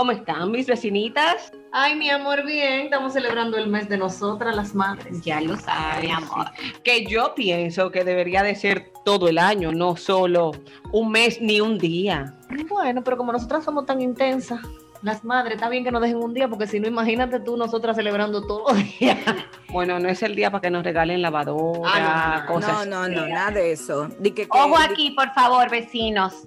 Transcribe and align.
¿Cómo 0.00 0.12
están 0.12 0.50
mis 0.50 0.66
vecinitas? 0.66 1.52
Ay, 1.72 1.94
mi 1.94 2.08
amor, 2.08 2.42
bien. 2.46 2.84
Estamos 2.86 3.12
celebrando 3.12 3.58
el 3.58 3.66
mes 3.66 3.86
de 3.86 3.98
nosotras, 3.98 4.56
las 4.56 4.74
madres. 4.74 5.20
Ya 5.22 5.42
lo 5.42 5.58
sabes, 5.58 6.02
mi 6.04 6.10
amor. 6.10 6.46
Que 6.82 7.04
yo 7.04 7.34
pienso 7.34 7.90
que 7.90 8.02
debería 8.02 8.42
de 8.42 8.54
ser 8.54 8.94
todo 9.04 9.28
el 9.28 9.36
año, 9.36 9.72
no 9.72 9.96
solo 9.96 10.52
un 10.90 11.10
mes 11.12 11.38
ni 11.42 11.60
un 11.60 11.76
día. 11.76 12.34
Bueno, 12.70 13.04
pero 13.04 13.18
como 13.18 13.30
nosotras 13.30 13.62
somos 13.62 13.84
tan 13.84 14.00
intensas, 14.00 14.60
las 15.02 15.22
madres, 15.22 15.56
está 15.56 15.68
bien 15.68 15.84
que 15.84 15.92
nos 15.92 16.00
dejen 16.00 16.16
un 16.16 16.32
día, 16.32 16.48
porque 16.48 16.66
si 16.66 16.80
no, 16.80 16.88
imagínate 16.88 17.38
tú, 17.40 17.58
nosotras 17.58 17.94
celebrando 17.94 18.46
todos 18.46 18.72
los 18.72 18.98
días. 18.98 19.18
Bueno, 19.70 19.98
no 20.00 20.08
es 20.08 20.22
el 20.22 20.34
día 20.34 20.50
para 20.50 20.62
que 20.62 20.70
nos 20.70 20.82
regalen 20.82 21.20
lavadora, 21.20 21.90
Ah, 21.94 22.36
no, 22.38 22.40
no, 22.40 22.46
cosas. 22.54 22.86
No, 22.88 23.06
no, 23.06 23.14
no, 23.20 23.28
nada 23.28 23.50
de 23.50 23.72
eso. 23.72 24.08
Di 24.18 24.30
que- 24.30 24.48
que- 24.48 24.58
Ojo 24.58 24.78
di- 24.78 24.84
aquí, 24.84 25.10
por 25.10 25.30
favor, 25.34 25.68
vecinos. 25.70 26.46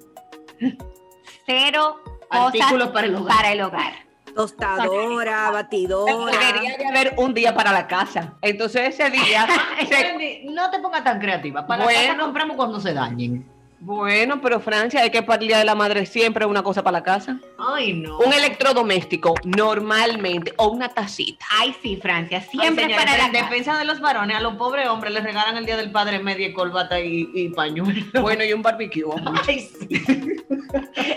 Cero 1.46 1.98
Artículos 2.34 2.90
para 2.90 3.08
el 3.08 3.16
hogar. 3.16 3.36
Para 3.38 3.52
el 3.52 3.62
hogar. 3.62 3.94
Tostadora, 4.36 5.52
batidora. 5.52 6.32
Debería 6.32 6.78
de 6.78 6.88
haber 6.88 7.14
un 7.18 7.34
día 7.34 7.54
para 7.54 7.72
la 7.72 7.88
casa. 7.88 8.34
Entonces 8.42 9.00
ese 9.00 9.10
día. 9.12 9.48
no 10.46 10.70
te 10.72 10.80
pongas 10.80 11.04
tan 11.04 11.20
creativa. 11.20 11.66
Para 11.68 11.80
la 11.80 11.86
Bueno. 11.86 12.08
casa 12.08 12.20
compramos 12.20 12.56
cuando 12.58 12.80
se 12.80 12.94
dañen. 12.94 13.53
Bueno, 13.86 14.40
pero 14.42 14.62
Francia, 14.62 15.02
hay 15.02 15.10
que 15.12 15.22
para 15.24 15.42
el 15.42 15.48
día 15.50 15.58
de 15.58 15.66
la 15.66 15.76
madre 15.76 16.06
siempre 16.06 16.46
una 16.46 16.64
cosa 16.64 16.82
para 16.84 17.00
la 17.00 17.04
casa. 17.04 17.38
Ay, 17.58 17.92
no. 17.92 18.18
Un 18.20 18.32
electrodoméstico, 18.32 19.36
normalmente, 19.44 20.54
o 20.56 20.70
una 20.70 20.88
tacita. 20.88 21.46
Ay, 21.52 21.76
sí, 21.82 22.00
Francia, 22.02 22.38
Ay, 22.38 22.48
siempre 22.60 22.88
para 22.96 23.18
la 23.18 23.26
en 23.26 23.32
casa. 23.34 23.44
defensa 23.44 23.78
de 23.78 23.84
los 23.84 24.00
varones, 24.00 24.38
a 24.38 24.40
los 24.40 24.56
pobres 24.56 24.88
hombres 24.88 25.12
les 25.14 25.24
regalan 25.24 25.58
el 25.58 25.66
día 25.66 25.76
del 25.76 25.92
padre 25.92 26.20
media 26.20 26.54
corbata 26.54 26.98
y, 27.02 27.30
y 27.34 27.50
pañuelo. 27.50 28.22
Bueno, 28.22 28.46
y 28.46 28.54
un 28.54 28.62
barbecue. 28.62 29.04
Ay, 29.48 29.60
sí. 29.60 29.88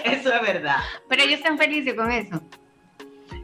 Eso 0.04 0.34
es 0.34 0.42
verdad. 0.42 0.78
Pero 1.08 1.22
ellos 1.22 1.38
están 1.38 1.58
felices 1.58 1.94
con 1.94 2.10
eso. 2.10 2.40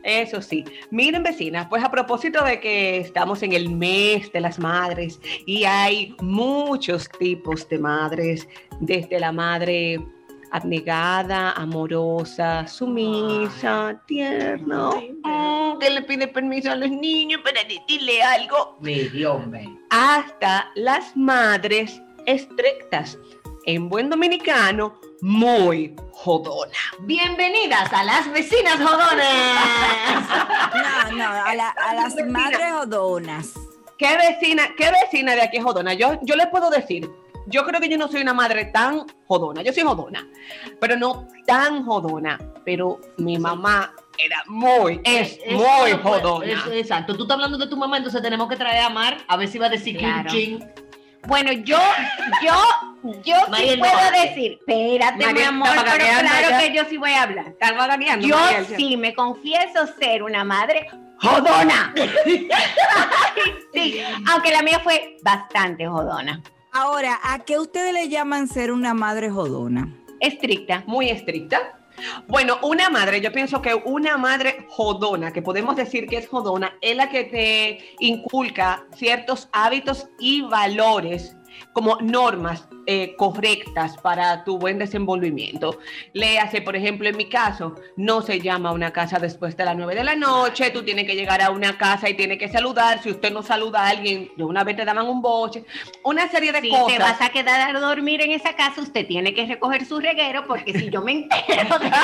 Eso 0.02 0.42
sí. 0.42 0.64
Miren, 0.90 1.22
vecinas, 1.22 1.66
pues 1.68 1.82
a 1.84 1.90
propósito 1.90 2.44
de 2.44 2.58
que 2.60 2.98
estamos 2.98 3.42
en 3.42 3.52
el 3.52 3.68
mes 3.70 4.32
de 4.32 4.40
las 4.40 4.58
madres 4.58 5.20
y 5.46 5.64
hay 5.64 6.14
muchos 6.20 7.08
tipos 7.18 7.68
de 7.68 7.78
madres, 7.78 8.48
desde 8.80 9.20
la 9.20 9.30
madre 9.32 10.00
abnegada, 10.50 11.52
amorosa, 11.52 12.66
sumisa, 12.66 14.02
tierna, 14.06 14.90
mm, 15.24 15.78
que 15.78 15.90
le 15.90 16.02
pide 16.02 16.28
permiso 16.28 16.70
a 16.70 16.76
los 16.76 16.90
niños 16.90 17.40
para 17.42 17.62
decirle 17.64 18.22
algo, 18.22 18.76
Medio 18.80 19.34
hombre. 19.34 19.66
hasta 19.90 20.70
las 20.74 21.16
madres 21.16 22.00
estrictas. 22.26 23.18
En 23.64 23.88
buen 23.88 24.10
dominicano, 24.10 24.94
muy 25.22 25.94
jodona. 26.12 26.72
Bienvenidas 27.02 27.92
a 27.92 28.02
las 28.02 28.30
vecinas 28.32 28.76
jodonas. 28.78 29.26
No, 31.12 31.16
no, 31.16 31.24
a, 31.24 31.54
la- 31.54 31.68
a 31.70 31.94
las 31.94 32.14
madres 32.26 32.72
odonas. 32.72 33.52
¿Qué 33.98 34.16
vecina, 34.16 34.64
qué 34.76 34.90
vecina 34.90 35.34
de 35.34 35.42
aquí 35.42 35.58
es 35.58 35.64
jodona? 35.64 35.92
Yo, 35.94 36.18
yo 36.22 36.34
les 36.34 36.46
puedo 36.48 36.70
decir, 36.70 37.08
yo 37.46 37.64
creo 37.64 37.80
que 37.80 37.88
yo 37.88 37.98
no 37.98 38.08
soy 38.08 38.22
una 38.22 38.34
madre 38.34 38.64
tan 38.66 39.06
jodona, 39.28 39.62
yo 39.62 39.72
soy 39.72 39.84
jodona, 39.84 40.26
pero 40.80 40.96
no 40.96 41.28
tan 41.46 41.84
jodona, 41.84 42.38
pero 42.64 43.00
mi 43.18 43.38
mamá 43.38 43.92
era 44.18 44.42
muy, 44.46 45.00
es, 45.04 45.38
muy 45.50 45.92
jodona. 46.02 46.64
exacto. 46.72 47.14
Tú 47.16 47.22
estás 47.22 47.36
hablando 47.36 47.58
de 47.58 47.66
tu 47.68 47.76
mamá, 47.76 47.98
entonces 47.98 48.22
tenemos 48.22 48.48
que 48.48 48.56
traer 48.56 48.82
a 48.84 48.90
Mar 48.90 49.18
a 49.28 49.36
ver 49.36 49.46
si 49.48 49.58
va 49.58 49.66
a 49.66 49.70
decir 49.70 49.98
Claro. 49.98 50.30
chin, 50.30 50.58
chin. 50.58 50.68
Bueno, 51.26 51.52
yo, 51.52 51.78
yo, 52.42 52.52
yo 53.24 53.36
Mariel, 53.48 53.74
sí 53.74 53.80
no 53.80 53.88
puedo 53.88 54.10
decir, 54.10 54.52
espérate, 54.52 55.32
mi 55.32 55.42
amor, 55.42 55.68
pero 55.76 56.04
claro 56.20 56.50
ya. 56.50 56.58
que 56.58 56.74
yo 56.74 56.84
sí 56.88 56.96
voy 56.96 57.12
a 57.12 57.22
hablar. 57.22 57.54
Yo 58.20 58.36
Mariel, 58.36 58.66
ya. 58.66 58.76
sí 58.76 58.96
me 58.96 59.14
confieso 59.14 59.86
ser 59.98 60.22
una 60.22 60.44
madre 60.44 60.88
jodona. 61.20 61.94
sí, 63.72 64.02
aunque 64.28 64.50
la 64.50 64.62
mía 64.62 64.80
fue 64.82 65.16
bastante 65.22 65.86
jodona. 65.86 66.42
Ahora, 66.72 67.20
¿a 67.22 67.38
qué 67.40 67.58
ustedes 67.58 67.92
le 67.92 68.08
llaman 68.08 68.48
ser 68.48 68.72
una 68.72 68.94
madre 68.94 69.30
jodona? 69.30 69.88
Estricta. 70.20 70.82
muy 70.86 71.10
estricta. 71.10 71.81
Bueno, 72.26 72.58
una 72.62 72.90
madre, 72.90 73.20
yo 73.20 73.32
pienso 73.32 73.60
que 73.62 73.74
una 73.74 74.16
madre 74.16 74.66
jodona, 74.68 75.32
que 75.32 75.42
podemos 75.42 75.76
decir 75.76 76.06
que 76.06 76.16
es 76.16 76.28
jodona, 76.28 76.76
es 76.80 76.96
la 76.96 77.08
que 77.08 77.24
te 77.24 77.94
inculca 78.00 78.86
ciertos 78.94 79.48
hábitos 79.52 80.08
y 80.18 80.42
valores 80.42 81.36
como 81.72 81.96
normas 82.00 82.68
eh, 82.86 83.14
correctas 83.16 83.96
para 83.98 84.44
tu 84.44 84.58
buen 84.58 84.78
desenvolvimiento. 84.78 85.78
Le 86.12 86.38
hace, 86.38 86.60
por 86.62 86.74
ejemplo, 86.76 87.08
en 87.08 87.16
mi 87.16 87.28
caso, 87.28 87.76
no 87.96 88.22
se 88.22 88.40
llama 88.40 88.70
a 88.70 88.72
una 88.72 88.92
casa 88.92 89.18
después 89.18 89.56
de 89.56 89.64
las 89.64 89.76
9 89.76 89.94
de 89.94 90.04
la 90.04 90.16
noche, 90.16 90.70
tú 90.70 90.82
tienes 90.82 91.06
que 91.06 91.14
llegar 91.14 91.40
a 91.42 91.50
una 91.50 91.78
casa 91.78 92.08
y 92.08 92.14
tienes 92.14 92.38
que 92.38 92.48
saludar, 92.48 93.02
si 93.02 93.10
usted 93.10 93.32
no 93.32 93.42
saluda 93.42 93.86
a 93.86 93.88
alguien, 93.90 94.30
de 94.36 94.44
una 94.44 94.64
vez 94.64 94.76
te 94.76 94.84
daban 94.84 95.06
un 95.06 95.22
boche, 95.22 95.64
una 96.04 96.28
serie 96.28 96.52
de 96.52 96.60
Si 96.60 96.70
cosas. 96.70 96.86
te 96.86 96.98
vas 96.98 97.20
a 97.20 97.28
quedar 97.28 97.74
a 97.74 97.78
dormir 97.78 98.20
en 98.22 98.32
esa 98.32 98.54
casa, 98.54 98.80
usted 98.80 99.06
tiene 99.06 99.32
que 99.32 99.46
recoger 99.46 99.84
su 99.84 100.00
reguero, 100.00 100.44
porque 100.46 100.72
si 100.72 100.90
yo 100.90 101.02
me 101.02 101.12
entero 101.12 101.78
de 101.78 101.86
eso, 101.88 101.96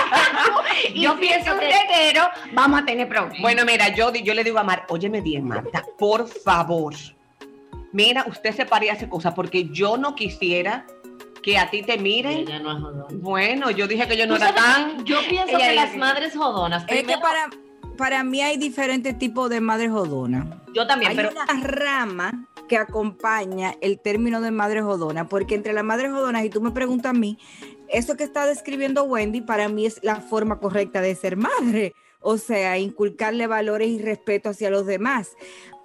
y 0.94 1.00
Yo 1.02 1.14
si 1.14 1.20
pienso 1.20 1.54
un 1.54 1.60
reguero, 1.60 2.28
vamos 2.52 2.82
a 2.82 2.84
tener 2.84 3.08
problemas. 3.08 3.40
Bueno, 3.40 3.64
mira, 3.64 3.88
yo, 3.88 4.12
yo 4.12 4.34
le 4.34 4.44
digo 4.44 4.58
a 4.58 4.62
Mar, 4.64 4.84
óyeme 4.88 5.20
bien, 5.20 5.46
Marta, 5.46 5.84
por 5.98 6.28
favor. 6.28 6.94
Mira, 7.92 8.24
usted 8.28 8.54
se 8.54 8.66
pare 8.66 8.86
y 8.86 8.88
hace 8.90 9.08
cosas 9.08 9.34
porque 9.34 9.68
yo 9.70 9.96
no 9.96 10.14
quisiera 10.14 10.86
que 11.42 11.56
a 11.56 11.70
ti 11.70 11.82
te 11.82 11.98
miren. 11.98 12.38
Ella 12.38 12.58
no 12.58 12.72
es 12.76 12.82
jodona. 12.82 13.06
Bueno, 13.12 13.70
yo 13.70 13.86
dije 13.86 14.06
que 14.06 14.16
yo 14.16 14.26
no 14.26 14.36
era 14.36 14.48
sabes, 14.48 14.62
tan. 14.62 15.04
Yo 15.04 15.18
pienso 15.28 15.56
Ella 15.56 15.68
que 15.70 15.74
las 15.74 15.90
que- 15.90 15.98
madres 15.98 16.36
jodonas. 16.36 16.84
Es 16.88 17.04
que 17.04 17.16
para, 17.18 17.48
para 17.96 18.24
mí 18.24 18.40
hay 18.42 18.56
diferentes 18.58 19.16
tipos 19.18 19.48
de 19.48 19.60
madres 19.60 19.90
jodonas. 19.90 20.46
Yo 20.74 20.86
también, 20.86 21.10
Hay 21.12 21.16
pero 21.16 21.30
una 21.30 21.46
rama 21.66 22.46
que 22.68 22.76
acompaña 22.76 23.74
el 23.80 23.98
término 23.98 24.42
de 24.42 24.50
madre 24.50 24.82
jodona, 24.82 25.26
porque 25.28 25.54
entre 25.54 25.72
las 25.72 25.84
madres 25.84 26.10
jodonas, 26.12 26.44
y 26.44 26.50
tú 26.50 26.60
me 26.60 26.70
preguntas 26.72 27.10
a 27.10 27.12
mí, 27.14 27.38
eso 27.88 28.16
que 28.18 28.24
está 28.24 28.44
describiendo 28.44 29.04
Wendy, 29.04 29.40
para 29.40 29.70
mí 29.70 29.86
es 29.86 30.00
la 30.02 30.16
forma 30.16 30.58
correcta 30.60 31.00
de 31.00 31.14
ser 31.14 31.36
madre. 31.38 31.94
O 32.20 32.36
sea, 32.36 32.76
inculcarle 32.78 33.46
valores 33.46 33.88
y 33.88 33.98
respeto 34.02 34.50
hacia 34.50 34.68
los 34.70 34.84
demás. 34.84 35.30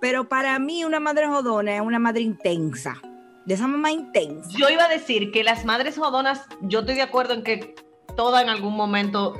Pero 0.03 0.27
para 0.27 0.59
mí 0.59 0.83
una 0.83 0.99
madre 0.99 1.27
jodona 1.27 1.75
es 1.75 1.81
una 1.81 1.97
madre 1.97 2.23
intensa, 2.23 2.97
de 3.45 3.53
esa 3.53 3.67
mamá 3.67 3.89
intensa. 3.89 4.49
yo 4.51 4.67
iba 4.69 4.83
a 4.83 4.89
decir 4.89 5.31
que 5.31 5.45
las 5.45 5.63
madres 5.63 5.97
jodonas, 5.97 6.41
yo 6.59 6.81
estoy 6.81 6.95
de 6.95 7.03
acuerdo 7.03 7.33
en 7.33 7.41
que 7.41 7.73
todas 8.17 8.43
en 8.43 8.49
algún 8.49 8.75
momento 8.75 9.33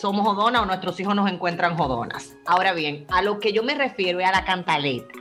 somos 0.00 0.24
jodonas 0.24 0.62
o 0.62 0.66
nuestros 0.66 1.00
hijos 1.00 1.16
nos 1.16 1.28
encuentran 1.28 1.76
jodonas. 1.76 2.36
Ahora 2.46 2.74
bien, 2.74 3.06
a 3.10 3.22
lo 3.22 3.40
que 3.40 3.52
yo 3.52 3.64
me 3.64 3.74
refiero 3.74 4.20
es 4.20 4.26
a 4.28 4.30
la 4.30 4.44
cantaleta. 4.44 5.18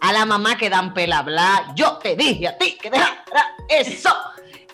A 0.00 0.14
la 0.14 0.24
mamá 0.24 0.56
que 0.56 0.70
dan 0.70 0.94
pela 0.94 1.20
bla. 1.20 1.74
Yo 1.74 1.98
te 1.98 2.16
dije 2.16 2.48
a 2.48 2.56
ti 2.56 2.78
que 2.80 2.88
dejara 2.88 3.54
eso. 3.68 4.16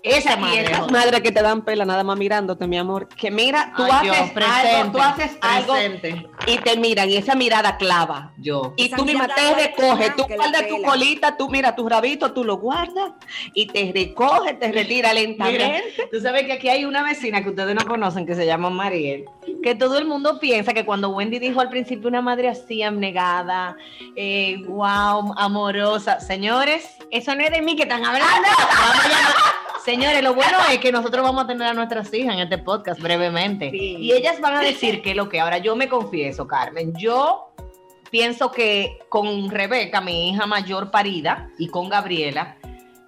Esa 0.03 0.33
Y 0.35 0.37
madre. 0.41 0.65
esas 0.65 0.91
madres 0.91 1.21
que 1.21 1.31
te 1.31 1.43
dan 1.43 1.63
pela 1.63 1.85
nada 1.85 2.03
más 2.03 2.19
mirándote, 2.19 2.67
mi 2.67 2.77
amor. 2.77 3.07
Que 3.09 3.31
mira, 3.31 3.73
tú 3.77 3.85
Ay, 3.85 4.09
yo, 4.09 4.13
haces 4.13 4.33
algo, 4.37 4.93
tú 4.93 4.99
haces 5.01 5.39
algo 5.41 5.75
presente. 5.75 6.27
y 6.49 6.59
te 6.59 6.77
miran 6.77 7.09
y 7.09 7.17
esa 7.17 7.37
mirada 7.37 7.77
clava. 7.77 8.33
Yo. 8.37 8.75
Y 8.77 8.87
Esa 8.87 8.97
tú 8.97 9.05
misma 9.05 9.29
te 9.29 9.55
recoges, 9.55 10.17
tú 10.17 10.25
guardas 10.29 10.67
tu 10.67 10.83
colita, 10.83 11.37
tú 11.37 11.49
mira 11.49 11.77
tus 11.77 11.89
rabitos, 11.89 12.35
tú 12.35 12.43
lo 12.43 12.57
guardas 12.57 13.13
y 13.55 13.67
te 13.67 13.93
recoges, 13.95 14.59
te 14.59 14.73
retira 14.73 15.13
lentamente. 15.15 15.85
Tú 16.11 16.21
sabes 16.21 16.47
que 16.47 16.55
aquí 16.55 16.69
hay 16.69 16.85
una 16.85 17.05
vecina 17.05 17.43
que 17.45 17.51
ustedes 17.51 17.75
no 17.77 17.87
conocen 17.87 18.27
que 18.27 18.35
se 18.35 18.45
llama 18.45 18.71
Mariel, 18.71 19.27
que 19.63 19.77
todo 19.77 19.99
el 19.99 20.05
mundo 20.05 20.41
piensa 20.41 20.75
que 20.75 20.85
cuando 20.85 21.11
Wendy 21.11 21.39
dijo 21.39 21.61
al 21.61 21.69
principio 21.69 22.09
una 22.09 22.21
madre 22.21 22.49
así 22.49 22.83
abnegada, 22.83 23.77
eh, 24.17 24.57
wow, 24.67 25.33
amorosa, 25.37 26.19
señores, 26.19 26.89
Eso 27.13 27.35
no 27.37 27.43
es 27.45 27.51
de 27.53 27.63
mí 27.63 27.77
que 27.77 27.83
están 27.83 28.05
hablando. 28.05 28.49
vamos 28.59 29.05
a 29.05 29.09
llamar- 29.09 29.63
señores, 29.93 30.23
lo 30.25 30.35
bueno 30.35 30.57
es 30.71 30.79
que 30.79 30.91
nosotros 30.91 31.23
vamos 31.23 31.45
a 31.45 31.47
tener 31.47 31.69
a 31.69 31.75
nuestras 31.75 32.13
hijas 32.15 32.33
en 32.35 32.41
este 32.41 32.57
podcast 32.57 32.99
brevemente 32.99 33.71
Sí. 33.71 33.97
y 33.99 34.13
ellas 34.13 34.41
van 34.41 34.55
a 34.55 34.61
decir 34.63 35.03
que 35.03 35.15
lo 35.15 35.29
que 35.29 35.39
ahora 35.39 35.59
yo 35.59 35.77
me 35.77 35.87
confieso, 35.87 36.47
Carmen, 36.47 36.95
yo 36.97 37.53
pienso 38.11 38.51
que 38.51 38.99
con 39.11 39.51
Rebeca, 39.51 40.01
mi 40.01 40.31
hija 40.31 40.47
mayor 40.47 40.91
parida, 40.91 41.51
y 41.59 41.69
con 41.69 41.91
Gabriela, 41.91 42.57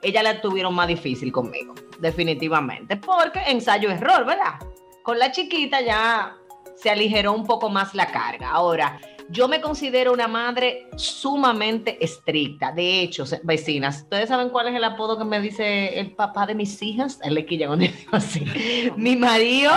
ella 0.03 0.23
la 0.23 0.43
tuvieron 0.43 0.75
más 0.75 0.87
difícil 0.87 1.33
conmigo, 1.33 1.75
definitivamente, 2.01 2.99
porque 2.99 3.41
ensayo 3.47 3.91
error, 3.91 4.27
¿verdad? 4.27 4.57
Con 5.03 5.19
la 5.19 5.33
chiquita 5.33 5.81
ya 5.81 6.37
se 6.77 6.91
aligeró 6.91 7.33
un 7.33 7.47
poco 7.47 7.71
más 7.71 7.95
la 7.95 8.09
carga. 8.09 8.51
Ahora, 8.51 9.01
yo 9.31 9.49
me 9.49 9.61
considero 9.61 10.13
una 10.13 10.29
madre 10.29 10.89
sumamente 10.97 12.03
estricta. 12.05 12.73
De 12.73 13.01
hecho, 13.01 13.25
vecinas, 13.43 14.03
¿ustedes 14.03 14.29
saben 14.29 14.51
cuál 14.51 14.69
es 14.69 14.75
el 14.75 14.85
apodo 14.85 15.19
que 15.19 15.25
me 15.25 15.41
dice 15.41 15.99
el 15.99 16.13
papá 16.13 16.47
de 16.47 16.55
mis 16.55 16.81
hijas? 16.83 17.19
El 17.23 17.35
lequilla 17.35 17.67
cuando 17.67 17.87
digo 17.87 18.11
así. 18.13 18.45
Mi 18.97 19.17
marido, 19.17 19.73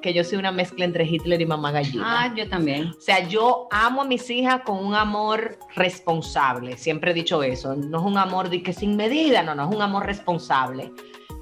que 0.00 0.14
yo 0.14 0.24
soy 0.24 0.38
una 0.38 0.52
mezcla 0.52 0.84
entre 0.84 1.04
Hitler 1.04 1.40
y 1.40 1.46
mamá 1.46 1.72
gallina. 1.72 2.24
Ah, 2.24 2.34
yo 2.34 2.48
también. 2.48 2.88
O 2.88 3.00
sea, 3.00 3.26
yo 3.26 3.68
amo 3.70 4.02
a 4.02 4.04
mis 4.04 4.28
hijas 4.30 4.62
con 4.64 4.84
un 4.84 4.94
amor 4.94 5.58
responsable. 5.74 6.76
Siempre 6.76 7.10
he 7.10 7.14
dicho 7.14 7.42
eso. 7.42 7.74
No 7.74 7.98
es 7.98 8.04
un 8.04 8.18
amor 8.18 8.48
de 8.48 8.62
que 8.62 8.72
sin 8.72 8.96
medida, 8.96 9.42
no, 9.42 9.54
no, 9.54 9.68
es 9.68 9.74
un 9.74 9.82
amor 9.82 10.06
responsable. 10.06 10.92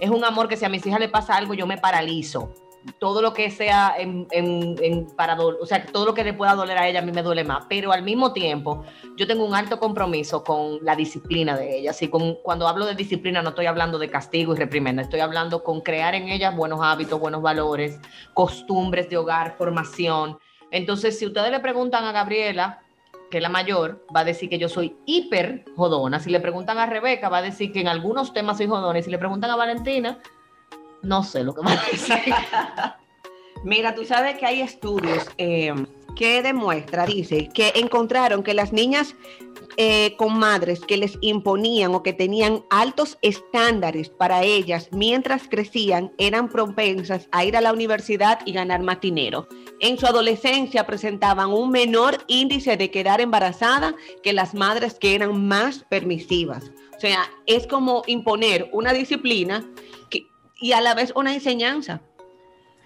Es 0.01 0.11
un 0.11 0.25
amor 0.25 0.49
que 0.49 0.57
si 0.57 0.65
a 0.65 0.69
mis 0.69 0.85
hijas 0.87 1.01
le 1.01 1.09
pasa 1.09 1.37
algo, 1.37 1.55
yo 1.55 1.67
me 1.67 1.79
paralizo. 1.79 2.53
Todo 2.99 3.23
lo 3.23 3.33
que 3.33 3.51
sea 3.51 3.95
en, 3.99 4.27
en- 4.31 4.77
en- 4.83 5.07
para 5.17 5.37
dol- 5.37 5.57
o 5.61 5.67
sea, 5.67 5.85
todo 5.87 6.05
lo 6.05 6.15
que 6.15 6.23
le 6.25 6.35
pueda 6.35 6.55
doler 6.55 6.77
a 6.79 6.89
ella 6.89 6.99
a 6.99 7.03
mí 7.03 7.13
me 7.13 7.23
duele 7.23 7.43
más. 7.45 7.65
Pero 7.69 7.93
al 7.93 8.03
mismo 8.03 8.33
tiempo, 8.33 8.85
yo 9.17 9.27
tengo 9.27 9.45
un 9.45 9.55
alto 9.55 9.79
compromiso 9.79 10.45
con 10.45 10.79
la 10.83 10.95
disciplina 10.95 11.57
de 11.57 11.79
ellas. 11.79 12.01
Y 12.03 12.09
con, 12.09 12.35
cuando 12.43 12.69
hablo 12.69 12.85
de 12.87 12.95
disciplina, 12.95 13.41
no 13.43 13.51
estoy 13.51 13.67
hablando 13.67 13.99
de 13.99 14.09
castigo 14.11 14.55
y 14.55 14.59
reprimenda, 14.59 15.03
estoy 15.03 15.21
hablando 15.21 15.63
con 15.65 15.81
crear 15.81 16.15
en 16.15 16.29
ellas 16.29 16.55
buenos 16.55 16.81
hábitos, 16.83 17.19
buenos 17.19 17.41
valores, 17.43 17.99
costumbres 18.35 19.09
de 19.09 19.17
hogar, 19.17 19.55
formación. 19.57 20.39
Entonces, 20.71 21.19
si 21.19 21.27
ustedes 21.27 21.51
le 21.51 21.61
preguntan 21.61 22.05
a 22.05 22.13
Gabriela, 22.13 22.81
que 23.31 23.39
es 23.39 23.43
la 23.43 23.49
mayor, 23.49 24.05
va 24.15 24.21
a 24.21 24.25
decir 24.25 24.49
que 24.49 24.59
yo 24.59 24.69
soy 24.69 24.97
hiper 25.07 25.65
jodona. 25.77 26.21
Si 26.21 26.31
le 26.31 26.41
preguntan 26.41 26.79
a 26.79 26.87
Rebeca, 26.87 27.29
va 27.29 27.39
a 27.39 27.43
decir 27.43 27.73
que 27.73 27.81
en 27.81 27.89
algunos 27.89 28.33
temas 28.33 28.59
soy 28.59 28.67
jodona. 28.67 28.99
Y 28.99 29.03
si 29.03 29.11
le 29.11 29.19
preguntan 29.19 29.51
a 29.51 29.57
Valentina, 29.57 30.19
no 31.05 31.23
sé 31.23 31.45
lo 31.45 31.55
que 31.55 31.63
va 31.63 31.73
a 31.73 31.85
decir. 31.91 32.35
Mira, 33.65 33.95
tú 33.95 34.05
sabes 34.05 34.37
que 34.39 34.45
hay 34.47 34.61
estudios 34.61 35.25
eh, 35.39 35.73
que 36.17 36.43
demuestra, 36.43 37.07
dice, 37.07 37.49
que 37.49 37.73
encontraron 37.77 38.43
que 38.43 38.53
las 38.53 38.73
niñas 38.73 39.15
eh, 39.77 40.15
con 40.17 40.39
madres 40.39 40.81
que 40.81 40.97
les 40.97 41.19
imponían 41.21 41.95
o 41.95 42.03
que 42.03 42.13
tenían 42.13 42.65
altos 42.71 43.19
estándares 43.23 44.11
para 44.11 44.43
ellas 44.45 44.89
mientras 44.93 45.49
crecían 45.49 46.13
eran 46.19 46.49
propensas 46.49 47.29
a 47.33 47.45
ir 47.45 47.57
a 47.57 47.61
la 47.61 47.73
universidad 47.73 48.39
y 48.45 48.53
ganar 48.53 48.83
más 48.83 49.01
dinero. 49.01 49.49
En 49.81 49.99
su 49.99 50.07
adolescencia 50.07 50.87
presentaban 50.87 51.51
un 51.51 51.71
menor 51.71 52.19
índice 52.29 52.77
de 52.77 52.91
quedar 52.91 53.21
embarazada 53.21 53.95
que 54.23 54.33
las 54.33 54.55
madres 54.55 54.95
que 55.01 55.15
eran 55.15 55.47
más 55.49 55.85
permisivas. 55.89 56.71
O 56.97 57.01
sea, 57.01 57.29
es 57.47 57.67
como 57.67 58.03
imponer 58.07 58.69
una 58.73 58.93
disciplina 58.93 59.69
que- 60.11 60.29
y 60.59 60.73
a 60.73 60.81
la 60.81 60.95
vez 60.95 61.13
una 61.15 61.35
enseñanza. 61.35 62.01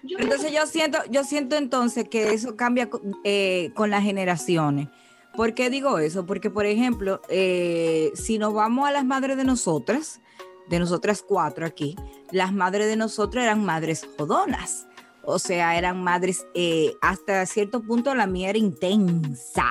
Entonces 0.03 0.51
yo 0.53 0.65
siento, 0.65 0.99
yo 1.09 1.23
siento 1.23 1.55
entonces 1.55 2.07
que 2.07 2.33
eso 2.33 2.55
cambia 2.55 2.89
eh, 3.23 3.71
con 3.75 3.89
las 3.89 4.03
generaciones. 4.03 4.87
¿Por 5.35 5.53
qué 5.53 5.69
digo 5.69 5.99
eso? 5.99 6.25
Porque, 6.25 6.49
por 6.49 6.65
ejemplo, 6.65 7.21
eh, 7.29 8.11
si 8.15 8.37
nos 8.37 8.53
vamos 8.53 8.87
a 8.87 8.91
las 8.91 9.05
madres 9.05 9.37
de 9.37 9.43
nosotras, 9.43 10.21
de 10.69 10.79
nosotras 10.79 11.21
cuatro 11.21 11.65
aquí, 11.65 11.95
las 12.31 12.53
madres 12.53 12.87
de 12.87 12.95
nosotros 12.95 13.43
eran 13.43 13.63
madres 13.63 14.07
jodonas. 14.17 14.87
O 15.23 15.37
sea, 15.37 15.77
eran 15.77 16.03
madres, 16.03 16.45
eh, 16.55 16.93
hasta 17.01 17.45
cierto 17.45 17.81
punto 17.81 18.15
la 18.15 18.25
mía 18.25 18.49
era 18.49 18.57
intensa, 18.57 19.69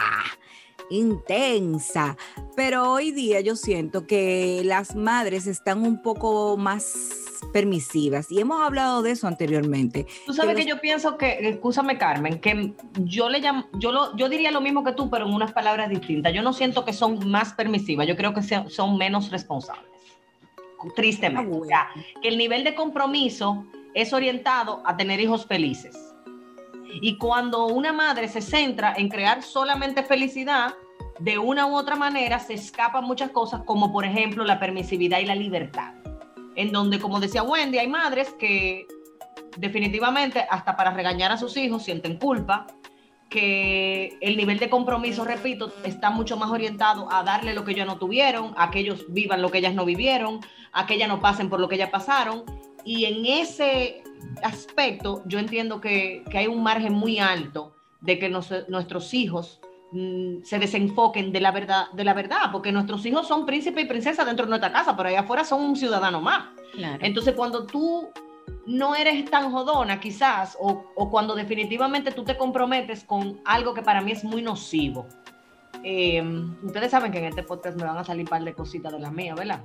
intensa. 0.90 2.16
Pero 2.56 2.90
hoy 2.92 3.10
día 3.12 3.40
yo 3.40 3.56
siento 3.56 4.06
que 4.06 4.62
las 4.64 4.94
madres 4.96 5.46
están 5.46 5.82
un 5.82 6.02
poco 6.02 6.56
más 6.56 6.94
permisivas 7.52 8.30
y 8.32 8.40
hemos 8.40 8.60
hablado 8.60 9.02
de 9.02 9.12
eso 9.12 9.26
anteriormente. 9.26 10.06
Tú 10.26 10.32
sabes 10.34 10.56
Que 10.56 10.62
que 10.64 10.68
los- 10.68 10.76
yo 10.76 10.80
pienso 10.80 11.16
que, 11.16 11.48
escúchame 11.48 11.96
Carmen, 11.96 12.40
que 12.40 12.72
yo 13.04 13.28
le 13.28 13.38
llamo, 13.40 13.66
yo 13.74 13.92
lo, 13.92 14.16
yo 14.16 14.28
diría 14.28 14.50
lo 14.50 14.60
mismo 14.60 14.82
que 14.84 14.92
tú, 14.92 15.08
pero 15.08 15.26
en 15.26 15.32
unas 15.34 15.52
palabras 15.52 15.88
distintas. 15.88 16.32
Yo 16.34 16.42
no 16.42 16.52
siento 16.52 16.84
que 16.84 16.92
son 16.92 17.30
más 17.30 17.52
permisivas, 17.54 18.06
yo 18.08 18.16
creo 18.16 18.34
que 18.34 18.42
se- 18.42 18.68
son 18.68 18.98
menos 18.98 19.30
responsables. 19.30 19.84
Tristemente. 20.94 21.42
Ah, 21.44 21.48
bueno. 21.48 21.62
O 21.64 21.66
sea, 21.66 21.88
que 22.22 22.28
el 22.28 22.38
nivel 22.38 22.64
de 22.64 22.74
compromiso 22.74 23.64
es 23.94 24.12
orientado 24.12 24.82
a 24.84 24.96
tener 24.96 25.18
hijos 25.20 25.46
felices. 25.46 25.96
Y 27.00 27.16
cuando 27.18 27.66
una 27.66 27.92
madre 27.92 28.28
se 28.28 28.40
centra 28.40 28.94
en 28.96 29.08
crear 29.08 29.42
solamente 29.42 30.02
felicidad, 30.02 30.74
de 31.18 31.38
una 31.38 31.66
u 31.66 31.76
otra 31.76 31.96
manera 31.96 32.38
se 32.38 32.54
escapan 32.54 33.04
muchas 33.04 33.30
cosas, 33.30 33.62
como 33.64 33.92
por 33.92 34.04
ejemplo 34.04 34.44
la 34.44 34.60
permisividad 34.60 35.18
y 35.18 35.26
la 35.26 35.34
libertad. 35.34 35.94
En 36.54 36.72
donde, 36.72 36.98
como 36.98 37.20
decía 37.20 37.42
Wendy, 37.42 37.78
hay 37.78 37.88
madres 37.88 38.34
que 38.38 38.86
definitivamente 39.56 40.46
hasta 40.50 40.76
para 40.76 40.92
regañar 40.92 41.32
a 41.32 41.36
sus 41.36 41.56
hijos 41.56 41.84
sienten 41.84 42.18
culpa, 42.18 42.66
que 43.28 44.16
el 44.20 44.36
nivel 44.36 44.58
de 44.58 44.70
compromiso, 44.70 45.24
repito, 45.24 45.72
está 45.84 46.10
mucho 46.10 46.36
más 46.36 46.50
orientado 46.50 47.12
a 47.12 47.22
darle 47.22 47.52
lo 47.52 47.64
que 47.64 47.72
ellos 47.72 47.86
no 47.86 47.98
tuvieron, 47.98 48.54
a 48.56 48.70
que 48.70 48.78
ellos 48.78 49.04
vivan 49.08 49.42
lo 49.42 49.50
que 49.50 49.58
ellas 49.58 49.74
no 49.74 49.84
vivieron, 49.84 50.40
a 50.72 50.86
que 50.86 50.94
ellas 50.94 51.08
no 51.08 51.20
pasen 51.20 51.50
por 51.50 51.60
lo 51.60 51.68
que 51.68 51.74
ellas 51.74 51.90
pasaron. 51.90 52.44
Y 52.84 53.04
en 53.04 53.26
ese 53.26 54.02
aspecto 54.42 55.22
yo 55.26 55.38
entiendo 55.38 55.80
que, 55.80 56.24
que 56.30 56.38
hay 56.38 56.46
un 56.46 56.62
margen 56.62 56.92
muy 56.92 57.18
alto 57.18 57.74
de 58.00 58.18
que 58.18 58.28
nos- 58.28 58.68
nuestros 58.68 59.12
hijos 59.14 59.60
mm, 59.92 60.42
se 60.44 60.58
desenfoquen 60.58 61.32
de 61.32 61.40
la 61.40 61.50
verdad, 61.50 61.90
de 61.92 62.04
la 62.04 62.14
verdad, 62.14 62.50
porque 62.52 62.72
nuestros 62.72 63.04
hijos 63.06 63.26
son 63.26 63.46
príncipes 63.46 63.84
y 63.84 63.88
princesas 63.88 64.26
dentro 64.26 64.46
de 64.46 64.50
nuestra 64.50 64.72
casa, 64.72 64.96
pero 64.96 65.08
allá 65.08 65.20
afuera 65.20 65.44
son 65.44 65.62
un 65.62 65.76
ciudadano 65.76 66.20
más. 66.20 66.44
Claro. 66.72 66.98
Entonces, 67.00 67.34
cuando 67.34 67.66
tú 67.66 68.08
no 68.66 68.94
eres 68.94 69.24
tan 69.30 69.50
jodona, 69.50 69.98
quizás, 69.98 70.56
o, 70.60 70.84
o 70.94 71.10
cuando 71.10 71.34
definitivamente 71.34 72.12
tú 72.12 72.22
te 72.24 72.36
comprometes 72.36 73.02
con 73.04 73.40
algo 73.44 73.72
que 73.74 73.82
para 73.82 74.00
mí 74.02 74.12
es 74.12 74.24
muy 74.24 74.42
nocivo. 74.42 75.06
eh, 75.84 76.22
ustedes 76.62 76.90
saben 76.90 77.10
que 77.12 77.18
en 77.18 77.24
este 77.26 77.42
podcast 77.42 77.76
me 77.78 77.84
van 77.84 77.96
a 77.98 78.04
salir 78.04 78.24
un 78.24 78.28
par 78.28 78.42
de 78.44 78.52
cositas 78.52 78.92
de 78.92 78.98
las 78.98 79.12
mías, 79.12 79.36
¿verdad? 79.36 79.64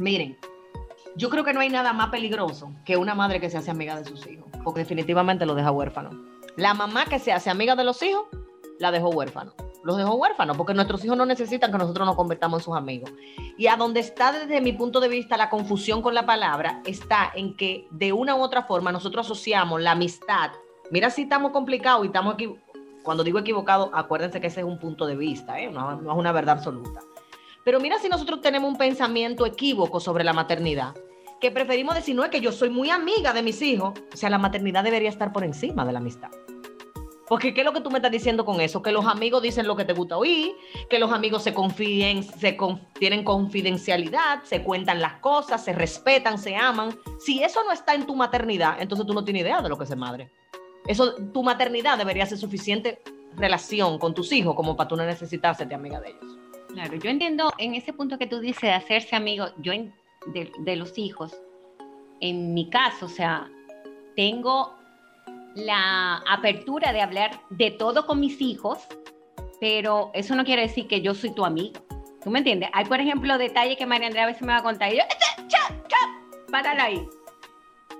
Miren, 0.00 0.36
yo 1.16 1.28
creo 1.30 1.44
que 1.44 1.52
no 1.52 1.60
hay 1.60 1.68
nada 1.68 1.92
más 1.92 2.08
peligroso 2.10 2.72
que 2.84 2.96
una 2.96 3.14
madre 3.14 3.40
que 3.40 3.50
se 3.50 3.58
hace 3.58 3.70
amiga 3.70 3.96
de 3.96 4.04
sus 4.04 4.26
hijos, 4.26 4.46
porque 4.64 4.80
definitivamente 4.80 5.46
lo 5.46 5.54
deja 5.54 5.70
huérfano. 5.70 6.10
La 6.56 6.74
mamá 6.74 7.04
que 7.06 7.18
se 7.18 7.32
hace 7.32 7.50
amiga 7.50 7.76
de 7.76 7.84
los 7.84 8.02
hijos, 8.02 8.26
la 8.78 8.90
dejó 8.90 9.10
huérfano. 9.10 9.52
Los 9.84 9.96
dejó 9.96 10.14
huérfanos, 10.14 10.56
porque 10.56 10.74
nuestros 10.74 11.04
hijos 11.04 11.16
no 11.16 11.26
necesitan 11.26 11.72
que 11.72 11.78
nosotros 11.78 12.06
nos 12.06 12.14
convertamos 12.14 12.60
en 12.60 12.64
sus 12.64 12.76
amigos. 12.76 13.10
Y 13.58 13.66
a 13.66 13.76
donde 13.76 14.00
está 14.00 14.32
desde 14.32 14.60
mi 14.60 14.72
punto 14.72 15.00
de 15.00 15.08
vista 15.08 15.36
la 15.36 15.50
confusión 15.50 16.02
con 16.02 16.14
la 16.14 16.24
palabra, 16.24 16.80
está 16.86 17.32
en 17.34 17.56
que 17.56 17.88
de 17.90 18.12
una 18.12 18.36
u 18.36 18.42
otra 18.42 18.62
forma 18.62 18.92
nosotros 18.92 19.26
asociamos 19.26 19.80
la 19.80 19.92
amistad. 19.92 20.52
Mira 20.90 21.10
si 21.10 21.22
estamos 21.22 21.52
complicados 21.52 22.04
y 22.04 22.06
estamos 22.06 22.34
aquí. 22.34 22.54
Cuando 23.02 23.24
digo 23.24 23.40
equivocado, 23.40 23.90
acuérdense 23.92 24.40
que 24.40 24.46
ese 24.46 24.60
es 24.60 24.66
un 24.66 24.78
punto 24.78 25.06
de 25.06 25.16
vista, 25.16 25.58
¿eh? 25.58 25.68
no, 25.68 25.96
no 26.00 26.12
es 26.12 26.18
una 26.18 26.30
verdad 26.30 26.58
absoluta. 26.58 27.00
Pero 27.64 27.80
mira 27.80 27.98
si 27.98 28.08
nosotros 28.08 28.40
tenemos 28.40 28.70
un 28.70 28.76
pensamiento 28.76 29.46
equívoco 29.46 30.00
sobre 30.00 30.24
la 30.24 30.32
maternidad, 30.32 30.94
que 31.40 31.50
preferimos 31.50 31.94
decir, 31.94 32.14
no 32.14 32.24
es 32.24 32.30
que 32.30 32.40
yo 32.40 32.52
soy 32.52 32.70
muy 32.70 32.90
amiga 32.90 33.32
de 33.32 33.42
mis 33.42 33.60
hijos, 33.62 33.94
o 34.12 34.16
sea, 34.16 34.30
la 34.30 34.38
maternidad 34.38 34.84
debería 34.84 35.08
estar 35.08 35.32
por 35.32 35.44
encima 35.44 35.84
de 35.84 35.92
la 35.92 35.98
amistad. 35.98 36.30
Porque 37.28 37.54
¿qué 37.54 37.62
es 37.62 37.64
lo 37.64 37.72
que 37.72 37.80
tú 37.80 37.90
me 37.90 37.98
estás 37.98 38.12
diciendo 38.12 38.44
con 38.44 38.60
eso? 38.60 38.82
Que 38.82 38.92
los 38.92 39.06
amigos 39.06 39.42
dicen 39.42 39.66
lo 39.66 39.74
que 39.74 39.84
te 39.84 39.92
gusta 39.92 40.18
oír, 40.18 40.52
que 40.90 40.98
los 40.98 41.12
amigos 41.12 41.42
se 41.42 41.54
confíen, 41.54 42.22
se 42.22 42.58
tienen 42.98 43.24
confidencialidad, 43.24 44.42
se 44.42 44.62
cuentan 44.62 45.00
las 45.00 45.14
cosas, 45.14 45.64
se 45.64 45.72
respetan, 45.72 46.36
se 46.38 46.56
aman. 46.56 46.96
Si 47.18 47.42
eso 47.42 47.64
no 47.64 47.72
está 47.72 47.94
en 47.94 48.06
tu 48.06 48.14
maternidad, 48.14 48.76
entonces 48.80 49.06
tú 49.06 49.14
no 49.14 49.24
tienes 49.24 49.42
idea 49.42 49.62
de 49.62 49.68
lo 49.68 49.78
que 49.78 49.84
es 49.84 49.96
madre. 49.96 50.30
Eso, 50.86 51.14
tu 51.32 51.42
maternidad 51.42 51.96
debería 51.96 52.26
ser 52.26 52.38
suficiente 52.38 53.00
relación 53.34 53.98
con 53.98 54.14
tus 54.14 54.30
hijos 54.32 54.54
como 54.54 54.76
para 54.76 54.88
tú 54.88 54.96
no 54.96 55.06
necesitar 55.06 55.52
hacerte 55.52 55.74
amiga 55.74 56.00
de 56.00 56.10
ellos. 56.10 56.41
Claro, 56.72 56.94
yo 56.96 57.10
entiendo 57.10 57.52
en 57.58 57.74
ese 57.74 57.92
punto 57.92 58.18
que 58.18 58.26
tú 58.26 58.40
dices 58.40 58.62
de 58.62 58.72
hacerse 58.72 59.14
amigo 59.14 59.46
yo 59.58 59.72
de 60.26 60.76
los 60.76 60.96
hijos. 60.98 61.36
en 62.20 62.54
mi 62.54 62.70
caso, 62.70 63.06
o 63.06 63.08
sea, 63.08 63.50
tengo 64.14 64.76
la 65.56 66.18
apertura 66.28 66.92
de 66.92 67.00
hablar 67.00 67.40
de 67.50 67.72
todo 67.72 68.06
con 68.06 68.20
mis 68.20 68.40
hijos, 68.40 68.78
pero 69.60 70.12
eso 70.14 70.36
no 70.36 70.44
quiere 70.44 70.62
decir 70.62 70.86
que 70.86 71.00
yo 71.00 71.14
soy 71.14 71.34
tu 71.34 71.44
amigo. 71.44 71.80
¿Tú 72.22 72.30
me 72.30 72.38
entiendes? 72.38 72.70
Hay, 72.72 72.84
por 72.84 73.00
ejemplo, 73.00 73.36
detalles 73.38 73.76
que 73.76 73.86
María 73.86 74.06
Andrea 74.06 74.22
a 74.22 74.26
veces 74.28 74.42
me 74.42 74.52
va 74.52 74.58
a 74.58 74.62
contar 74.62 74.92
y 74.92 74.98
yo, 74.98 75.02
"Cha, 75.08 75.48
cha, 75.48 75.82
cha", 75.88 75.96
párala 76.52 76.84
ahí. 76.84 77.04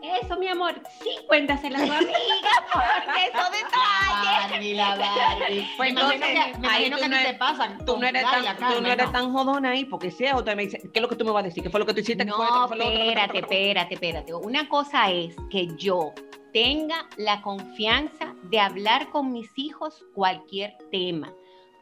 Eso, 0.03 0.37
mi 0.37 0.49
amor, 0.49 0.75
sí, 1.01 1.11
cuéntasela 1.29 1.79
a 1.79 1.87
tu 1.87 1.93
amiga, 1.93 2.13
porque 2.73 3.27
esos 3.27 3.51
detalles. 3.53 4.51
Barbie, 4.51 4.75
la 4.75 4.97
Barbie. 4.97 5.69
Pues 5.77 5.91
entonces, 5.91 6.21
que, 6.21 6.59
me 6.59 6.67
imagino 6.67 6.97
que 6.97 7.05
a 7.05 7.09
no 7.09 7.17
te 7.17 7.35
pasan. 7.35 7.85
Tú 7.85 7.99
no, 7.99 8.07
eres 8.07 8.23
tan, 8.23 8.41
tú 8.43 8.61
Carmen, 8.61 8.83
no 8.83 8.89
eres 8.89 9.07
no. 9.07 9.13
tan 9.13 9.33
jodona 9.33 9.71
ahí, 9.71 9.85
porque 9.85 10.11
si 10.11 10.25
es 10.25 10.35
otra 10.35 10.57
me 10.57 10.65
dice, 10.65 10.81
¿qué 10.93 10.99
es 10.99 11.03
lo 11.03 11.09
que 11.09 11.17
tú 11.17 11.25
me 11.25 11.31
vas 11.31 11.45
a 11.45 11.47
decir? 11.47 11.63
¿Qué 11.63 11.71
fue 11.71 11.79
lo 11.79 11.87
que 11.87 11.95
tú 11.95 12.01
hiciste? 12.01 12.25
No, 12.25 12.65
espérate, 12.65 13.39
espérate, 13.39 13.95
espérate. 13.95 14.35
Una 14.35 14.69
cosa 14.69 15.11
es 15.11 15.37
que 15.51 15.69
yo 15.77 16.13
tenga 16.53 17.09
la 17.17 17.41
confianza 17.41 18.35
de 18.51 18.61
hablar 18.61 19.09
con 19.11 19.33
mis 19.33 19.51
hijos 19.57 20.05
cualquier 20.15 20.77
tema. 20.91 21.33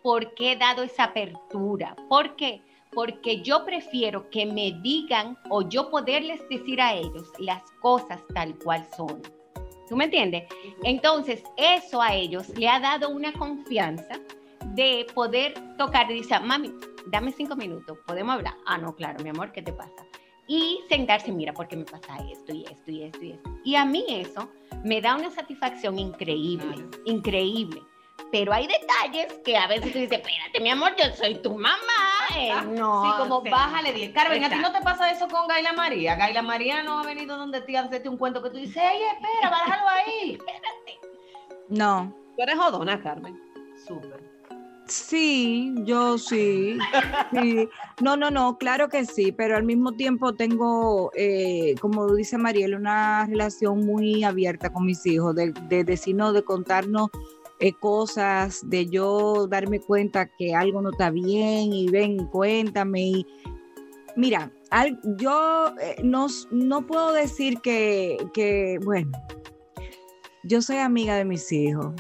¿Por 0.03 0.35
qué 0.35 0.53
he 0.53 0.57
dado 0.57 0.83
esa 0.83 1.05
apertura? 1.05 1.97
¿Por 2.09 2.37
qué? 2.37 2.63
Porque 2.93 3.41
yo 3.43 3.65
prefiero 3.65 4.29
que 4.31 4.47
me 4.47 4.73
digan 4.83 5.39
o 5.49 5.69
yo 5.69 5.91
poderles 5.91 6.41
decir 6.49 6.81
a 6.81 6.95
ellos 6.95 7.29
las 7.39 7.63
cosas 7.81 8.21
tal 8.35 8.59
cual 8.59 8.87
son. 8.97 9.23
¿Tú 9.89 9.97
me 9.97 10.05
entiendes? 10.05 10.45
Entonces, 10.85 11.43
eso 11.57 12.01
a 12.01 12.15
ellos 12.15 12.49
le 12.51 12.69
ha 12.69 12.79
dado 12.79 13.11
una 13.11 13.33
confianza 13.33 14.21
de 14.75 15.07
poder 15.15 15.55
tocar 15.77 16.11
y 16.11 16.21
decir, 16.21 16.41
mami, 16.43 16.73
dame 17.07 17.33
cinco 17.33 17.57
minutos, 17.57 17.99
podemos 18.07 18.37
hablar. 18.37 18.55
Ah, 18.67 18.79
no, 18.79 18.95
claro, 18.95 19.23
mi 19.23 19.31
amor, 19.31 19.51
¿qué 19.53 19.63
te 19.63 19.73
pasa? 19.73 20.07
Y 20.47 20.81
sentarse, 20.89 21.33
mira, 21.33 21.53
¿por 21.53 21.69
qué 21.69 21.77
me 21.77 21.85
pasa 21.85 22.19
esto 22.31 22.53
y 22.53 22.65
esto 22.65 22.91
y 22.91 23.03
esto 23.03 23.25
y 23.25 23.33
esto? 23.33 23.51
Y 23.65 23.75
a 23.75 23.85
mí 23.85 24.05
eso 24.09 24.49
me 24.85 25.01
da 25.01 25.17
una 25.17 25.31
satisfacción 25.31 25.99
increíble, 25.99 26.87
increíble. 27.05 27.83
Pero 28.31 28.53
hay 28.53 28.67
detalles 28.67 29.33
que 29.45 29.57
a 29.57 29.67
veces 29.67 29.93
tú 29.93 29.99
dices, 29.99 30.19
espérate, 30.19 30.61
mi 30.61 30.71
amor, 30.71 30.93
yo 30.97 31.05
soy 31.17 31.37
tu 31.43 31.55
mamá. 31.55 31.79
eh, 32.37 32.53
no, 32.69 33.05
Sí, 33.05 33.11
como 33.19 33.43
bájale 33.43 33.93
10. 33.93 34.13
Carmen, 34.13 34.45
¿a 34.45 34.49
ti 34.49 34.57
no 34.57 34.73
te 34.73 34.81
pasa 34.83 35.11
eso 35.11 35.29
con 35.29 35.49
Gaila 35.49 35.73
María? 35.73 36.15
Gaila 36.17 36.43
María 36.43 36.83
no 36.83 36.99
ha 37.01 37.03
venido 37.05 37.37
donde 37.37 37.61
ti 37.63 37.77
a 37.77 37.83
hacerte 37.83 38.09
un 38.09 38.17
cuento 38.17 38.43
que 38.43 38.51
tú 38.51 38.57
dices, 38.57 38.77
ey, 38.77 39.01
espera, 39.15 39.51
bájalo 39.51 39.89
ahí. 39.89 40.39
No. 41.69 42.13
Tú 42.37 42.43
eres 42.43 42.57
jodona, 42.57 43.01
Carmen. 43.01 43.41
Súper. 43.87 44.21
Sí, 44.87 45.73
yo 45.85 46.19
sí. 46.19 46.79
sí. 47.33 47.69
No, 48.01 48.17
no, 48.17 48.29
no, 48.31 48.59
claro 48.59 48.89
que 48.89 49.05
sí, 49.05 49.31
pero 49.31 49.57
al 49.57 49.63
mismo 49.63 49.93
tiempo 49.93 50.33
tengo, 50.35 51.13
eh, 51.15 51.77
como 51.81 52.13
dice 52.13 52.39
Mariel, 52.39 52.75
una 52.75 53.25
relación 53.27 53.87
muy 53.87 54.25
abierta 54.25 54.73
con 54.73 54.85
mis 54.85 55.07
hijos, 55.07 55.37
de, 55.37 55.53
de 55.69 55.85
decirnos, 55.85 56.35
de 56.35 56.43
contarnos 56.43 57.09
eh, 57.61 57.75
cosas, 57.75 58.69
de 58.69 58.87
yo 58.87 59.47
darme 59.47 59.81
cuenta 59.81 60.27
que 60.27 60.55
algo 60.55 60.81
no 60.81 60.91
está 60.91 61.11
bien 61.11 61.73
y 61.73 61.89
ven, 61.89 62.27
cuéntame. 62.27 63.03
Y, 63.03 63.27
mira, 64.17 64.51
yo 65.19 65.75
eh, 65.81 65.97
no, 66.03 66.27
no 66.51 66.87
puedo 66.87 67.13
decir 67.13 67.61
que, 67.61 68.17
que, 68.33 68.79
bueno, 68.83 69.13
yo 70.43 70.63
soy 70.63 70.79
amiga 70.79 71.17
de 71.17 71.27
mis 71.27 71.53
hijos 71.53 71.95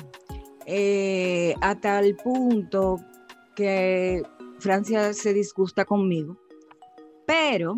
eh, 0.64 1.54
hasta 1.60 1.98
el 2.00 2.16
punto 2.16 3.00
que 3.54 4.22
Francia 4.60 5.12
se 5.12 5.34
disgusta 5.34 5.84
conmigo. 5.84 6.38
Pero, 7.26 7.76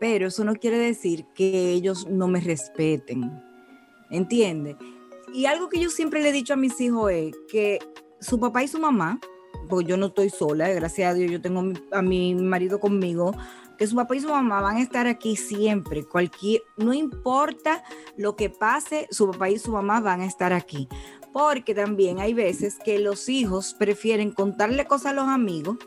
pero 0.00 0.28
eso 0.28 0.44
no 0.44 0.54
quiere 0.54 0.78
decir 0.78 1.26
que 1.34 1.72
ellos 1.72 2.06
no 2.08 2.26
me 2.26 2.40
respeten. 2.40 3.30
¿Entiendes? 4.10 4.76
Y 5.32 5.46
algo 5.46 5.68
que 5.68 5.80
yo 5.80 5.88
siempre 5.90 6.20
le 6.22 6.28
he 6.28 6.32
dicho 6.32 6.52
a 6.54 6.56
mis 6.56 6.80
hijos 6.80 7.10
es 7.10 7.34
que 7.50 7.78
su 8.20 8.38
papá 8.38 8.62
y 8.62 8.68
su 8.68 8.78
mamá, 8.78 9.18
porque 9.68 9.86
yo 9.86 9.96
no 9.96 10.06
estoy 10.06 10.30
sola, 10.30 10.68
gracias 10.68 11.10
a 11.10 11.14
Dios 11.14 11.30
yo 11.30 11.40
tengo 11.40 11.62
a 11.92 12.02
mi- 12.02 12.34
marido 12.34 12.78
conmigo, 12.78 13.34
que 13.78 13.86
su 13.86 13.96
papá 13.96 14.14
y 14.14 14.20
su 14.20 14.28
mamá 14.28 14.60
van 14.60 14.76
a 14.76 14.82
estar 14.82 15.06
aquí 15.06 15.34
siempre, 15.36 16.04
cualquier, 16.04 16.62
no 16.76 16.92
importa 16.92 17.82
lo 18.16 18.36
que 18.36 18.50
pase, 18.50 19.08
su 19.10 19.30
papá 19.30 19.48
y 19.50 19.58
su 19.58 19.72
mamá 19.72 20.00
van 20.00 20.20
a 20.20 20.26
estar 20.26 20.52
aquí 20.52 20.88
porque 21.32 21.74
también 21.74 22.20
hay 22.20 22.34
veces 22.34 22.76
que 22.84 22.98
los 22.98 23.30
hijos 23.30 23.72
prefieren 23.78 24.32
contarle 24.32 24.84
cosas 24.84 25.06
a 25.06 25.14
los 25.14 25.28
amigos 25.28 25.78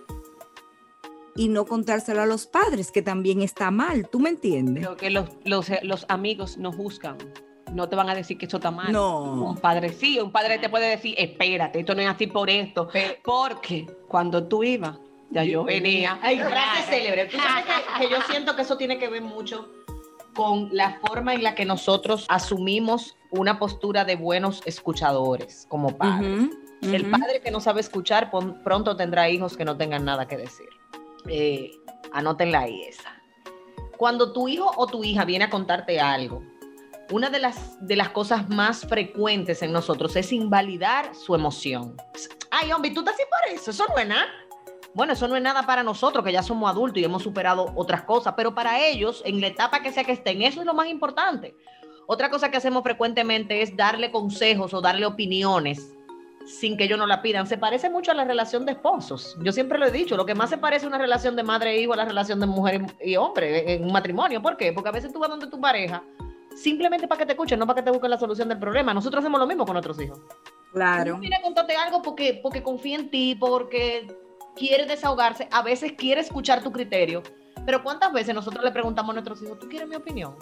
y 1.35 1.49
no 1.49 1.65
contárselo 1.65 2.21
a 2.21 2.25
los 2.25 2.47
padres, 2.47 2.91
que 2.91 3.03
también 3.03 3.43
está 3.43 3.69
mal, 3.69 4.09
¿tú 4.09 4.19
me 4.19 4.29
entiendes? 4.29 4.83
Creo 4.83 4.97
que 4.97 5.11
los, 5.11 5.29
los, 5.43 5.67
los 5.83 6.05
amigos 6.09 6.57
no 6.57 6.71
juzgan. 6.71 7.17
No 7.73 7.89
te 7.89 7.95
van 7.95 8.09
a 8.09 8.15
decir 8.15 8.37
que 8.37 8.45
eso 8.45 8.57
está 8.57 8.71
mal. 8.71 8.91
No. 8.91 9.21
Un 9.49 9.57
padre 9.57 9.91
sí, 9.91 10.19
un 10.19 10.31
padre 10.31 10.59
te 10.59 10.69
puede 10.69 10.87
decir, 10.89 11.15
espérate, 11.17 11.79
esto 11.79 11.95
no 11.95 12.01
es 12.01 12.07
así 12.07 12.27
por 12.27 12.49
esto. 12.49 12.89
Porque 13.23 13.85
cuando 14.07 14.47
tú 14.47 14.63
ibas, 14.63 14.97
ya 15.31 15.43
yo 15.43 15.63
venía. 15.63 16.19
Ay, 16.21 16.39
frase 16.39 16.83
célebre. 16.89 17.25
Tú 17.25 17.37
sabes 17.37 17.65
que, 17.65 18.05
que 18.05 18.11
yo 18.11 18.17
siento 18.29 18.55
que 18.55 18.61
eso 18.61 18.77
tiene 18.77 18.97
que 18.99 19.07
ver 19.09 19.21
mucho 19.21 19.69
con 20.35 20.69
la 20.71 20.99
forma 20.99 21.33
en 21.33 21.43
la 21.43 21.55
que 21.55 21.65
nosotros 21.65 22.25
asumimos 22.29 23.15
una 23.31 23.57
postura 23.57 24.05
de 24.05 24.15
buenos 24.15 24.61
escuchadores 24.65 25.65
como 25.69 25.97
padres. 25.97 26.49
El 26.81 27.09
padre 27.09 27.41
que 27.43 27.49
no 27.51 27.59
sabe 27.61 27.79
escuchar 27.81 28.29
pon- 28.29 28.61
pronto 28.63 28.95
tendrá 28.95 29.27
hijos 29.29 29.57
que 29.57 29.65
no 29.65 29.75
tengan 29.75 30.05
nada 30.05 30.27
que 30.27 30.37
decir. 30.37 30.67
Eh, 31.27 31.71
anótenla 32.13 32.59
ahí 32.59 32.83
esa. 32.83 33.11
Cuando 33.97 34.33
tu 34.33 34.47
hijo 34.47 34.71
o 34.77 34.85
tu 34.85 35.03
hija 35.03 35.25
viene 35.25 35.45
a 35.45 35.49
contarte 35.49 35.99
algo, 35.99 36.43
una 37.11 37.29
de 37.29 37.39
las, 37.39 37.85
de 37.85 37.95
las 37.95 38.09
cosas 38.09 38.49
más 38.49 38.81
frecuentes 38.81 39.61
en 39.61 39.71
nosotros 39.71 40.15
es 40.15 40.31
invalidar 40.31 41.13
su 41.13 41.35
emoción. 41.35 41.95
Ay, 42.51 42.71
hombre, 42.71 42.91
tú 42.91 43.01
estás 43.01 43.15
así 43.15 43.23
por 43.23 43.53
eso, 43.53 43.71
eso 43.71 43.85
no 43.89 43.97
es 43.97 44.07
nada. 44.07 44.27
Bueno, 44.93 45.13
eso 45.13 45.27
no 45.27 45.35
es 45.35 45.43
nada 45.43 45.63
para 45.63 45.83
nosotros, 45.83 46.23
que 46.23 46.31
ya 46.31 46.41
somos 46.41 46.69
adultos 46.69 47.01
y 47.01 47.05
hemos 47.05 47.21
superado 47.21 47.71
otras 47.75 48.03
cosas, 48.03 48.33
pero 48.37 48.55
para 48.55 48.79
ellos, 48.79 49.21
en 49.25 49.41
la 49.41 49.47
etapa 49.47 49.81
que 49.81 49.91
sea 49.91 50.05
que 50.05 50.13
estén, 50.13 50.41
eso 50.41 50.61
es 50.61 50.65
lo 50.65 50.73
más 50.73 50.87
importante. 50.87 51.55
Otra 52.07 52.29
cosa 52.29 52.49
que 52.49 52.57
hacemos 52.57 52.83
frecuentemente 52.83 53.61
es 53.61 53.75
darle 53.75 54.11
consejos 54.11 54.73
o 54.73 54.81
darle 54.81 55.05
opiniones 55.05 55.91
sin 56.45 56.77
que 56.77 56.85
ellos 56.85 56.99
no 56.99 57.07
la 57.07 57.21
pidan. 57.21 57.47
Se 57.47 57.57
parece 57.57 57.89
mucho 57.89 58.11
a 58.11 58.13
la 58.13 58.23
relación 58.23 58.65
de 58.65 58.73
esposos. 58.73 59.35
Yo 59.41 59.51
siempre 59.51 59.79
lo 59.79 59.87
he 59.87 59.91
dicho, 59.91 60.15
lo 60.15 60.25
que 60.25 60.35
más 60.35 60.49
se 60.49 60.57
parece 60.57 60.85
a 60.85 60.89
una 60.89 60.99
relación 60.99 61.35
de 61.35 61.43
madre 61.43 61.71
e 61.71 61.81
hijo 61.81 61.93
a 61.93 61.97
la 61.97 62.05
relación 62.05 62.39
de 62.39 62.45
mujer 62.45 62.81
y 63.03 63.15
hombre 63.15 63.73
en 63.73 63.83
un 63.83 63.91
matrimonio. 63.91 64.41
¿Por 64.41 64.55
qué? 64.55 64.71
Porque 64.71 64.89
a 64.89 64.91
veces 64.91 65.11
tú 65.11 65.19
vas 65.19 65.29
donde 65.29 65.47
tu 65.47 65.59
pareja 65.59 66.03
simplemente 66.55 67.07
para 67.07 67.19
que 67.19 67.25
te 67.25 67.33
escuchen, 67.33 67.59
no 67.59 67.67
para 67.67 67.81
que 67.81 67.83
te 67.83 67.91
busquen 67.91 68.09
la 68.09 68.17
solución 68.17 68.49
del 68.49 68.59
problema. 68.59 68.93
Nosotros 68.93 69.23
hacemos 69.23 69.39
lo 69.39 69.45
mismo 69.45 69.65
con 69.65 69.73
nuestros 69.73 69.99
hijos. 70.01 70.19
Claro. 70.71 71.17
Viene 71.19 71.35
a 71.35 71.41
contarte 71.41 71.75
algo 71.75 72.01
porque, 72.01 72.39
porque 72.41 72.63
confía 72.63 72.97
en 72.97 73.09
ti, 73.09 73.35
porque 73.39 74.07
quiere 74.55 74.85
desahogarse, 74.85 75.47
a 75.51 75.61
veces 75.61 75.93
quiere 75.93 76.21
escuchar 76.21 76.63
tu 76.63 76.71
criterio, 76.71 77.21
pero 77.65 77.83
¿cuántas 77.83 78.11
veces 78.13 78.33
nosotros 78.33 78.63
le 78.63 78.71
preguntamos 78.71 79.11
a 79.11 79.13
nuestros 79.13 79.41
hijos, 79.41 79.59
¿tú 79.59 79.67
quieres 79.67 79.87
mi 79.87 79.95
opinión? 79.95 80.35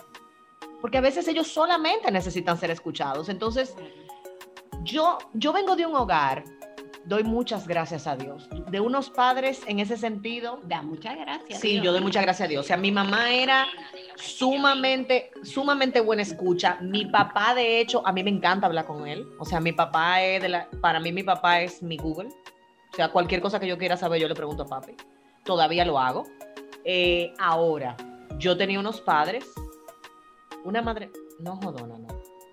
Porque 0.81 0.97
a 0.97 1.01
veces 1.01 1.27
ellos 1.27 1.47
solamente 1.47 2.11
necesitan 2.11 2.57
ser 2.57 2.69
escuchados. 2.71 3.29
Entonces, 3.29 3.75
yo, 4.83 5.17
yo 5.33 5.53
vengo 5.53 5.75
de 5.75 5.85
un 5.85 5.95
hogar, 5.95 6.43
doy 7.05 7.23
muchas 7.23 7.67
gracias 7.67 8.07
a 8.07 8.15
Dios, 8.15 8.47
de 8.69 8.79
unos 8.79 9.09
padres 9.09 9.61
en 9.67 9.79
ese 9.79 9.97
sentido. 9.97 10.59
Da 10.63 10.81
muchas 10.81 11.15
gracias. 11.17 11.59
Sí, 11.59 11.73
Dios. 11.73 11.83
yo 11.85 11.91
doy 11.91 12.01
muchas 12.01 12.23
gracias 12.23 12.45
a 12.47 12.49
Dios. 12.49 12.65
O 12.65 12.67
sea, 12.67 12.77
mi 12.77 12.91
mamá 12.91 13.31
era 13.31 13.67
sumamente, 14.15 15.31
sumamente 15.43 15.99
buena 16.01 16.21
escucha. 16.21 16.77
Mi 16.81 17.05
papá, 17.05 17.53
de 17.55 17.79
hecho, 17.79 18.05
a 18.05 18.11
mí 18.11 18.23
me 18.23 18.29
encanta 18.29 18.67
hablar 18.67 18.85
con 18.85 19.07
él. 19.07 19.27
O 19.39 19.45
sea, 19.45 19.59
mi 19.59 19.71
papá 19.73 20.21
es 20.23 20.41
de 20.41 20.49
la, 20.49 20.69
para 20.81 20.99
mí 20.99 21.11
mi 21.11 21.23
papá 21.23 21.61
es 21.61 21.83
mi 21.83 21.97
Google. 21.97 22.29
O 22.91 22.95
sea, 22.95 23.09
cualquier 23.09 23.41
cosa 23.41 23.59
que 23.59 23.67
yo 23.67 23.77
quiera 23.77 23.97
saber, 23.97 24.21
yo 24.21 24.27
le 24.27 24.35
pregunto 24.35 24.63
a 24.63 24.67
papi. 24.67 24.93
Todavía 25.43 25.83
lo 25.85 25.99
hago. 25.99 26.23
Eh, 26.85 27.33
ahora, 27.39 27.95
yo 28.37 28.55
tenía 28.57 28.79
unos 28.79 29.01
padres, 29.01 29.45
una 30.63 30.81
madre, 30.81 31.11
no 31.39 31.55
jodona, 31.57 31.97
no. 31.97 32.07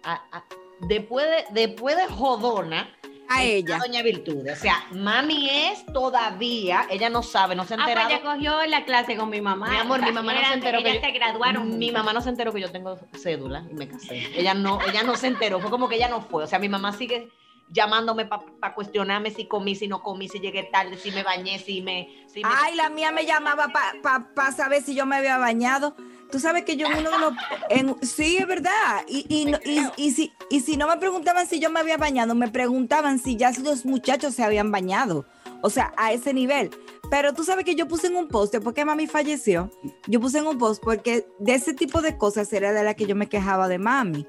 A- 0.04 0.22
a- 0.32 0.44
después, 0.88 1.26
de, 1.26 1.66
después 1.66 1.96
de 1.96 2.06
jodona, 2.06 2.88
A 3.32 3.44
ella. 3.44 3.78
Doña 3.78 4.02
Virtudes. 4.02 4.58
O 4.58 4.62
sea, 4.62 4.84
mami 4.92 5.48
es 5.48 5.86
todavía, 5.86 6.86
ella 6.90 7.08
no 7.10 7.22
sabe, 7.22 7.54
no 7.54 7.64
se 7.64 7.74
ha 7.74 7.78
Ah, 7.80 7.84
pues 7.92 7.96
ella 8.06 8.20
cogió 8.22 8.66
la 8.66 8.84
clase 8.84 9.16
con 9.16 9.30
mi 9.30 9.40
mamá. 9.40 9.70
Mi 9.70 9.76
amor, 9.76 10.02
mi 10.02 10.10
mamá 10.12 10.34
no 10.34 10.40
se 10.46 10.54
enteró 10.54 10.82
que 10.82 10.94
yo- 10.94 11.00
se 11.00 11.10
graduaron. 11.12 11.78
Mi 11.78 11.90
mamá 11.92 12.12
no 12.12 12.20
se 12.20 12.28
enteró 12.30 12.52
que 12.52 12.60
yo 12.60 12.70
tengo 12.70 12.98
cédula 13.16 13.64
y 13.70 13.74
me 13.74 13.88
casé. 13.88 14.26
Ella 14.38 14.54
no, 14.54 14.80
ella 14.82 15.02
no 15.04 15.14
se 15.16 15.28
enteró, 15.28 15.60
fue 15.60 15.70
como 15.70 15.88
que 15.88 15.96
ella 15.96 16.08
no 16.08 16.20
fue. 16.22 16.44
O 16.44 16.46
sea, 16.46 16.58
mi 16.58 16.68
mamá 16.68 16.92
sigue 16.92 17.28
llamándome 17.72 18.26
para 18.26 18.74
cuestionarme 18.74 19.30
si 19.30 19.46
comí, 19.46 19.76
si 19.76 19.86
no 19.86 20.02
comí, 20.02 20.28
si 20.28 20.40
llegué 20.40 20.64
tarde, 20.64 20.96
si 20.96 21.12
me 21.12 21.22
bañé, 21.22 21.60
si 21.60 21.82
me... 21.82 22.24
Si 22.26 22.42
me- 22.42 22.48
Ay, 22.52 22.74
la 22.74 22.88
mía 22.90 23.12
me 23.12 23.24
llamaba 23.26 23.68
para 24.02 24.52
saber 24.52 24.82
si 24.82 24.94
yo 24.96 25.06
me 25.06 25.16
había 25.16 25.38
bañado. 25.38 25.94
Tú 26.30 26.38
sabes 26.38 26.64
que 26.64 26.76
yo 26.76 26.86
uno 26.88 27.18
los... 27.18 27.32
en- 27.68 27.96
sí, 28.06 28.36
es 28.38 28.46
verdad. 28.46 29.02
Y, 29.08 29.26
y, 29.28 29.44
no- 29.46 29.58
y, 29.64 29.80
y 29.96 30.10
si, 30.12 30.32
y 30.50 30.60
si 30.60 30.76
no 30.76 30.86
me 30.88 30.96
preguntaban 30.96 31.46
si 31.46 31.58
yo 31.60 31.70
me 31.70 31.80
había 31.80 31.96
bañado, 31.96 32.34
me 32.34 32.48
preguntaban 32.48 33.18
si 33.18 33.36
ya 33.36 33.50
los 33.62 33.84
muchachos 33.84 34.34
se 34.34 34.42
habían 34.44 34.70
bañado. 34.70 35.26
O 35.62 35.70
sea, 35.70 35.92
a 35.96 36.12
ese 36.12 36.32
nivel. 36.32 36.70
Pero 37.10 37.34
tú 37.34 37.42
sabes 37.44 37.64
que 37.64 37.74
yo 37.74 37.88
puse 37.88 38.06
en 38.06 38.16
un 38.16 38.28
post, 38.28 38.52
después 38.52 38.74
que 38.74 38.84
mami 38.84 39.06
falleció, 39.08 39.70
yo 40.06 40.20
puse 40.20 40.38
en 40.38 40.46
un 40.46 40.58
post 40.58 40.80
porque 40.82 41.26
de 41.40 41.54
ese 41.54 41.74
tipo 41.74 42.00
de 42.02 42.16
cosas 42.16 42.52
era 42.52 42.72
de 42.72 42.84
la 42.84 42.94
que 42.94 43.04
yo 43.06 43.16
me 43.16 43.28
quejaba 43.28 43.66
de 43.68 43.78
mami. 43.78 44.26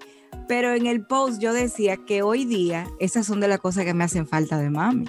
Pero 0.48 0.74
en 0.74 0.88
el 0.88 1.06
post 1.06 1.40
yo 1.40 1.54
decía 1.54 1.98
que 1.98 2.24
hoy 2.24 2.46
día 2.46 2.88
esas 3.00 3.28
son 3.28 3.40
de 3.40 3.48
las 3.48 3.60
cosas 3.60 3.86
que 3.86 3.94
me 3.94 4.04
hacen 4.04 4.28
falta 4.28 4.58
de 4.58 4.70
mami. 4.70 5.06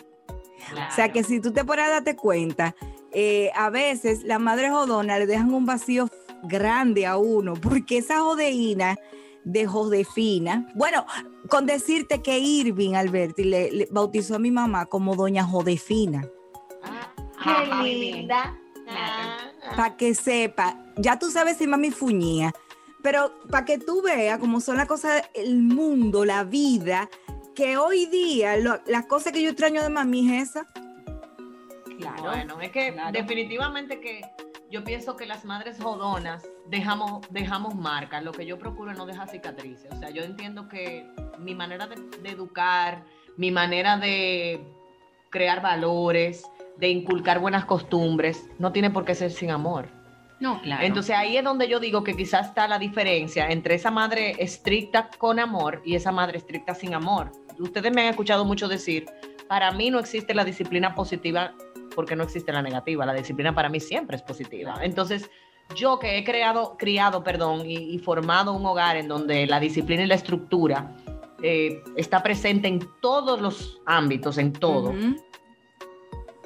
O 0.91 0.95
sea 0.95 1.11
que 1.13 1.25
si 1.25 1.41
tú 1.41 1.53
te 1.53 1.65
pones 1.65 1.87
a 1.87 1.91
darte 1.91 2.15
cuenta, 2.15 2.77
eh, 3.13 3.51
a 3.57 3.69
veces 3.71 4.23
las 4.23 4.39
madres 4.41 4.71
jodonas 4.71 5.19
le 5.19 5.27
dejan 5.27 5.53
un 5.53 5.67
vacío 5.67 6.09
grande 6.43 7.07
a 7.07 7.17
uno, 7.17 7.55
porque 7.55 7.99
esa 7.99 8.21
jodeína 8.21 8.97
de 9.45 9.67
Josefina, 9.67 10.69
bueno, 10.75 11.05
con 11.49 11.67
decirte 11.67 12.23
que 12.23 12.39
Irving 12.39 12.95
Alberti 12.95 13.45
le, 13.45 13.73
le 13.73 13.89
bautizó 13.91 14.37
a 14.37 14.39
mi 14.39 14.51
mamá 14.51 14.87
como 14.87 15.17
doña 15.17 15.45
Jodefina, 15.45 16.23
Qué 17.43 17.83
linda. 17.83 18.57
para 19.77 19.97
que 19.97 20.15
sepa, 20.15 20.79
ya 20.97 21.19
tú 21.19 21.31
sabes 21.31 21.57
si 21.57 21.67
mami 21.67 21.91
fuñía, 21.91 22.53
pero 23.03 23.33
para 23.51 23.65
que 23.65 23.79
tú 23.79 24.01
veas 24.03 24.39
cómo 24.39 24.61
son 24.61 24.77
las 24.77 24.87
cosas, 24.87 25.23
el 25.35 25.59
mundo, 25.61 26.25
la 26.25 26.45
vida, 26.45 27.09
que 27.57 27.77
hoy 27.77 28.07
día 28.07 28.57
lo- 28.57 28.81
las 28.87 29.07
cosas 29.07 29.33
que 29.33 29.43
yo 29.43 29.51
extraño 29.51 29.83
de 29.83 29.89
mami 29.89 30.37
es 30.37 30.51
esa. 30.51 30.67
Claro. 31.99 32.23
Bueno, 32.23 32.61
es 32.61 32.71
que 32.71 32.95
definitivamente 33.13 34.01
que 34.01 34.23
yo 34.73 34.83
pienso 34.85 35.17
que 35.17 35.27
las 35.27 35.45
madres 35.45 35.79
jodonas 35.79 36.49
dejamos, 36.67 37.21
dejamos 37.31 37.75
marcas. 37.75 38.25
Lo 38.25 38.33
que 38.33 38.47
yo 38.47 38.59
procuro 38.59 38.91
es 38.91 38.97
no 38.97 39.05
dejar 39.05 39.29
cicatrices. 39.29 39.93
O 39.93 39.99
sea, 39.99 40.09
yo 40.09 40.23
entiendo 40.23 40.67
que 40.67 41.07
mi 41.39 41.55
manera 41.55 41.87
de, 41.87 41.97
de 42.23 42.31
educar, 42.31 43.05
mi 43.37 43.51
manera 43.51 43.99
de 43.99 44.65
crear 45.29 45.61
valores, 45.61 46.43
de 46.79 46.89
inculcar 46.89 47.39
buenas 47.39 47.67
costumbres, 47.67 48.49
no 48.59 48.73
tiene 48.73 48.89
por 48.89 49.05
qué 49.05 49.15
ser 49.15 49.31
sin 49.31 49.51
amor. 49.51 49.89
No, 50.41 50.63
claro. 50.63 50.83
Entonces 50.85 51.15
ahí 51.15 51.37
es 51.37 51.45
donde 51.45 51.69
yo 51.69 51.79
digo 51.79 52.03
que 52.03 52.17
quizás 52.17 52.49
está 52.49 52.67
la 52.67 52.79
diferencia 52.79 53.51
entre 53.51 53.75
esa 53.75 53.91
madre 53.91 54.37
estricta 54.39 55.11
con 55.19 55.39
amor 55.39 55.83
y 55.85 55.97
esa 55.97 56.13
madre 56.13 56.39
estricta 56.39 56.75
sin 56.75 56.95
amor. 56.95 57.31
Ustedes 57.59 57.93
me 57.93 58.03
han 58.03 58.09
escuchado 58.09 58.47
mucho 58.47 58.69
decir, 58.69 59.05
para 59.49 59.71
mí 59.71 59.91
no 59.91 59.99
existe 59.99 60.35
la 60.35 60.45
disciplina 60.45 60.95
positiva 60.95 61.53
porque 61.95 62.17
no 62.17 62.25
existe 62.25 62.53
la 62.53 62.63
negativa. 62.63 63.07
La 63.07 63.15
disciplina 63.15 63.55
para 63.55 63.69
mí 63.69 63.81
siempre 63.81 64.17
es 64.17 64.23
positiva. 64.23 64.77
Entonces 64.83 65.31
yo 65.77 65.99
que 65.99 66.19
he 66.19 66.25
creado, 66.25 66.77
criado, 66.79 67.23
perdón, 67.23 67.63
y, 67.65 67.75
y 67.95 67.99
formado 67.99 68.53
un 68.53 68.65
hogar 68.67 68.97
en 68.97 69.09
donde 69.09 69.47
la 69.47 69.61
disciplina 69.61 70.03
y 70.03 70.07
la 70.07 70.15
estructura 70.17 70.95
eh, 71.43 71.83
está 71.97 72.23
presente 72.23 72.69
en 72.69 72.81
todos 73.01 73.41
los 73.41 73.81
ámbitos, 73.87 74.39
en 74.39 74.53
todo 74.53 74.91
Ujú. 74.91 75.17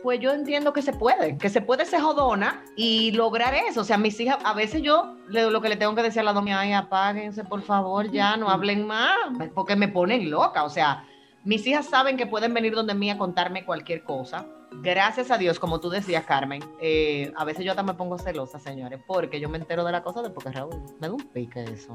pues 0.02 0.20
yo 0.20 0.32
entiendo 0.32 0.72
que 0.72 0.82
se 0.82 0.92
puede, 0.92 1.36
que 1.36 1.48
se 1.48 1.60
puede 1.60 1.84
ser 1.84 2.00
jodona 2.00 2.64
y 2.76 3.10
lograr 3.12 3.54
eso. 3.54 3.80
O 3.80 3.84
sea, 3.84 3.98
mis 3.98 4.18
hijas, 4.20 4.38
a 4.44 4.54
veces 4.54 4.82
yo 4.82 5.16
le- 5.28 5.50
lo 5.50 5.60
que 5.60 5.68
le 5.68 5.76
tengo 5.76 5.94
que 5.96 6.02
decir 6.02 6.20
a 6.20 6.24
la 6.24 6.32
doña, 6.32 6.60
ay, 6.60 6.72
apáguense, 6.72 7.42
por 7.44 7.62
favor, 7.62 8.10
ya, 8.12 8.36
no 8.36 8.48
hablen 8.48 8.86
más, 8.86 9.10
porque 9.54 9.74
me 9.74 9.88
ponen 9.88 10.30
loca. 10.30 10.62
O 10.64 10.70
sea, 10.70 11.04
mis 11.44 11.66
hijas 11.66 11.86
saben 11.86 12.16
que 12.16 12.26
pueden 12.26 12.54
venir 12.54 12.74
donde 12.74 12.94
mí 12.94 13.10
a 13.10 13.18
contarme 13.18 13.64
cualquier 13.64 14.04
cosa. 14.04 14.46
Gracias 14.82 15.30
a 15.30 15.38
Dios, 15.38 15.58
como 15.58 15.80
tú 15.80 15.88
decías, 15.90 16.24
Carmen, 16.26 16.62
eh, 16.80 17.32
a 17.36 17.44
veces 17.44 17.64
yo 17.64 17.72
hasta 17.72 17.82
me 17.82 17.94
pongo 17.94 18.18
celosa, 18.18 18.58
señores, 18.58 19.00
porque 19.06 19.40
yo 19.40 19.48
me 19.48 19.58
entero 19.58 19.84
de 19.84 19.92
la 19.92 20.02
cosa 20.02 20.22
después 20.22 20.44
que 20.44 20.52
Raúl, 20.52 20.74
me 21.00 21.08
da 21.08 21.14
un 21.14 21.20
pique 21.28 21.64
eso. 21.64 21.94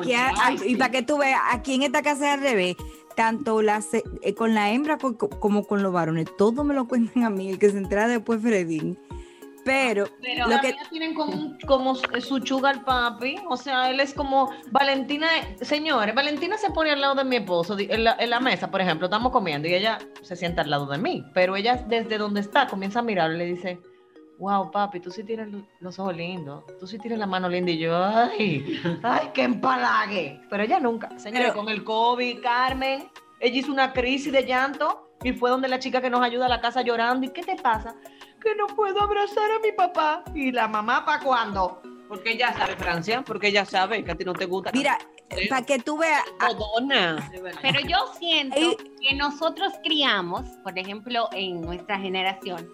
Aquí, 0.00 0.12
a- 0.14 0.28
a- 0.46 0.52
y 0.66 0.76
para 0.76 0.90
que 0.90 1.02
tú 1.02 1.18
veas, 1.18 1.40
aquí 1.52 1.74
en 1.74 1.82
esta 1.84 2.02
casa 2.02 2.28
es 2.32 2.38
al 2.38 2.40
revés, 2.40 2.74
tanto 3.14 3.60
eh, 3.62 4.34
con 4.34 4.54
la 4.54 4.72
hembra 4.72 4.98
co- 4.98 5.16
co- 5.16 5.28
como 5.28 5.64
con 5.64 5.82
los 5.82 5.92
varones, 5.92 6.26
todo 6.36 6.64
me 6.64 6.74
lo 6.74 6.88
cuentan 6.88 7.22
a 7.24 7.30
mí, 7.30 7.50
el 7.50 7.58
que 7.58 7.70
se 7.70 7.78
entera 7.78 8.08
después 8.08 8.40
Fredín. 8.42 8.98
Pero, 9.68 10.06
Pero 10.22 10.48
lo 10.48 10.60
que, 10.60 10.74
tienen 10.88 11.12
como, 11.12 11.58
como 11.66 11.94
su 11.94 12.38
sugar 12.44 12.84
papi, 12.86 13.36
o 13.50 13.56
sea, 13.58 13.90
él 13.90 14.00
es 14.00 14.14
como 14.14 14.50
Valentina, 14.70 15.26
señores, 15.60 16.14
Valentina 16.14 16.56
se 16.56 16.70
pone 16.70 16.90
al 16.90 17.02
lado 17.02 17.16
de 17.16 17.24
mi 17.24 17.36
esposo 17.36 17.76
en 17.78 18.04
la, 18.04 18.16
en 18.18 18.30
la 18.30 18.40
mesa, 18.40 18.70
por 18.70 18.80
ejemplo, 18.80 19.08
estamos 19.08 19.30
comiendo 19.30 19.68
y 19.68 19.74
ella 19.74 19.98
se 20.22 20.36
sienta 20.36 20.62
al 20.62 20.70
lado 20.70 20.86
de 20.86 20.96
mí, 20.96 21.22
pero 21.34 21.54
ella 21.54 21.76
desde 21.86 22.16
donde 22.16 22.40
está 22.40 22.66
comienza 22.66 23.00
a 23.00 23.02
mirarlo 23.02 23.34
y 23.36 23.38
le 23.40 23.44
dice, 23.44 23.78
wow, 24.38 24.70
papi, 24.70 25.00
tú 25.00 25.10
sí 25.10 25.22
tienes 25.22 25.48
lo- 25.52 25.66
los 25.80 25.98
ojos 25.98 26.16
lindos, 26.16 26.64
tú 26.80 26.86
sí 26.86 26.98
tienes 26.98 27.18
la 27.18 27.26
mano 27.26 27.46
linda 27.50 27.70
y 27.70 27.76
yo, 27.78 27.94
ay, 28.02 28.80
ay, 29.02 29.28
qué 29.34 29.42
empalague, 29.42 30.40
pero 30.48 30.62
ella 30.62 30.80
nunca, 30.80 31.10
señores, 31.18 31.48
Pero- 31.50 31.54
con 31.60 31.68
el 31.68 31.84
COVID, 31.84 32.40
Carmen, 32.42 33.06
ella 33.38 33.58
hizo 33.58 33.70
una 33.70 33.92
crisis 33.92 34.32
de 34.32 34.46
llanto 34.46 35.04
y 35.22 35.32
fue 35.32 35.50
donde 35.50 35.68
la 35.68 35.78
chica 35.80 36.00
que 36.00 36.08
nos 36.10 36.22
ayuda 36.22 36.46
a 36.46 36.48
la 36.48 36.60
casa 36.60 36.80
llorando, 36.82 37.26
¿y 37.26 37.30
qué 37.30 37.42
te 37.42 37.56
pasa? 37.56 37.96
Que 38.48 38.54
no 38.54 38.66
puedo 38.68 39.00
abrazar 39.02 39.50
a 39.50 39.58
mi 39.60 39.72
papá. 39.72 40.22
¿Y 40.34 40.52
la 40.52 40.68
mamá 40.68 41.04
para 41.04 41.22
cuándo? 41.22 41.82
Porque 42.08 42.32
ella 42.32 42.54
sabe, 42.54 42.76
Francia, 42.76 43.22
porque 43.22 43.48
ella 43.48 43.66
sabe 43.66 44.02
que 44.02 44.12
a 44.12 44.14
ti 44.14 44.24
no 44.24 44.32
te 44.32 44.46
gusta. 44.46 44.70
mira, 44.72 44.98
para 45.50 45.66
que 45.66 45.78
tú 45.78 45.98
veas, 45.98 46.24
a- 46.40 46.46
Jodona. 46.46 47.30
Pero 47.60 47.80
yo 47.80 47.98
siento 48.18 48.56
que 49.00 49.14
nosotros 49.14 49.74
criamos, 49.84 50.46
por 50.64 50.78
ejemplo, 50.78 51.28
en 51.32 51.60
nuestra 51.60 51.98
generación, 51.98 52.70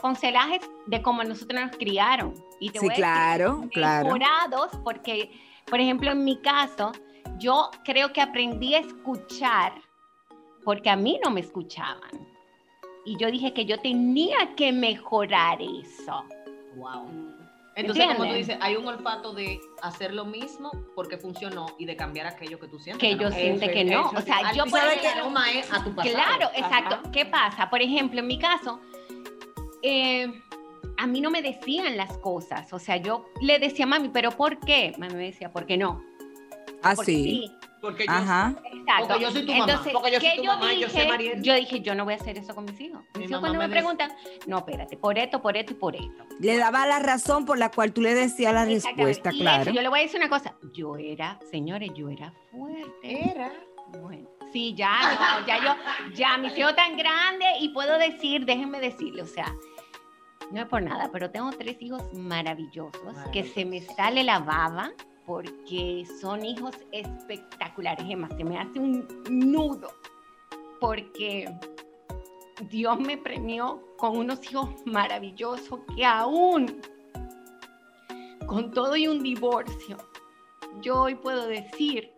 con 0.00 0.14
celajes 0.14 0.60
de 0.86 1.02
cómo 1.02 1.24
nosotros 1.24 1.60
nos 1.60 1.76
criaron. 1.76 2.34
Y 2.60 2.70
te 2.70 2.78
sí, 2.78 2.86
voy 2.86 2.94
a 2.94 2.96
decir, 2.96 3.02
claro, 3.04 3.68
claro. 3.72 4.04
mejorados, 4.04 4.70
porque, 4.84 5.32
por 5.66 5.80
ejemplo, 5.80 6.12
en 6.12 6.22
mi 6.22 6.40
caso, 6.40 6.92
yo 7.38 7.70
creo 7.84 8.12
que 8.12 8.20
aprendí 8.20 8.74
a 8.74 8.78
escuchar 8.78 9.72
porque 10.64 10.88
a 10.88 10.96
mí 10.96 11.18
no 11.24 11.30
me 11.32 11.40
escuchaban. 11.40 12.35
Y 13.06 13.16
yo 13.16 13.30
dije 13.30 13.54
que 13.54 13.64
yo 13.64 13.78
tenía 13.80 14.54
que 14.56 14.72
mejorar 14.72 15.62
eso. 15.62 16.24
Wow. 16.74 17.08
Entonces, 17.76 18.06
como 18.06 18.26
tú 18.26 18.34
dices, 18.34 18.56
hay 18.60 18.74
un 18.74 18.86
olfato 18.88 19.32
de 19.32 19.60
hacer 19.82 20.12
lo 20.12 20.24
mismo 20.24 20.70
porque 20.94 21.18
funcionó 21.18 21.66
y 21.78 21.84
de 21.84 21.94
cambiar 21.94 22.26
aquello 22.26 22.58
que 22.58 22.68
tú 22.68 22.78
sientes. 22.78 23.06
Que 23.06 23.16
yo 23.16 23.28
no. 23.28 23.36
siente 23.36 23.70
que 23.70 23.84
no. 23.84 24.10
O 24.10 24.20
sea, 24.22 24.52
yo 24.52 24.64
sabes 24.66 24.98
que 25.00 25.06
ejemplo- 25.06 25.12
el 25.12 25.18
aroma 25.18 25.52
es 25.52 25.72
a 25.72 25.84
tu 25.84 25.94
pasado. 25.94 26.14
Claro, 26.14 26.50
exacto. 26.54 26.94
Ajá. 26.96 27.10
¿Qué 27.12 27.26
pasa? 27.26 27.70
Por 27.70 27.82
ejemplo, 27.82 28.20
en 28.20 28.26
mi 28.26 28.38
caso, 28.38 28.80
eh, 29.82 30.32
a 30.96 31.06
mí 31.06 31.20
no 31.20 31.30
me 31.30 31.42
decían 31.42 31.96
las 31.96 32.16
cosas. 32.18 32.72
O 32.72 32.78
sea, 32.78 32.96
yo 32.96 33.26
le 33.40 33.58
decía 33.58 33.84
a 33.84 33.88
mami, 33.88 34.08
¿pero 34.08 34.30
por 34.30 34.58
qué? 34.58 34.94
Mami 34.98 35.14
me 35.14 35.24
decía, 35.24 35.52
¿por 35.52 35.66
qué 35.66 35.76
no? 35.76 36.02
Porque 36.82 37.02
Así. 37.02 37.52
Porque 37.86 38.04
yo 38.04 38.12
Ajá. 38.12 38.52
Exacto. 38.64 39.06
Porque 39.06 39.22
yo 39.22 39.30
soy 39.30 39.46
tu 39.46 39.52
mamá, 39.52 39.64
Entonces, 39.64 39.92
porque 39.92 40.10
yo 40.10 40.20
soy 40.20 40.30
¿qué 40.30 40.36
tu 40.36 40.44
mamá 40.44 40.74
y 40.74 40.80
yo 40.80 40.88
sé, 40.88 40.98
dije? 40.98 41.08
Mariel. 41.08 41.42
Yo 41.42 41.54
dije, 41.54 41.80
yo 41.80 41.94
no 41.94 42.04
voy 42.04 42.14
a 42.14 42.16
hacer 42.16 42.36
eso 42.36 42.52
con 42.52 42.64
mis 42.64 42.80
hijos. 42.80 43.00
Mi 43.14 43.20
Mis 43.20 43.30
hijos 43.30 43.40
cuando 43.40 43.58
me, 43.58 43.68
me 43.68 43.72
preguntan, 43.72 44.12
no, 44.48 44.58
espérate, 44.58 44.96
por 44.96 45.16
esto, 45.16 45.40
por 45.40 45.56
esto 45.56 45.72
y 45.72 45.76
por 45.76 45.94
esto. 45.94 46.24
Le 46.40 46.56
daba 46.56 46.84
la 46.84 46.98
razón 46.98 47.44
por 47.44 47.58
la 47.58 47.70
cual 47.70 47.92
tú 47.92 48.00
le 48.00 48.12
decías 48.12 48.52
la 48.52 48.64
respuesta, 48.64 49.30
Y 49.32 49.38
claro. 49.40 49.62
eso, 49.62 49.70
yo 49.70 49.82
le 49.82 49.88
voy 49.88 50.00
a 50.00 50.02
decir 50.02 50.18
una 50.18 50.28
cosa. 50.28 50.56
Yo 50.72 50.96
era, 50.96 51.38
señores, 51.48 51.90
yo 51.94 52.08
era 52.10 52.32
fuerte. 52.50 53.30
Era. 53.30 53.52
Bueno, 54.02 54.28
sí, 54.52 54.74
ya, 54.74 55.40
no, 55.40 55.46
ya 55.46 55.58
yo, 55.62 56.12
ya 56.12 56.36
mis 56.38 56.58
hijos 56.58 56.74
tan 56.74 56.96
grandes 56.96 57.48
y 57.60 57.68
puedo 57.68 57.96
decir, 57.98 58.44
déjenme 58.44 58.80
decirle, 58.80 59.22
o 59.22 59.26
sea, 59.26 59.54
no 60.50 60.60
es 60.60 60.66
por 60.66 60.82
nada, 60.82 61.08
pero 61.12 61.30
tengo 61.30 61.50
tres 61.52 61.76
hijos 61.80 62.02
maravillosos, 62.12 63.14
que 63.32 63.44
se 63.44 63.64
me 63.64 63.80
sale 63.80 64.24
la 64.24 64.40
baba 64.40 64.90
porque 65.26 66.06
son 66.20 66.44
hijos 66.44 66.74
espectaculares. 66.92 68.06
Es 68.08 68.16
más, 68.16 68.30
se 68.36 68.44
me 68.44 68.58
hace 68.58 68.78
un 68.78 69.06
nudo 69.28 69.88
porque 70.80 71.52
Dios 72.70 72.98
me 73.00 73.18
premió 73.18 73.82
con 73.98 74.16
unos 74.16 74.50
hijos 74.50 74.70
maravillosos 74.86 75.80
que 75.94 76.04
aún 76.04 76.80
con 78.46 78.70
todo 78.70 78.96
y 78.96 79.08
un 79.08 79.22
divorcio, 79.22 79.98
yo 80.80 81.02
hoy 81.02 81.16
puedo 81.16 81.48
decir 81.48 82.12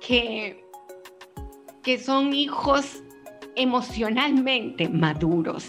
que, 0.00 0.64
que 1.82 1.98
son 1.98 2.32
hijos 2.32 3.02
emocionalmente 3.56 4.88
maduros. 4.88 5.68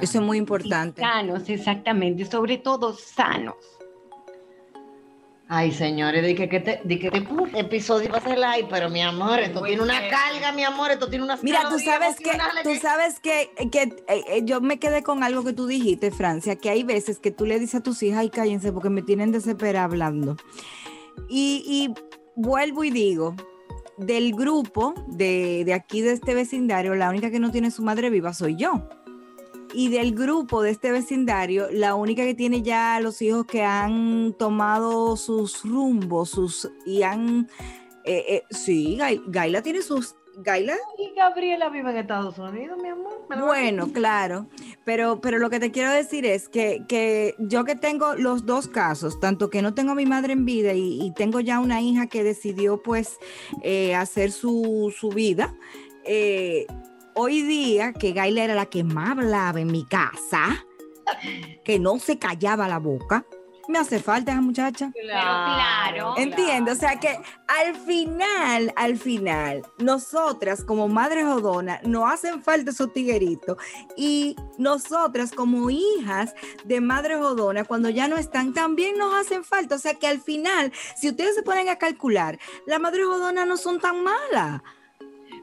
Eso 0.00 0.18
es 0.18 0.24
muy 0.24 0.38
importante. 0.38 1.02
Sanos, 1.02 1.48
exactamente, 1.48 2.24
sobre 2.24 2.58
todo 2.58 2.94
sanos. 2.94 3.56
Ay, 5.52 5.72
señores, 5.72 6.24
di 6.24 6.36
que, 6.36 6.48
que 6.48 6.60
te, 6.60 6.80
di 6.84 6.96
que 7.00 7.10
te 7.10 7.22
puto 7.22 7.58
episodio 7.58 8.08
va 8.12 8.18
a 8.18 8.20
ser 8.20 8.38
live, 8.38 8.68
pero 8.70 8.88
mi 8.88 9.02
amor, 9.02 9.40
esto 9.40 9.60
tiene 9.62 9.82
una 9.82 10.08
carga, 10.08 10.52
mi 10.52 10.62
amor, 10.62 10.92
esto 10.92 11.08
tiene 11.08 11.24
unas 11.24 11.42
Mira, 11.42 11.68
tú 11.68 11.80
sabes 11.80 12.14
que, 12.20 12.30
tú 12.62 12.76
sabes 12.80 13.18
que, 13.18 13.50
que 13.68 13.82
eh, 13.82 14.24
eh, 14.28 14.42
yo 14.44 14.60
me 14.60 14.78
quedé 14.78 15.02
con 15.02 15.24
algo 15.24 15.42
que 15.42 15.52
tú 15.52 15.66
dijiste, 15.66 16.12
Francia, 16.12 16.54
que 16.54 16.70
hay 16.70 16.84
veces 16.84 17.18
que 17.18 17.32
tú 17.32 17.46
le 17.46 17.58
dices 17.58 17.80
a 17.80 17.82
tus 17.82 18.00
hijas, 18.04 18.20
ay, 18.20 18.30
cállense 18.30 18.70
porque 18.70 18.90
me 18.90 19.02
tienen 19.02 19.32
desesperada 19.32 19.86
hablando. 19.86 20.36
Y, 21.28 21.64
y 21.66 21.94
vuelvo 22.36 22.84
y 22.84 22.90
digo, 22.90 23.34
del 23.96 24.32
grupo 24.36 24.94
de, 25.08 25.64
de 25.64 25.74
aquí 25.74 26.00
de 26.00 26.12
este 26.12 26.32
vecindario, 26.32 26.94
la 26.94 27.10
única 27.10 27.32
que 27.32 27.40
no 27.40 27.50
tiene 27.50 27.72
su 27.72 27.82
madre 27.82 28.08
viva 28.08 28.32
soy 28.34 28.54
yo. 28.54 28.88
Y 29.72 29.88
del 29.88 30.14
grupo 30.14 30.62
de 30.62 30.70
este 30.70 30.90
vecindario, 30.90 31.68
la 31.70 31.94
única 31.94 32.24
que 32.24 32.34
tiene 32.34 32.62
ya 32.62 32.98
los 33.00 33.22
hijos 33.22 33.46
que 33.46 33.62
han 33.62 34.34
tomado 34.38 35.16
sus 35.16 35.64
rumbos, 35.64 36.30
sus 36.30 36.70
y 36.84 37.02
han 37.02 37.48
eh, 38.04 38.24
eh, 38.28 38.42
sí, 38.50 38.96
Gai- 38.98 39.22
Gaila 39.26 39.62
tiene 39.62 39.82
sus 39.82 40.16
Gaila. 40.42 40.74
Y 40.98 41.14
Gabriela 41.14 41.68
vive 41.68 41.90
en 41.90 41.98
Estados 41.98 42.38
Unidos, 42.38 42.78
mi 42.82 42.88
amor. 42.88 43.26
Bueno, 43.46 43.92
claro, 43.92 44.46
pero, 44.84 45.20
pero 45.20 45.38
lo 45.38 45.50
que 45.50 45.60
te 45.60 45.70
quiero 45.70 45.90
decir 45.92 46.24
es 46.24 46.48
que, 46.48 46.84
que 46.88 47.34
yo 47.38 47.64
que 47.64 47.76
tengo 47.76 48.14
los 48.14 48.46
dos 48.46 48.66
casos, 48.66 49.20
tanto 49.20 49.50
que 49.50 49.60
no 49.60 49.74
tengo 49.74 49.92
a 49.92 49.94
mi 49.94 50.06
madre 50.06 50.32
en 50.32 50.44
vida 50.46 50.72
y, 50.72 51.00
y 51.02 51.12
tengo 51.14 51.40
ya 51.40 51.60
una 51.60 51.80
hija 51.82 52.06
que 52.06 52.24
decidió 52.24 52.82
pues 52.82 53.18
eh, 53.62 53.94
hacer 53.94 54.32
su, 54.32 54.92
su 54.98 55.10
vida, 55.10 55.54
eh, 56.04 56.66
hoy 57.14 57.42
día 57.42 57.92
que 57.92 58.12
Gaila 58.12 58.44
era 58.44 58.54
la 58.54 58.66
que 58.66 58.84
más 58.84 59.10
hablaba 59.10 59.60
en 59.60 59.70
mi 59.70 59.84
casa, 59.84 60.64
que 61.64 61.78
no 61.78 61.98
se 61.98 62.18
callaba 62.18 62.68
la 62.68 62.78
boca, 62.78 63.24
me 63.70 63.78
hace 63.78 64.00
falta 64.00 64.32
esa 64.32 64.40
muchacha. 64.40 64.90
Pero 64.92 65.08
claro. 65.08 66.14
Entiendo, 66.16 66.72
o 66.72 66.74
sea 66.74 66.98
que 66.98 67.20
al 67.46 67.76
final, 67.76 68.72
al 68.76 68.98
final, 68.98 69.62
nosotras 69.78 70.64
como 70.64 70.88
madres 70.88 71.24
jodonas 71.24 71.82
nos 71.84 72.12
hacen 72.12 72.42
falta 72.42 72.72
esos 72.72 72.92
tigueritos 72.92 73.56
y 73.96 74.36
nosotras 74.58 75.32
como 75.32 75.70
hijas 75.70 76.34
de 76.64 76.80
madres 76.80 77.18
jodonas, 77.18 77.66
cuando 77.66 77.88
ya 77.88 78.08
no 78.08 78.16
están, 78.16 78.52
también 78.52 78.98
nos 78.98 79.14
hacen 79.14 79.44
falta. 79.44 79.76
O 79.76 79.78
sea 79.78 79.94
que 79.94 80.08
al 80.08 80.20
final, 80.20 80.72
si 80.96 81.08
ustedes 81.08 81.36
se 81.36 81.42
ponen 81.42 81.68
a 81.68 81.76
calcular, 81.76 82.38
las 82.66 82.80
madres 82.80 83.06
jodonas 83.06 83.46
no 83.46 83.56
son 83.56 83.80
tan 83.80 84.02
malas. 84.02 84.62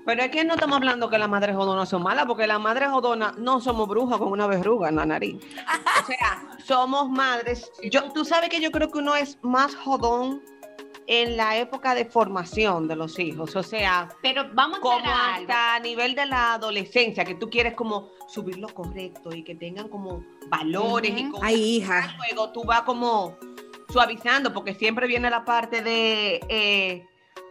Pero 0.07 0.23
es 0.23 0.31
que 0.31 0.45
no 0.45 0.53
estamos 0.53 0.77
hablando 0.77 1.09
que 1.09 1.17
las 1.17 1.27
madres 1.27 1.53
jodonas 1.53 1.89
son 1.89 2.01
malas, 2.01 2.25
porque 2.25 2.47
las 2.47 2.61
madres 2.61 2.87
jodonas 2.89 3.37
no 3.37 3.59
somos 3.59 3.89
brujas 3.89 4.17
con 4.17 4.29
una 4.31 4.47
verruga 4.47 4.87
en 4.87 4.95
la 4.95 5.05
nariz. 5.05 5.35
O 6.01 6.05
sea, 6.07 6.47
somos 6.65 7.09
madres. 7.09 7.69
Yo, 7.91 8.09
tú 8.13 8.23
sabes 8.23 8.49
que 8.49 8.61
yo 8.61 8.71
creo 8.71 8.89
que 8.89 8.99
uno 8.99 9.15
es 9.15 9.37
más 9.41 9.75
jodón 9.75 10.41
en 11.07 11.35
la 11.35 11.57
época 11.57 11.93
de 11.93 12.05
formación 12.05 12.87
de 12.87 12.95
los 12.95 13.19
hijos. 13.19 13.53
O 13.57 13.63
sea, 13.63 14.07
Pero 14.21 14.45
vamos 14.53 14.77
a 14.77 14.81
como 14.81 14.95
algo. 14.97 15.11
hasta 15.41 15.75
a 15.75 15.79
nivel 15.81 16.15
de 16.15 16.25
la 16.25 16.53
adolescencia, 16.53 17.25
que 17.25 17.35
tú 17.35 17.49
quieres 17.49 17.73
como 17.73 18.09
subir 18.29 18.57
lo 18.59 18.69
correcto 18.69 19.33
y 19.35 19.43
que 19.43 19.55
tengan 19.55 19.89
como 19.89 20.23
valores 20.49 21.11
y 21.17 21.23
Ujú. 21.23 21.31
cosas. 21.33 21.47
Ay, 21.49 21.61
hija. 21.77 22.15
Luego 22.17 22.53
tú 22.53 22.63
vas 22.63 22.83
como 22.83 23.35
suavizando, 23.91 24.53
porque 24.53 24.73
siempre 24.73 25.05
viene 25.05 25.29
la 25.29 25.43
parte 25.43 25.81
de, 25.81 26.39
eh, 26.47 27.05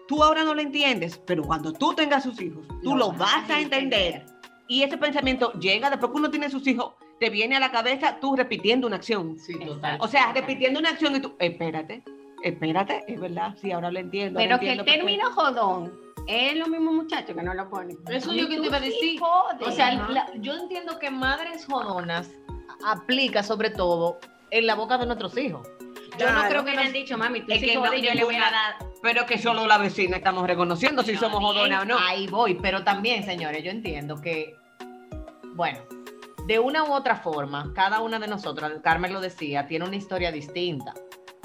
tú 0.08 0.22
ahora 0.22 0.44
no 0.44 0.54
lo 0.54 0.60
entiendes, 0.60 1.20
pero 1.26 1.42
cuando 1.42 1.72
tú 1.72 1.94
tengas 1.94 2.22
sus 2.22 2.40
hijos, 2.40 2.66
tú 2.82 2.96
lo, 2.96 3.12
vas 3.12 3.48
a 3.50 3.60
entender. 3.60 4.24
Y 4.68 4.82
ese 4.82 4.98
pensamiento 4.98 5.52
llega 5.54 5.90
después 5.90 6.10
que 6.12 6.18
uno 6.18 6.30
tiene 6.30 6.50
sus 6.50 6.66
hijos, 6.66 6.94
te 7.20 7.30
viene 7.30 7.56
a 7.56 7.60
la 7.60 7.70
cabeza 7.70 8.18
tú 8.20 8.36
repitiendo 8.36 8.86
una 8.86 8.96
acción. 8.96 9.38
Sí, 9.38 9.54
total. 9.58 9.98
O 10.00 10.08
sea, 10.08 10.32
repitiendo 10.32 10.78
una 10.80 10.90
acción 10.90 11.16
y 11.16 11.20
tú, 11.20 11.34
espérate, 11.38 12.02
espérate, 12.42 13.04
es 13.06 13.20
verdad, 13.20 13.54
sí, 13.60 13.72
ahora 13.72 13.90
lo 13.90 13.98
entiendo. 13.98 14.38
Pero 14.38 14.54
lo 14.56 14.60
que 14.60 14.72
el 14.72 14.78
entiendo 14.80 15.04
término 15.04 15.30
jodón 15.32 15.92
es 16.26 16.56
lo 16.56 16.66
mismo 16.66 16.92
muchacho 16.92 17.34
que 17.34 17.42
no 17.42 17.54
lo 17.54 17.70
ponen. 17.70 17.96
Eso 18.08 18.32
yo 18.32 18.48
que 18.48 18.58
te 18.58 18.66
iba 18.66 18.76
a 18.76 18.80
decir. 18.80 19.20
O 19.60 19.70
sea, 19.70 19.92
la- 20.08 20.30
yo 20.40 20.54
entiendo 20.56 20.98
que 20.98 21.10
madres 21.10 21.64
jodonas 21.66 22.30
aplica 22.84 23.42
sobre 23.42 23.70
todo 23.70 24.18
en 24.50 24.66
la 24.66 24.74
boca 24.74 24.98
de 24.98 25.06
nuestros 25.06 25.36
hijos. 25.38 25.66
Yo 26.18 26.32
no 26.32 26.48
creo 26.48 26.62
me 26.62 26.72
que 26.72 26.78
han 26.78 26.84
nos- 26.84 26.92
dicho, 26.92 27.18
mami, 27.18 27.40
tú 27.42 27.52
Es 27.52 27.60
sí 27.60 27.66
que 27.66 27.74
no, 27.74 27.92
yo 27.94 28.14
le 28.14 28.24
voy 28.24 28.36
a 28.36 28.40
dar. 28.50 28.74
Pero 29.02 29.26
que 29.26 29.38
solo 29.38 29.66
la 29.66 29.78
vecina 29.78 30.16
estamos 30.16 30.46
reconociendo 30.46 31.02
si 31.02 31.16
somos 31.16 31.40
jodonas 31.40 31.82
o 31.82 31.84
no. 31.84 31.98
Ahí 31.98 32.26
voy, 32.26 32.54
pero 32.54 32.82
también, 32.84 33.24
señores, 33.24 33.62
yo 33.62 33.70
entiendo 33.70 34.20
que, 34.20 34.54
bueno, 35.54 35.78
de 36.46 36.58
una 36.58 36.84
u 36.84 36.92
otra 36.92 37.16
forma, 37.16 37.72
cada 37.74 38.00
una 38.00 38.18
de 38.18 38.26
nosotras, 38.28 38.72
Carmen 38.82 39.12
lo 39.12 39.20
decía, 39.20 39.66
tiene 39.66 39.84
una 39.84 39.96
historia 39.96 40.30
distinta 40.32 40.94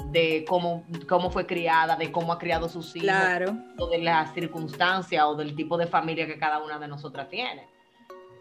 de 0.06 0.44
cómo, 0.48 0.84
cómo 1.08 1.30
fue 1.30 1.46
criada, 1.46 1.96
de 1.96 2.12
cómo 2.12 2.32
ha 2.32 2.38
criado 2.38 2.68
sus 2.68 2.94
hijos, 2.96 3.08
Claro. 3.08 3.56
o 3.78 3.86
de 3.88 3.98
las 3.98 4.32
circunstancias 4.34 5.24
o 5.24 5.34
del 5.34 5.54
tipo 5.56 5.76
de 5.78 5.86
familia 5.86 6.26
que 6.26 6.38
cada 6.38 6.58
una 6.62 6.78
de 6.78 6.86
nosotras 6.88 7.28
tiene. 7.28 7.66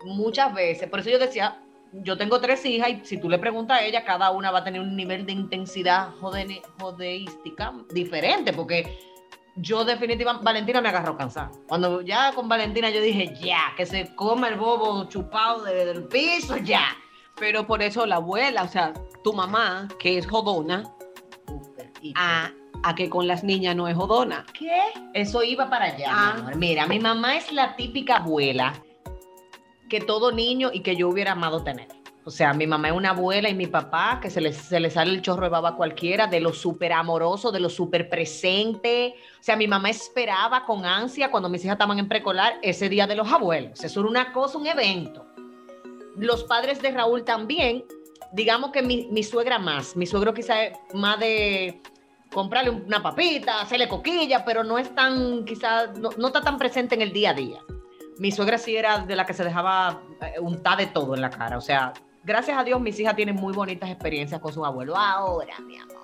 Muchas 0.03 0.53
veces, 0.53 0.89
por 0.89 0.99
eso 0.99 1.09
yo 1.09 1.19
decía, 1.19 1.61
yo 1.93 2.17
tengo 2.17 2.39
tres 2.39 2.65
hijas 2.65 2.89
y 2.89 3.01
si 3.05 3.17
tú 3.19 3.29
le 3.29 3.37
preguntas 3.39 3.79
a 3.79 3.83
ella, 3.83 4.03
cada 4.05 4.31
una 4.31 4.51
va 4.51 4.59
a 4.59 4.63
tener 4.63 4.79
un 4.81 4.95
nivel 4.95 5.25
de 5.25 5.33
intensidad 5.33 6.09
jodene- 6.21 6.61
jodeística 6.79 7.73
diferente, 7.93 8.53
porque 8.53 8.97
yo 9.57 9.83
definitivamente, 9.83 10.45
Valentina 10.45 10.79
me 10.81 10.89
agarró 10.89 11.17
cansada. 11.17 11.51
Cuando 11.67 12.01
ya 12.01 12.31
con 12.33 12.47
Valentina 12.47 12.89
yo 12.89 13.01
dije, 13.01 13.35
ya, 13.41 13.73
que 13.75 13.85
se 13.85 14.15
coma 14.15 14.47
el 14.47 14.55
bobo 14.55 15.03
chupado 15.09 15.63
de- 15.63 15.85
del 15.85 16.03
piso, 16.05 16.57
ya. 16.57 16.95
Pero 17.37 17.67
por 17.67 17.81
eso 17.81 18.05
la 18.05 18.15
abuela, 18.17 18.63
o 18.63 18.67
sea, 18.67 18.93
tu 19.23 19.33
mamá, 19.33 19.87
que 19.99 20.17
es 20.17 20.27
jodona, 20.27 20.83
a, 22.15 22.51
a 22.83 22.95
que 22.95 23.09
con 23.09 23.27
las 23.27 23.43
niñas 23.43 23.75
no 23.75 23.87
es 23.87 23.95
jodona. 23.95 24.45
¿Qué? 24.57 24.79
Eso 25.13 25.43
iba 25.43 25.69
para 25.69 25.85
allá. 25.85 26.07
Ah. 26.09 26.35
mi. 26.55 26.55
Mira, 26.67 26.87
mi 26.87 26.99
mamá 26.99 27.35
es 27.37 27.51
la 27.51 27.75
típica 27.75 28.17
abuela 28.17 28.73
que 29.91 29.99
todo 29.99 30.31
niño 30.31 30.69
y 30.71 30.79
que 30.79 30.95
yo 30.95 31.09
hubiera 31.09 31.33
amado 31.33 31.65
tener. 31.65 31.89
O 32.23 32.31
sea, 32.31 32.53
mi 32.53 32.65
mamá 32.65 32.87
es 32.87 32.93
una 32.93 33.09
abuela 33.09 33.49
y 33.49 33.53
mi 33.53 33.67
papá 33.67 34.19
que 34.21 34.29
se 34.29 34.39
le, 34.39 34.53
se 34.53 34.79
le 34.79 34.89
sale 34.89 35.11
el 35.11 35.21
chorro 35.21 35.43
de 35.43 35.49
baba 35.49 35.69
a 35.69 35.75
cualquiera, 35.75 36.27
de 36.27 36.39
lo 36.39 36.53
súper 36.53 36.93
amoroso, 36.93 37.51
de 37.51 37.59
lo 37.59 37.69
súper 37.69 38.07
presente. 38.07 39.15
O 39.37 39.43
sea, 39.43 39.57
mi 39.57 39.67
mamá 39.67 39.89
esperaba 39.89 40.63
con 40.63 40.85
ansia 40.85 41.29
cuando 41.29 41.49
mis 41.49 41.65
hijas 41.65 41.73
estaban 41.73 41.99
en 41.99 42.07
precolar 42.07 42.53
ese 42.61 42.87
día 42.87 43.05
de 43.05 43.15
los 43.15 43.29
abuelos. 43.29 43.83
Eso 43.83 43.99
era 43.99 44.07
una 44.07 44.31
cosa, 44.31 44.57
un 44.57 44.67
evento. 44.67 45.25
Los 46.15 46.45
padres 46.45 46.81
de 46.81 46.91
Raúl 46.91 47.25
también, 47.25 47.83
digamos 48.31 48.71
que 48.71 48.81
mi, 48.81 49.09
mi 49.11 49.23
suegra 49.23 49.59
más, 49.59 49.97
mi 49.97 50.05
suegro 50.05 50.33
quizá 50.33 50.63
es 50.63 50.77
más 50.93 51.19
de 51.19 51.81
comprarle 52.33 52.69
una 52.69 53.03
papita, 53.03 53.59
hacerle 53.59 53.89
coquilla, 53.89 54.45
pero 54.45 54.63
no 54.63 54.77
es 54.77 54.95
tan, 54.95 55.43
quizás, 55.43 55.97
no, 55.99 56.11
no 56.17 56.27
está 56.27 56.39
tan 56.39 56.57
presente 56.57 56.95
en 56.95 57.01
el 57.01 57.11
día 57.11 57.31
a 57.31 57.33
día. 57.33 57.59
Mi 58.21 58.31
suegra 58.31 58.59
sí 58.59 58.77
era 58.77 58.99
de 58.99 59.15
la 59.15 59.25
que 59.25 59.33
se 59.33 59.43
dejaba 59.43 60.03
eh, 60.21 60.39
untar 60.39 60.77
de 60.77 60.85
todo 60.85 61.15
en 61.15 61.21
la 61.21 61.31
cara. 61.31 61.57
O 61.57 61.61
sea, 61.61 61.91
gracias 62.23 62.55
a 62.55 62.63
Dios 62.63 62.79
mis 62.79 62.99
hijas 62.99 63.15
tienen 63.15 63.33
muy 63.33 63.51
bonitas 63.51 63.89
experiencias 63.89 64.39
con 64.39 64.53
sus 64.53 64.63
abuelos. 64.63 64.95
Ahora, 64.95 65.57
mi 65.61 65.79
amor. 65.79 66.03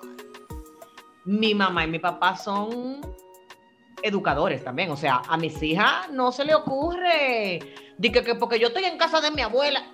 Mi 1.24 1.54
mamá 1.54 1.84
y 1.84 1.86
mi 1.86 2.00
papá 2.00 2.34
son 2.36 3.00
educadores 4.02 4.64
también. 4.64 4.90
O 4.90 4.96
sea, 4.96 5.22
a 5.28 5.36
mis 5.36 5.62
hijas 5.62 6.10
no 6.10 6.32
se 6.32 6.44
le 6.44 6.56
ocurre. 6.56 7.60
que, 8.02 8.10
que 8.10 8.34
porque 8.34 8.58
yo 8.58 8.66
estoy 8.66 8.86
en 8.86 8.98
casa 8.98 9.20
de 9.20 9.30
mi 9.30 9.42
abuela. 9.42 9.84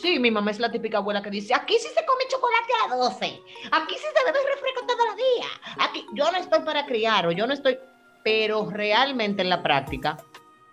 Sí, 0.00 0.18
mi 0.18 0.30
mamá 0.30 0.52
es 0.52 0.58
la 0.58 0.72
típica 0.72 0.96
abuela 0.96 1.20
que 1.20 1.28
dice, 1.28 1.52
aquí 1.52 1.74
sí 1.74 1.88
se 1.94 2.06
come 2.06 2.24
chocolate 2.30 2.72
a 2.72 2.88
las 2.88 2.98
12, 2.98 3.26
aquí 3.72 3.94
sí 3.96 4.00
se 4.14 4.24
bebe 4.24 4.38
refresco 4.54 4.86
todos 4.86 5.06
los 5.08 5.16
días, 5.16 5.50
aquí 5.80 6.06
yo 6.12 6.30
no 6.30 6.38
estoy 6.38 6.60
para 6.60 6.84
criar 6.86 7.26
o 7.26 7.32
yo 7.32 7.46
no 7.46 7.54
estoy, 7.54 7.78
pero 8.22 8.68
realmente 8.68 9.42
en 9.42 9.48
la 9.48 9.62
práctica, 9.62 10.18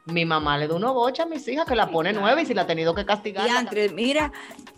mi 0.06 0.26
mamá 0.26 0.58
le 0.58 0.68
da 0.68 0.76
una 0.76 0.92
bocha 0.92 1.24
a 1.24 1.26
mis 1.26 1.48
hijas 1.48 1.66
que 1.66 1.76
la 1.76 1.90
pone 1.90 2.12
nueva 2.14 2.42
y 2.42 2.46
si 2.46 2.54
la 2.54 2.64
ha 2.64 2.68
tenido 2.68 2.94
que 2.94 3.06
castigar. 3.06 3.48
Y 3.48 3.52
entre, 3.56 3.90
mira, 3.90 4.32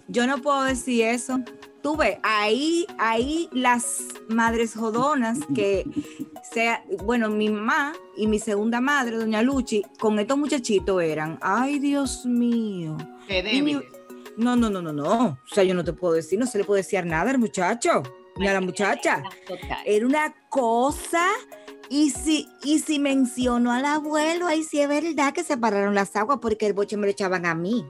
yo 0.08 0.28
no 0.28 0.38
puedo 0.40 0.64
decir 0.64 1.06
eso. 1.06 1.40
Tú 1.82 1.96
ves, 1.98 2.18
ahí, 2.24 2.86
ahí 2.98 3.48
las 3.52 4.02
madres 4.28 4.74
jodonas 4.76 5.40
que 5.56 5.86
sea, 6.52 6.84
bueno, 7.04 7.30
mi 7.30 7.50
mamá 7.50 7.94
y 8.18 8.28
mi 8.28 8.40
segunda 8.40 8.82
madre, 8.82 9.18
doña 9.18 9.42
Luchi, 9.42 9.84
con 10.00 10.18
estos 10.20 10.38
muchachitos 10.38 11.02
eran, 11.02 11.38
ay 11.42 11.80
Dios 11.80 12.26
mío. 12.26 12.98
mi- 13.28 13.42
débiles. 13.42 13.84
no, 14.38 14.56
no, 14.56 14.70
no, 14.70 14.82
no, 14.82 14.94
no. 14.94 15.24
O 15.24 15.38
sea, 15.54 15.64
yo 15.64 15.74
no 15.74 15.84
te 15.84 15.94
puedo 15.94 16.14
decir, 16.14 16.38
no 16.40 16.46
se 16.48 16.58
le 16.60 16.64
puede 16.64 16.82
decir 16.82 17.06
nada 17.06 17.30
al 17.32 17.38
muchacho, 17.40 18.02
ni 18.38 18.48
a 18.48 18.54
la 18.54 18.62
muchacha. 18.62 19.22
Era 19.86 20.06
una 20.06 20.34
cosa. 20.50 21.28
Y 21.90 22.10
si, 22.12 22.48
y 22.64 22.80
si 22.80 23.00
menciono 23.00 23.72
al 23.72 23.86
abuelo, 23.86 24.48
ahí 24.48 24.64
sí 24.64 24.80
es 24.82 24.88
verdad 24.88 25.34
que 25.34 25.44
separaron 25.44 25.96
las 25.96 26.16
aguas 26.16 26.40
porque 26.42 26.66
el 26.68 26.74
boche 26.74 26.98
me 26.98 27.06
lo 27.08 27.12
echaban 27.12 27.46
a 27.46 27.56
mí. 27.56 27.86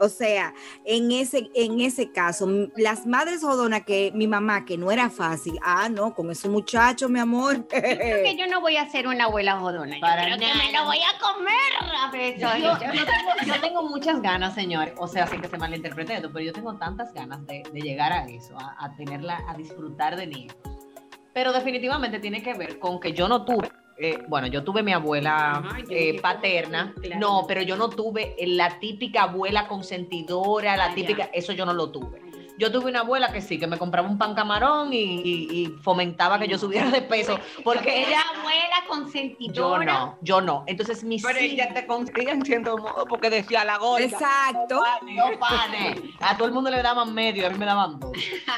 O 0.00 0.08
sea, 0.08 0.54
en 0.84 1.10
ese, 1.10 1.50
en 1.54 1.80
ese 1.80 2.12
caso, 2.12 2.48
las 2.76 3.04
madres 3.04 3.40
jodonas 3.40 3.82
que 3.84 4.12
mi 4.14 4.28
mamá, 4.28 4.64
que 4.64 4.78
no 4.78 4.92
era 4.92 5.10
fácil, 5.10 5.58
ah, 5.60 5.88
no, 5.88 6.14
con 6.14 6.30
ese 6.30 6.48
muchacho, 6.48 7.08
mi 7.08 7.18
amor. 7.18 7.66
Creo 7.66 8.22
que 8.22 8.36
yo 8.38 8.46
no 8.46 8.60
voy 8.60 8.76
a 8.76 8.88
ser 8.88 9.08
una 9.08 9.24
abuela 9.24 9.58
jodona. 9.58 9.96
Yo 9.96 10.00
Para 10.00 10.24
creo 10.24 10.38
que 10.38 10.46
nada. 10.46 10.58
me 10.64 10.72
lo 10.72 10.84
voy 10.84 10.98
a 10.98 11.18
comer. 11.18 12.38
Yo, 12.38 12.48
yo 12.56 12.78
tengo, 12.78 13.54
yo 13.54 13.60
tengo 13.60 13.82
muchas 13.82 14.22
ganas, 14.22 14.54
señor, 14.54 14.94
o 14.98 15.08
sea, 15.08 15.26
sin 15.26 15.40
que 15.40 15.48
se 15.48 15.58
malinterprete 15.58 16.14
esto, 16.14 16.30
pero 16.32 16.44
yo 16.44 16.52
tengo 16.52 16.74
tantas 16.76 17.12
ganas 17.12 17.44
de, 17.46 17.62
de 17.72 17.80
llegar 17.80 18.12
a 18.12 18.24
eso, 18.28 18.56
a, 18.56 18.76
a 18.84 18.94
tenerla, 18.96 19.42
a 19.48 19.54
disfrutar 19.56 20.16
de 20.16 20.26
nietos. 20.28 20.77
Pero 21.38 21.52
definitivamente 21.52 22.18
tiene 22.18 22.42
que 22.42 22.52
ver 22.54 22.80
con 22.80 22.98
que 22.98 23.12
yo 23.12 23.28
no 23.28 23.44
tuve, 23.44 23.70
eh, 23.96 24.24
bueno, 24.26 24.48
yo 24.48 24.64
tuve 24.64 24.82
mi 24.82 24.92
abuela 24.92 25.58
Ajá, 25.58 25.78
eh, 25.88 26.20
paterna, 26.20 26.92
claro. 27.00 27.20
no, 27.20 27.44
pero 27.46 27.62
yo 27.62 27.76
no 27.76 27.88
tuve 27.90 28.34
la 28.44 28.80
típica 28.80 29.22
abuela 29.22 29.68
consentidora, 29.68 30.76
la 30.76 30.86
Ah, 30.86 30.94
típica, 30.96 31.26
ya. 31.26 31.30
eso 31.32 31.52
yo 31.52 31.64
no 31.64 31.72
lo 31.72 31.90
tuve. 31.92 32.20
Yo 32.58 32.72
tuve 32.72 32.90
una 32.90 33.00
abuela 33.00 33.32
que 33.32 33.40
sí, 33.40 33.58
que 33.58 33.66
me 33.66 33.78
compraba 33.78 34.08
un 34.08 34.18
pan 34.18 34.34
camarón 34.34 34.92
y, 34.92 34.96
y- 34.98 35.48
y 35.50 35.66
fomentaba 35.82 36.38
que 36.38 36.48
yo 36.48 36.58
subiera 36.58 36.90
de 36.90 37.02
peso, 37.02 37.38
porque 37.64 38.04
Ella 38.06 38.20
abuela 38.36 38.82
yo 38.82 38.88
consentidora. 38.88 39.84
no, 39.84 40.18
yo 40.22 40.40
no. 40.40 40.64
Entonces 40.66 41.04
mis 41.04 41.22
Pero 41.22 41.38
hijas- 41.40 41.52
ella 41.68 41.74
te 41.74 41.86
conseguía 41.86 42.32
en 42.32 42.44
cierto 42.44 42.76
modo 42.78 43.04
porque 43.06 43.30
decía 43.30 43.64
la 43.64 43.78
gorda. 43.78 44.04
Exacto. 44.04 44.82
No 45.02 45.38
panes. 45.38 46.00
A 46.20 46.36
todo 46.36 46.48
el 46.48 46.54
mundo 46.54 46.70
le 46.70 46.82
daban 46.82 47.14
medio, 47.14 47.46
a 47.46 47.50
mí 47.50 47.58
me 47.58 47.66
daban 47.66 47.98
dos. 48.00 48.12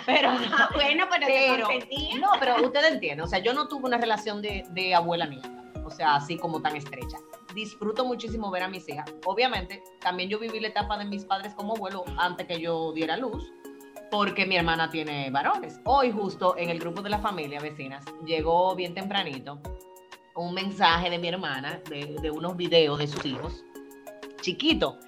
Pero, 0.06 0.30
Ah, 0.52 0.70
bueno, 0.74 1.06
pero, 1.10 1.26
te 1.26 1.46
pero 1.54 1.66
consentía. 1.66 2.18
no, 2.18 2.28
pero 2.40 2.56
usted 2.66 2.84
entiende. 2.92 3.22
O 3.22 3.26
sea, 3.26 3.38
yo 3.40 3.52
no 3.52 3.68
tuve 3.68 3.86
una 3.86 3.98
relación 3.98 4.40
de, 4.42 4.64
de 4.70 4.94
abuela 4.94 5.26
nieta. 5.26 5.50
O 5.84 5.90
sea, 5.90 6.14
así 6.16 6.36
como 6.38 6.62
tan 6.62 6.76
estrecha. 6.76 7.18
disfruto 7.54 8.04
muchísimo 8.04 8.50
ver 8.50 8.62
a 8.62 8.68
mis 8.68 8.88
hijas. 8.88 9.12
Obviamente, 9.24 9.82
también 10.00 10.28
yo 10.30 10.38
viví 10.38 10.60
la 10.60 10.68
etapa 10.68 10.96
de 10.96 11.04
mis 11.04 11.24
padres 11.24 11.52
como 11.54 11.74
abuelo 11.74 12.04
antes 12.16 12.46
que 12.46 12.60
yo 12.60 12.92
diera 12.92 13.16
luz, 13.16 13.50
porque 14.10 14.46
mi 14.46 14.56
hermana 14.56 14.90
tiene 14.90 15.30
varones. 15.30 15.80
Hoy 15.84 16.10
justo 16.10 16.56
en 16.56 16.70
el 16.70 16.78
grupo 16.78 17.02
de 17.02 17.10
la 17.10 17.18
familia 17.18 17.60
vecinas 17.60 18.04
llegó 18.24 18.74
bien 18.74 18.94
tempranito 18.94 19.60
un 20.36 20.54
mensaje 20.54 21.10
de 21.10 21.18
mi 21.18 21.28
hermana 21.28 21.80
de, 21.88 22.16
de 22.20 22.30
unos 22.30 22.56
videos 22.56 22.98
de 22.98 23.06
sus 23.06 23.24
hijos, 23.26 23.64
chiquito, 24.40 24.98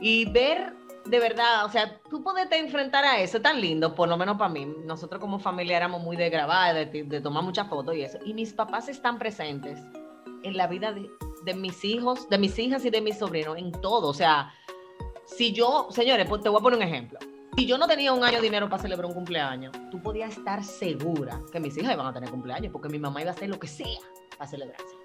y 0.00 0.30
ver 0.30 0.74
de 1.06 1.18
verdad, 1.18 1.64
o 1.64 1.70
sea, 1.70 1.98
tú 2.10 2.22
poderte 2.22 2.58
enfrentar 2.58 3.04
a 3.04 3.20
eso, 3.20 3.40
tan 3.40 3.60
lindo, 3.60 3.94
por 3.94 4.08
lo 4.08 4.16
menos 4.16 4.36
para 4.36 4.50
mí. 4.50 4.66
Nosotros 4.84 5.20
como 5.20 5.38
familia 5.38 5.78
éramos 5.78 6.02
muy 6.02 6.16
de 6.16 6.28
grabar, 6.28 6.74
de, 6.74 7.04
de 7.04 7.20
tomar 7.20 7.42
muchas 7.42 7.68
fotos 7.68 7.96
y 7.96 8.02
eso. 8.02 8.18
Y 8.24 8.34
mis 8.34 8.52
papás 8.52 8.88
están 8.88 9.18
presentes 9.18 9.80
en 10.42 10.56
la 10.56 10.66
vida 10.66 10.92
de, 10.92 11.10
de 11.44 11.54
mis 11.54 11.84
hijos, 11.84 12.28
de 12.28 12.38
mis 12.38 12.58
hijas 12.58 12.84
y 12.84 12.90
de 12.90 13.00
mis 13.00 13.18
sobrinos, 13.18 13.56
en 13.56 13.72
todo. 13.72 14.08
O 14.08 14.14
sea, 14.14 14.52
si 15.24 15.52
yo, 15.52 15.88
señores, 15.90 16.26
pues 16.28 16.42
te 16.42 16.48
voy 16.48 16.60
a 16.60 16.62
poner 16.62 16.78
un 16.78 16.84
ejemplo. 16.84 17.18
Si 17.60 17.66
yo 17.66 17.76
no 17.76 17.86
tenía 17.86 18.10
un 18.14 18.24
año 18.24 18.38
de 18.38 18.44
dinero 18.44 18.70
para 18.70 18.80
celebrar 18.80 19.04
un 19.04 19.12
cumpleaños, 19.12 19.70
tú 19.90 20.00
podías 20.00 20.34
estar 20.34 20.64
segura 20.64 21.42
que 21.52 21.60
mis 21.60 21.76
hijas 21.76 21.92
iban 21.92 22.06
a 22.06 22.12
tener 22.14 22.30
cumpleaños, 22.30 22.72
porque 22.72 22.88
mi 22.88 22.98
mamá 22.98 23.20
iba 23.20 23.32
a 23.32 23.34
hacer 23.34 23.50
lo 23.50 23.60
que 23.60 23.66
sea 23.66 23.98
para 24.38 24.48
celebrarse. 24.48 24.96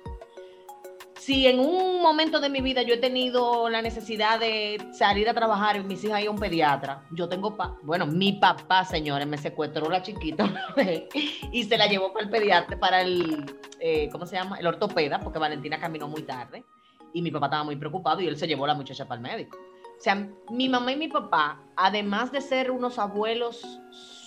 Si 1.20 1.48
en 1.48 1.60
un 1.60 2.02
momento 2.02 2.40
de 2.40 2.50
mi 2.50 2.62
vida 2.62 2.82
yo 2.84 2.94
he 2.94 2.98
tenido 2.98 3.68
la 3.68 3.82
necesidad 3.82 4.40
de 4.40 4.78
salir 4.94 5.28
a 5.28 5.34
trabajar 5.34 5.76
y 5.76 5.84
mis 5.84 6.02
hijas 6.06 6.22
iban 6.22 6.30
a 6.30 6.32
un 6.32 6.40
pediatra, 6.40 7.04
yo 7.12 7.28
tengo, 7.28 7.58
pa 7.58 7.78
bueno, 7.84 8.06
mi 8.06 8.32
papá, 8.32 8.86
señores, 8.86 9.28
me 9.28 9.38
secuestró 9.38 9.90
la 9.90 10.02
chiquita 10.02 10.50
y 11.52 11.64
se 11.66 11.78
la 11.78 11.88
llevó 11.88 12.14
para 12.14 12.24
el 12.24 12.32
pediatra, 12.32 12.80
para 12.80 13.02
el, 13.02 13.54
eh, 13.82 14.08
¿cómo 14.14 14.26
se 14.26 14.38
llama? 14.38 14.60
El 14.60 14.68
ortopeda, 14.68 15.20
porque 15.20 15.40
Valentina 15.40 15.78
caminó 15.78 16.08
muy 16.08 16.22
tarde 16.22 16.64
y 17.12 17.22
mi 17.22 17.32
papá 17.32 17.48
estaba 17.48 17.66
muy 17.66 17.76
preocupado 17.76 18.22
y 18.22 18.28
él 18.28 18.38
se 18.38 18.48
llevó 18.48 18.64
a 18.64 18.70
la 18.70 18.76
muchacha 18.76 19.06
para 19.06 19.20
el 19.20 19.24
médico. 19.24 19.58
O 19.98 20.02
sea, 20.06 20.30
mi 20.52 20.70
mamá 20.70 20.92
y 20.92 20.98
mi 20.98 21.08
papá, 21.08 21.62
además 21.76 22.32
de 22.32 22.42
ser 22.42 22.70
unos 22.72 23.00
abuelos 23.00 23.66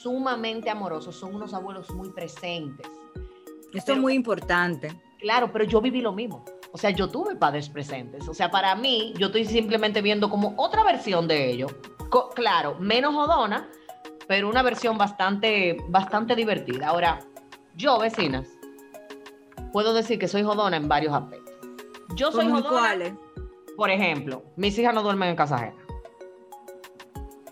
sumamente 0.02 0.70
amorosos, 0.70 1.14
son 1.16 1.34
unos 1.34 1.54
abuelos 1.54 1.90
muy 1.90 2.10
presentes. 2.10 2.86
Esto 3.72 3.92
es 3.92 3.98
muy 3.98 4.14
importante. 4.14 5.00
Claro, 5.20 5.52
pero 5.52 5.64
yo 5.64 5.80
viví 5.80 6.00
lo 6.00 6.12
mismo. 6.12 6.44
O 6.72 6.78
sea, 6.78 6.90
yo 6.90 7.08
tuve 7.08 7.36
padres 7.36 7.68
presentes. 7.68 8.28
O 8.28 8.34
sea, 8.34 8.50
para 8.50 8.74
mí, 8.74 9.12
yo 9.18 9.26
estoy 9.26 9.44
simplemente 9.44 10.00
viendo 10.02 10.30
como 10.30 10.54
otra 10.56 10.84
versión 10.84 11.28
de 11.28 11.50
ello. 11.50 11.66
Co- 12.10 12.30
claro, 12.30 12.76
menos 12.78 13.14
jodona, 13.14 13.68
pero 14.26 14.48
una 14.48 14.62
versión 14.62 14.96
bastante, 14.98 15.76
bastante 15.88 16.34
divertida. 16.34 16.88
Ahora, 16.88 17.20
yo, 17.74 17.98
vecinas, 17.98 18.48
puedo 19.72 19.92
decir 19.94 20.18
que 20.18 20.28
soy 20.28 20.42
jodona 20.42 20.76
en 20.76 20.88
varios 20.88 21.14
aspectos. 21.14 21.54
Yo 22.14 22.32
soy 22.32 22.46
¿Cómo 22.46 22.62
jodona. 22.62 22.80
cuáles? 22.80 23.12
Por 23.78 23.92
ejemplo, 23.92 24.42
mis 24.56 24.76
hijas 24.76 24.92
no 24.92 25.04
duermen 25.04 25.28
en 25.28 25.36
casa 25.36 25.54
ajena. 25.54 25.76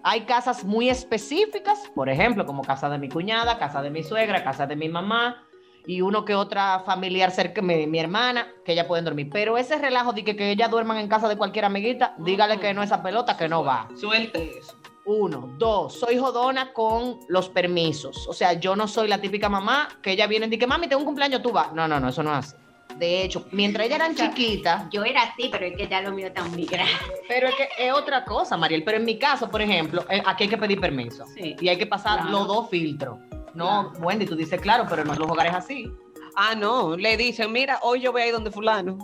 Hay 0.03 0.23
casas 0.23 0.65
muy 0.65 0.91
específicas, 0.91 1.89
por 1.95 2.09
ejemplo, 2.09 2.45
como 2.45 2.65
casa 2.65 2.89
de 2.89 2.99
mi 2.99 3.09
cuñada, 3.09 3.61
casa 3.61 3.81
de 3.81 3.91
mi 3.91 4.03
suegra, 4.03 4.43
casa 4.43 4.67
de 4.67 4.75
mi 4.75 4.89
mamá 4.89 5.47
y 5.87 6.01
uno 6.01 6.25
que 6.25 6.35
otra 6.35 6.81
familiar 6.81 7.31
cerca, 7.31 7.63
mi, 7.63 7.87
mi 7.87 8.01
hermana, 8.01 8.49
que 8.65 8.73
ella 8.73 8.89
pueden 8.89 9.05
dormir. 9.05 9.31
Pero 9.33 9.57
ese 9.57 9.79
relajo 9.79 10.13
de 10.15 10.25
que, 10.25 10.35
que 10.35 10.51
ellas 10.51 10.69
duerman 10.69 10.97
en 10.97 11.07
casa 11.07 11.29
de 11.29 11.37
cualquier 11.37 11.67
amiguita, 11.67 12.17
dígale 12.19 12.59
que 12.59 12.75
no 12.75 12.83
esa 12.83 13.05
pelota, 13.05 13.37
que 13.37 13.49
no 13.49 13.63
va. 13.63 13.89
Suelte 13.95 14.59
eso. 14.59 14.75
Uno, 15.05 15.55
dos, 15.59 15.95
soy 15.95 16.19
jodona 16.19 16.73
con 16.73 17.21
los 17.29 17.49
permisos. 17.49 18.27
O 18.27 18.33
sea, 18.33 18.55
yo 18.55 18.75
no 18.75 18.89
soy 18.89 19.07
la 19.07 19.21
típica 19.21 19.49
mamá 19.49 19.91
que 20.03 20.11
ella 20.11 20.27
viene 20.27 20.47
y 20.47 20.51
dice, 20.51 20.67
mami, 20.67 20.89
tengo 20.89 21.03
un 21.03 21.07
cumpleaños, 21.07 21.41
tú 21.41 21.53
vas. 21.53 21.73
No, 21.73 21.87
no, 21.87 22.01
no, 22.01 22.09
eso 22.09 22.25
no 22.25 22.37
es 22.37 22.39
así. 22.39 22.66
De 22.97 23.23
hecho, 23.25 23.45
mientras 23.53 23.87
ellas 23.87 23.97
eran 23.99 24.13
O 24.13 24.15
sea, 24.17 24.31
chiquitas, 24.31 24.89
Yo 24.91 25.05
era 25.05 25.23
así, 25.23 25.49
pero 25.53 25.67
es 25.67 25.77
que 25.77 25.87
ya 25.87 26.01
lo 26.01 26.13
mío 26.13 26.29
está 26.29 26.45
muy 26.45 26.65
grande. 26.65 26.93
pero 27.29 27.49
es 27.49 27.55
que 27.55 27.69
es 27.79 27.93
otra 27.93 28.25
cosa, 28.25 28.57
Mariel. 28.57 28.85
Pero 28.85 28.97
en 28.99 29.05
mi 29.05 29.19
caso, 29.19 29.51
por 29.51 29.61
ejemplo, 29.61 30.05
eh, 30.09 30.23
aquí 30.25 30.45
hay 30.45 30.49
que 30.51 30.57
pedir 30.57 30.81
permiso. 30.81 31.25
Sí. 31.35 31.57
Y 31.61 31.69
hay 31.69 31.77
que 31.77 31.87
pasar 31.87 32.21
Claro. 32.21 32.31
los 32.33 32.47
dos 32.47 32.71
filtros. 32.71 33.19
No, 33.55 33.93
Wendy, 34.01 34.25
tú 34.27 34.35
dices 34.37 34.61
claro, 34.61 34.87
pero 34.89 35.05
no 35.05 35.13
en 35.13 35.19
los 35.19 35.31
hogares 35.31 35.53
así. 35.55 35.91
Ah, 36.37 36.55
no, 36.55 36.97
le 36.97 37.17
dicen, 37.17 37.53
mira, 37.53 37.79
hoy 37.83 38.01
yo 38.01 38.13
voy 38.13 38.23
a 38.23 38.27
ir 38.29 38.33
donde 38.33 38.51
fulano. 38.51 38.99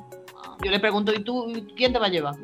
Yo 0.65 0.71
le 0.71 0.79
pregunto, 0.81 1.13
¿y 1.13 1.21
tú 1.25 1.51
quién 1.77 1.93
te 1.93 1.99
va 1.99 2.07
a 2.07 2.11
llevar? 2.11 2.35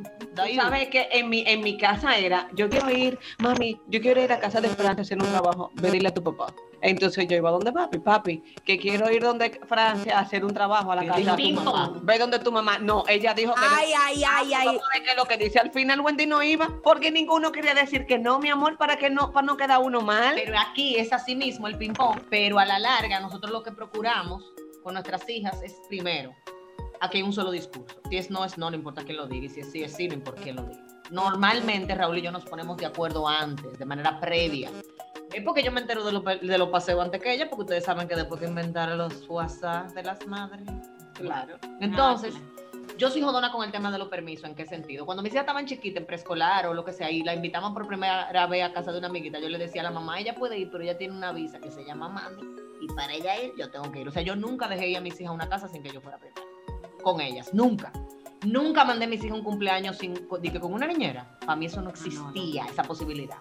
Tú 0.46 0.54
sabes 0.54 0.88
que 0.88 1.08
en 1.12 1.28
mi, 1.28 1.44
en 1.46 1.60
mi 1.60 1.76
casa 1.76 2.16
era, 2.16 2.48
yo 2.54 2.68
quiero 2.68 2.90
ir, 2.90 3.18
mami, 3.38 3.80
yo 3.88 4.00
quiero 4.00 4.22
ir 4.22 4.32
a 4.32 4.38
casa 4.38 4.60
de 4.60 4.68
Francia 4.68 4.98
a 4.98 5.02
hacer 5.02 5.18
un 5.18 5.28
trabajo, 5.28 5.70
pedirle 5.80 6.08
a 6.08 6.14
tu 6.14 6.22
papá. 6.22 6.54
Entonces 6.80 7.26
yo 7.26 7.36
iba 7.36 7.50
donde 7.50 7.72
papi, 7.72 7.98
papi, 7.98 8.42
que 8.64 8.78
quiero 8.78 9.10
ir 9.10 9.22
donde 9.22 9.60
Francia 9.66 10.16
a 10.16 10.20
hacer 10.20 10.44
un 10.44 10.54
trabajo 10.54 10.92
a 10.92 10.96
la 10.96 11.02
¿Qué 11.02 11.08
casa 11.08 11.36
de 11.36 11.42
tu 11.42 11.52
mamá? 11.52 12.00
Ve 12.02 12.18
donde 12.18 12.38
tu 12.38 12.52
mamá. 12.52 12.78
No, 12.78 13.04
ella 13.08 13.34
dijo 13.34 13.54
que 13.54 13.60
Ay, 13.68 13.92
ay, 13.98 14.22
ay, 14.24 14.54
ay. 14.54 14.66
no. 14.66 14.72
¿Sabes 14.72 15.00
qué 15.04 15.10
es 15.10 15.16
lo 15.16 15.24
que 15.24 15.36
dice? 15.36 15.58
Al 15.58 15.72
final 15.72 16.00
Wendy 16.00 16.26
no 16.26 16.42
iba 16.42 16.68
porque 16.84 17.10
ninguno 17.10 17.50
quería 17.50 17.74
decir 17.74 18.06
que 18.06 18.18
no, 18.18 18.38
mi 18.38 18.48
amor, 18.50 18.76
para 18.76 18.96
que 18.96 19.10
no, 19.10 19.32
para 19.32 19.46
no 19.46 19.56
quedar 19.56 19.80
uno 19.80 20.02
mal. 20.02 20.36
Pero 20.36 20.56
aquí 20.58 20.96
es 20.96 21.12
así 21.12 21.34
mismo 21.34 21.66
el 21.66 21.76
ping-pong, 21.76 22.20
pero 22.30 22.58
a 22.58 22.64
la 22.64 22.78
larga 22.78 23.18
nosotros 23.18 23.50
lo 23.50 23.62
que 23.62 23.72
procuramos 23.72 24.44
con 24.82 24.94
nuestras 24.94 25.28
hijas 25.28 25.60
es 25.62 25.74
primero, 25.88 26.32
aquí 27.00 27.18
hay 27.18 27.22
un 27.22 27.32
solo 27.32 27.50
discurso. 27.50 28.00
Si 28.08 28.16
es 28.16 28.30
no, 28.30 28.44
es 28.44 28.58
no, 28.58 28.70
no 28.70 28.76
importa 28.76 29.04
quién 29.04 29.16
lo 29.16 29.26
diga, 29.26 29.46
y 29.46 29.48
si 29.48 29.60
es 29.60 29.70
sí, 29.70 29.82
es 29.82 29.94
sí, 29.94 30.08
no 30.08 30.14
importa 30.14 30.42
quién 30.42 30.56
lo 30.56 30.62
diga. 30.62 30.82
Normalmente 31.10 31.94
Raúl 31.94 32.18
y 32.18 32.22
yo 32.22 32.30
nos 32.30 32.44
ponemos 32.44 32.76
de 32.76 32.86
acuerdo 32.86 33.26
antes, 33.26 33.78
de 33.78 33.84
manera 33.84 34.20
previa. 34.20 34.70
Es 35.32 35.42
porque 35.42 35.62
yo 35.62 35.72
me 35.72 35.80
entero 35.80 36.04
de 36.04 36.12
los 36.12 36.24
de 36.24 36.58
los 36.58 36.68
paseos 36.68 37.02
antes 37.02 37.20
que 37.20 37.32
ella, 37.32 37.48
porque 37.48 37.62
ustedes 37.62 37.84
saben 37.84 38.08
que 38.08 38.16
después 38.16 38.40
que 38.40 38.46
inventaron 38.46 38.98
los 38.98 39.28
WhatsApp 39.28 39.90
de 39.90 40.02
las 40.02 40.26
madres. 40.26 40.66
Claro. 41.14 41.56
Entonces, 41.80 42.34
yo 42.96 43.10
soy 43.10 43.22
jodona 43.22 43.52
con 43.52 43.64
el 43.64 43.70
tema 43.70 43.90
de 43.90 43.98
los 43.98 44.08
permisos. 44.08 44.44
¿En 44.44 44.54
qué 44.54 44.66
sentido? 44.66 45.06
Cuando 45.06 45.22
mis 45.22 45.32
hijas 45.32 45.42
estaban 45.42 45.66
chiquitas, 45.66 46.00
en 46.00 46.06
preescolar 46.06 46.66
o 46.66 46.74
lo 46.74 46.84
que 46.84 46.92
sea, 46.92 47.10
y 47.10 47.22
la 47.22 47.34
invitamos 47.34 47.72
por 47.72 47.86
primera 47.86 48.46
vez 48.46 48.64
a 48.64 48.72
casa 48.72 48.92
de 48.92 48.98
una 48.98 49.08
amiguita, 49.08 49.38
yo 49.38 49.48
le 49.48 49.58
decía 49.58 49.82
a 49.82 49.84
la 49.84 49.90
mamá, 49.90 50.18
ella 50.18 50.34
puede 50.34 50.58
ir, 50.58 50.70
pero 50.70 50.82
ella 50.82 50.98
tiene 50.98 51.14
una 51.14 51.32
visa 51.32 51.60
que 51.60 51.70
se 51.70 51.84
llama 51.84 52.08
mami, 52.08 52.42
y 52.80 52.86
para 52.94 53.12
ella 53.12 53.40
ir, 53.40 53.52
yo 53.56 53.70
tengo 53.70 53.90
que 53.92 54.00
ir. 54.00 54.08
O 54.08 54.10
sea, 54.10 54.22
yo 54.22 54.34
nunca 54.34 54.66
dejé 54.68 54.88
ir 54.88 54.96
a 54.96 55.00
mis 55.00 55.14
hijas 55.20 55.30
a 55.30 55.34
una 55.34 55.48
casa 55.48 55.68
sin 55.68 55.82
que 55.82 55.90
yo 55.90 56.00
fuera 56.00 56.18
primero. 56.18 56.47
Con 57.02 57.20
ellas, 57.20 57.52
nunca. 57.52 57.92
Nunca 58.46 58.84
mandé 58.84 59.06
a 59.06 59.08
mis 59.08 59.20
hijas 59.20 59.32
a 59.32 59.34
un 59.34 59.44
cumpleaños 59.44 59.98
sin, 59.98 60.14
que 60.14 60.60
con 60.60 60.72
una 60.72 60.86
niñera. 60.86 61.38
Para 61.40 61.56
mí 61.56 61.66
eso 61.66 61.80
no 61.80 61.90
existía, 61.90 62.64
esa 62.64 62.84
posibilidad. 62.84 63.38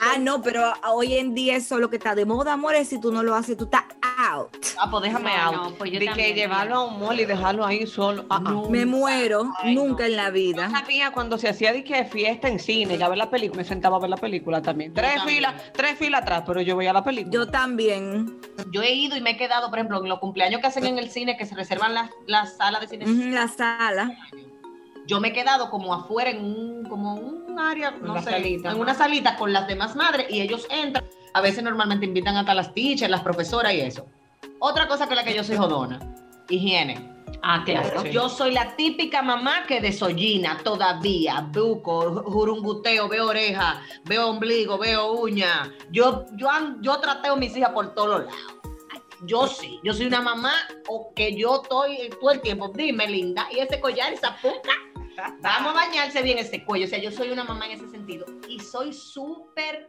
Ah, 0.00 0.18
no, 0.18 0.40
pero 0.42 0.72
hoy 0.90 1.14
en 1.14 1.34
día 1.34 1.56
eso 1.56 1.78
lo 1.78 1.90
que 1.90 1.96
está 1.96 2.14
de 2.14 2.24
moda, 2.24 2.54
amores, 2.54 2.88
si 2.88 3.00
tú 3.00 3.12
no 3.12 3.22
lo 3.22 3.34
haces, 3.34 3.56
tú 3.56 3.64
estás 3.64 3.84
out. 4.30 4.50
Ah, 4.78 4.88
pues 4.90 5.02
déjame 5.04 5.30
No, 5.36 5.42
out. 5.42 5.54
no, 5.54 5.74
pues 5.76 5.90
yo 5.90 5.98
de 6.00 6.08
que 6.08 6.32
llevarlo 6.34 6.74
a 6.76 6.84
un 6.86 7.00
mall 7.00 7.18
y 7.20 7.24
dejarlo 7.24 7.64
ahí 7.64 7.86
solo. 7.86 8.24
Ah, 8.30 8.40
ah. 8.44 8.62
Me 8.70 8.86
muero, 8.86 9.50
Ay, 9.62 9.74
no. 9.74 9.84
nunca 9.84 10.06
en 10.06 10.16
la 10.16 10.26
Yo 10.28 10.32
vida. 10.32 10.70
sabía 10.70 11.12
cuando 11.12 11.38
se 11.38 11.48
hacía 11.48 11.72
de 11.72 11.84
que 11.84 12.04
fiesta 12.04 12.48
en 12.48 12.58
cine, 12.58 12.96
ya 12.98 13.08
ver 13.08 13.18
la 13.18 13.30
película, 13.30 13.62
me 13.62 13.68
sentaba 13.68 13.96
a 13.96 14.00
ver 14.00 14.10
la 14.10 14.16
película 14.16 14.62
también. 14.62 14.92
Tres 14.94 15.14
también. 15.16 15.36
filas, 15.36 15.72
tres 15.72 15.98
filas 15.98 16.22
atrás, 16.22 16.42
pero 16.46 16.60
yo 16.60 16.76
veía 16.76 16.92
la 16.92 17.04
película. 17.04 17.32
Yo 17.32 17.46
también. 17.48 18.40
Yo 18.70 18.82
he 18.82 18.92
ido 18.94 19.16
y 19.16 19.20
me 19.20 19.30
he 19.30 19.36
quedado, 19.36 19.70
por 19.70 19.78
ejemplo, 19.78 20.02
en 20.02 20.08
los 20.08 20.18
cumpleaños 20.18 20.60
que 20.60 20.66
hacen 20.66 20.86
en 20.86 20.98
el 20.98 21.10
cine, 21.10 21.36
que 21.36 21.46
se 21.46 21.54
reservan 21.54 21.94
las, 21.94 22.10
las 22.26 22.56
salas 22.56 22.80
de 22.82 22.88
cine. 22.88 23.06
La 23.32 23.48
sala. 23.48 24.10
Yo 25.06 25.20
me 25.20 25.28
he 25.28 25.32
quedado 25.32 25.68
como 25.68 25.92
afuera 25.92 26.30
en 26.30 26.44
un, 26.44 26.84
como 26.88 27.14
un 27.14 27.58
área, 27.58 27.90
no 27.90 28.16
sé, 28.22 28.30
salita. 28.30 28.70
en 28.70 28.78
una 28.80 28.94
salita 28.94 29.36
con 29.36 29.52
las 29.52 29.66
demás 29.66 29.96
madres 29.96 30.26
y 30.30 30.40
ellos 30.40 30.66
entran. 30.70 31.04
A 31.34 31.40
veces 31.40 31.62
normalmente 31.62 32.06
invitan 32.06 32.36
hasta 32.36 32.54
las 32.54 32.74
teachers, 32.74 33.10
las 33.10 33.22
profesoras 33.22 33.72
y 33.74 33.80
eso. 33.80 34.06
Otra 34.58 34.86
cosa 34.86 35.06
con 35.06 35.16
la 35.16 35.24
que 35.24 35.34
yo 35.34 35.42
soy 35.42 35.56
jodona, 35.56 35.98
higiene. 36.48 37.12
Ah, 37.42 37.62
claro. 37.64 38.02
Sí. 38.02 38.10
Yo 38.10 38.28
soy 38.28 38.52
la 38.52 38.76
típica 38.76 39.22
mamá 39.22 39.64
que 39.66 39.80
desollina 39.80 40.58
todavía, 40.62 41.40
buco, 41.50 42.22
jurunguteo, 42.24 43.08
veo 43.08 43.28
oreja, 43.28 43.82
veo 44.04 44.28
ombligo, 44.28 44.78
veo 44.78 45.12
uña. 45.12 45.72
Yo, 45.90 46.26
yo, 46.36 46.48
yo 46.80 47.00
trateo 47.00 47.32
a 47.32 47.36
mis 47.36 47.56
hijas 47.56 47.70
por 47.70 47.94
todos 47.94 48.26
lados. 48.26 48.40
Yo 49.24 49.46
sí, 49.46 49.80
yo 49.84 49.94
soy 49.94 50.06
una 50.06 50.20
mamá 50.20 50.52
o 50.88 51.12
que 51.14 51.36
yo 51.36 51.62
estoy 51.62 52.10
todo 52.20 52.32
el 52.32 52.40
tiempo, 52.40 52.72
dime 52.74 53.06
linda, 53.06 53.46
y 53.52 53.60
ese 53.60 53.80
collar, 53.80 54.12
esa 54.12 54.36
puca, 54.36 54.72
vamos 55.40 55.70
a 55.70 55.74
bañarse 55.74 56.22
bien 56.22 56.38
ese 56.38 56.64
cuello. 56.64 56.86
O 56.86 56.88
sea, 56.88 56.98
yo 56.98 57.10
soy 57.12 57.30
una 57.30 57.44
mamá 57.44 57.66
en 57.66 57.72
ese 57.72 57.88
sentido 57.88 58.26
y 58.48 58.58
soy 58.58 58.92
súper 58.92 59.88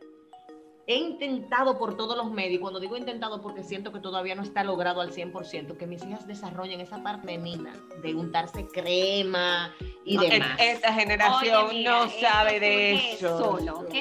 he 0.85 0.95
intentado 0.95 1.77
por 1.77 1.95
todos 1.95 2.17
los 2.17 2.29
medios, 2.31 2.55
y 2.55 2.59
cuando 2.59 2.79
digo 2.79 2.97
intentado 2.97 3.41
porque 3.41 3.63
siento 3.63 3.91
que 3.93 3.99
todavía 3.99 4.35
no 4.35 4.43
está 4.43 4.63
logrado 4.65 4.99
al 5.01 5.11
100%, 5.13 5.77
que 5.77 5.87
mis 5.87 6.03
hijas 6.03 6.27
desarrollen 6.27 6.81
esa 6.81 7.01
parte 7.01 7.27
femenina 7.27 7.73
de 8.01 8.13
untarse 8.15 8.67
crema 8.67 9.73
y 10.05 10.15
No, 10.17 10.23
demás. 10.23 10.59
es- 10.59 10.75
Esta 10.75 10.93
generación 10.93 11.65
Oye, 11.67 11.77
mira, 11.79 11.91
no 12.05 12.09
sabe 12.09 12.59
de 12.59 13.13
eso. 13.13 13.37
Solo, 13.37 13.79
¿ok? 13.79 13.95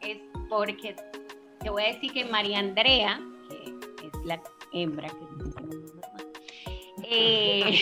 Es 0.00 0.18
porque 0.48 0.96
te 1.60 1.68
voy 1.70 1.82
a 1.82 1.86
decir 1.88 2.12
que 2.12 2.24
María 2.24 2.58
Andrea, 2.60 3.20
que 3.50 4.06
es 4.06 4.12
la 4.24 4.40
hembra 4.72 5.08
que 5.08 5.16
eh, 7.14 7.78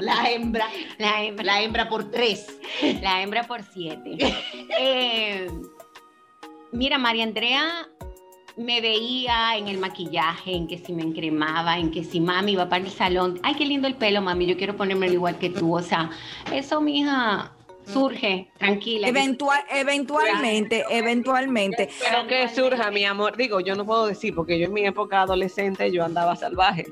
La 0.00 0.30
hembra, 0.30 0.68
la 0.98 1.22
hembra, 1.24 1.44
la 1.44 1.62
hembra 1.62 1.88
por 1.88 2.10
tres. 2.10 2.58
la 3.00 3.22
hembra 3.22 3.44
por 3.44 3.62
siete. 3.62 4.16
Eh, 4.78 5.48
mira, 6.76 6.98
María 6.98 7.24
Andrea 7.24 7.88
me 8.56 8.80
veía 8.80 9.56
en 9.56 9.68
el 9.68 9.78
maquillaje, 9.78 10.54
en 10.54 10.66
que 10.66 10.78
si 10.78 10.92
me 10.92 11.02
encremaba, 11.02 11.78
en 11.78 11.90
que 11.90 12.04
si 12.04 12.20
mami 12.20 12.52
iba 12.52 12.68
para 12.68 12.84
el 12.84 12.90
salón, 12.90 13.38
ay, 13.42 13.54
qué 13.54 13.66
lindo 13.66 13.86
el 13.86 13.94
pelo, 13.94 14.22
mami, 14.22 14.46
yo 14.46 14.56
quiero 14.56 14.76
ponérmelo 14.76 15.12
igual 15.12 15.38
que 15.38 15.50
tú. 15.50 15.76
O 15.76 15.82
sea, 15.82 16.10
eso, 16.52 16.80
mija, 16.80 17.52
surge, 17.86 18.50
tranquila. 18.58 19.08
Eventual, 19.08 19.62
eventualmente, 19.70 20.84
eventualmente. 20.90 21.90
Pero 22.00 22.26
que 22.26 22.48
surja, 22.48 22.90
mi 22.90 23.04
amor. 23.04 23.36
Digo, 23.36 23.60
yo 23.60 23.74
no 23.74 23.84
puedo 23.84 24.06
decir, 24.06 24.34
porque 24.34 24.58
yo 24.58 24.66
en 24.66 24.72
mi 24.72 24.86
época 24.86 25.22
adolescente 25.22 25.92
yo 25.92 26.04
andaba 26.04 26.36
salvaje. 26.36 26.86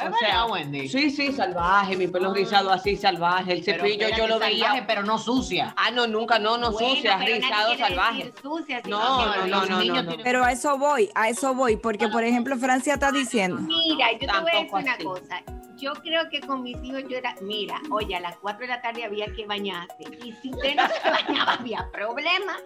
Es 0.00 0.08
O 0.12 0.16
sea, 0.18 0.44
Wendy. 0.46 0.88
Sí, 0.88 1.10
sí, 1.10 1.32
salvaje, 1.32 1.96
mi 1.96 2.06
pelo 2.08 2.32
rizado 2.32 2.70
así, 2.70 2.96
salvaje, 2.96 3.52
el 3.52 3.62
Pero 3.64 3.84
cepillo 3.84 4.08
yo 4.16 4.26
lo 4.28 4.38
veía. 4.38 4.64
salvaje, 4.66 4.84
pero 4.86 5.02
no 5.02 5.18
sucia. 5.18 5.74
Ah, 5.76 5.90
no, 5.90 6.06
nunca, 6.06 6.38
no, 6.38 6.56
no 6.56 6.70
Bueno, 6.72 6.94
sucia, 6.94 7.18
rizado, 7.18 7.76
salvaje. 7.76 8.18
decir 8.24 8.34
sucia, 8.42 8.80
sino 8.84 8.98
No, 8.98 9.46
no, 9.46 9.66
no, 9.66 10.02
no, 10.02 10.16
Pero 10.22 10.44
a 10.44 10.52
eso 10.52 10.78
voy, 10.78 11.10
a 11.14 11.28
eso 11.28 11.54
voy, 11.54 11.76
porque 11.76 12.08
por 12.08 12.22
ejemplo 12.24 12.56
Francia 12.56 12.94
está 12.94 13.10
diciendo, 13.12 13.60
Mira, 13.60 14.12
yo 14.12 14.18
te 14.18 14.26
voy 14.26 14.50
a 14.52 14.60
decir 14.62 14.74
una 14.74 14.92
así. 14.92 15.04
cosa. 15.04 15.42
Yo 15.80 15.92
creo 15.92 16.28
que 16.28 16.40
con 16.40 16.64
mis 16.64 16.76
hijos 16.82 17.04
yo 17.08 17.16
era, 17.18 17.36
mira, 17.40 17.80
oye, 17.92 18.16
a 18.16 18.18
las 18.18 18.36
4 18.38 18.62
de 18.62 18.66
la 18.66 18.82
tarde 18.82 19.04
había 19.04 19.26
que 19.32 19.46
bañarse. 19.46 19.94
Y 20.24 20.32
si 20.42 20.50
usted 20.50 20.74
no 20.74 20.82
se 20.88 21.08
bañaba, 21.08 21.52
había 21.52 21.88
problema. 21.92 22.56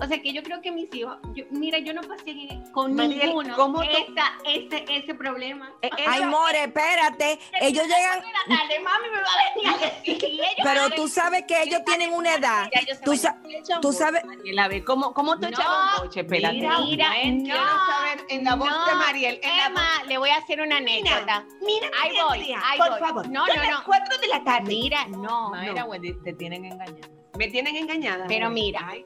O 0.00 0.06
sea 0.06 0.22
que 0.22 0.32
yo 0.32 0.40
creo 0.44 0.62
que 0.62 0.70
mis 0.70 0.94
hijos, 0.94 1.16
yo- 1.34 1.46
mira, 1.50 1.80
yo 1.80 1.92
no 1.92 2.00
pasé 2.02 2.32
con 2.70 2.94
Mariel, 2.94 3.26
ninguno 3.26 3.56
¿cómo 3.56 3.80
tú- 3.80 3.88
esa, 3.90 4.24
ese, 4.44 4.84
ese 4.88 5.14
problema. 5.16 5.68
Eh, 5.82 5.90
ay 6.06 6.24
more, 6.26 6.68
espérate, 6.80 7.38
ellos 7.60 7.84
llegan, 7.84 8.22
La 8.48 8.56
tarde, 8.56 8.80
mami 8.80 9.08
me 9.10 9.18
va 9.18 9.28
a 9.28 10.00
ellos 10.04 10.40
pero 10.62 10.90
tú 10.90 11.08
sabes 11.08 11.44
que 11.46 11.62
ellos 11.62 11.80
tienen 11.84 12.12
una 12.12 12.34
edad, 12.34 12.68
tú, 13.04 13.16
sa- 13.16 13.38
tú 13.80 13.92
sabes, 13.92 14.24
Mariel, 14.24 14.58
a 14.58 14.68
ver, 14.68 14.84
¿cómo, 14.84 15.12
cómo 15.14 15.34
tú 15.36 15.42
No, 15.42 15.48
echabas 15.48 16.00
un 16.00 16.06
boche? 16.06 16.20
Espérate. 16.20 16.54
mira, 16.56 16.78
mira, 16.80 17.10
Quiero 17.20 17.64
no, 17.64 17.86
saber 17.86 18.24
en 18.28 18.44
la 18.44 18.54
voz 18.54 18.70
no, 18.70 18.86
de 18.86 18.94
Mariel. 18.94 19.40
En 19.42 19.56
la 19.56 19.68
voz- 19.68 19.70
Emma, 19.70 20.04
le 20.06 20.18
voy 20.18 20.30
a 20.30 20.36
hacer 20.36 20.60
una 20.60 20.76
anécdota. 20.78 21.44
Mira, 21.60 21.88
Ahí 22.02 22.10
mira, 22.10 22.24
voy, 22.26 22.38
mira, 22.40 22.62
ahí 22.64 22.78
por 22.78 22.90
voy. 22.90 22.98
favor. 23.00 23.28
No, 23.28 23.46
son 23.46 23.56
no, 23.56 23.62
las 23.62 23.70
no. 23.70 23.84
4 23.84 24.18
de 24.18 24.26
la 24.28 24.44
tarde. 24.44 24.68
Mira, 24.68 25.06
no, 25.08 25.54
no. 25.54 25.84
Wendy, 25.86 26.14
te 26.22 26.32
tienen 26.34 26.64
engañado. 26.64 27.08
Me 27.38 27.48
tienen 27.48 27.76
engañada. 27.76 28.24
Pero 28.28 28.50
mira, 28.50 28.80
Ay, 28.84 29.04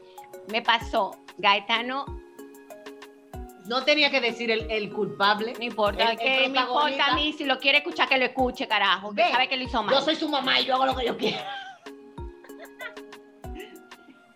me 0.49 0.63
pasó. 0.63 1.17
Gaetano, 1.39 2.05
No 3.67 3.83
tenía 3.85 4.11
que 4.11 4.21
decir 4.21 4.51
el, 4.51 4.71
el 4.71 4.93
culpable. 4.93 5.55
no 5.59 5.65
importa, 5.65 6.13
El- 6.13 6.51
me 6.53 6.61
importa 6.61 7.07
a 7.07 7.15
mí. 7.15 7.33
Si 7.33 7.45
lo 7.45 7.59
quiere 7.59 7.79
escuchar, 7.79 8.09
que 8.09 8.19
lo 8.19 8.25
escuche, 8.27 8.69
carajo. 8.69 9.11
Que 9.15 9.23
Ve, 9.25 9.31
sabe 9.31 9.49
que 9.49 9.57
lo 9.57 9.65
hizo 9.65 9.83
mal. 9.83 9.95
Yo 9.95 10.01
soy 10.03 10.17
su 10.17 10.29
mamá 10.29 10.61
y 10.61 10.67
yo 10.67 10.75
hago 10.75 10.87
lo 10.87 10.95
que 10.97 11.07
yo 11.07 11.17
quiero. 11.17 11.39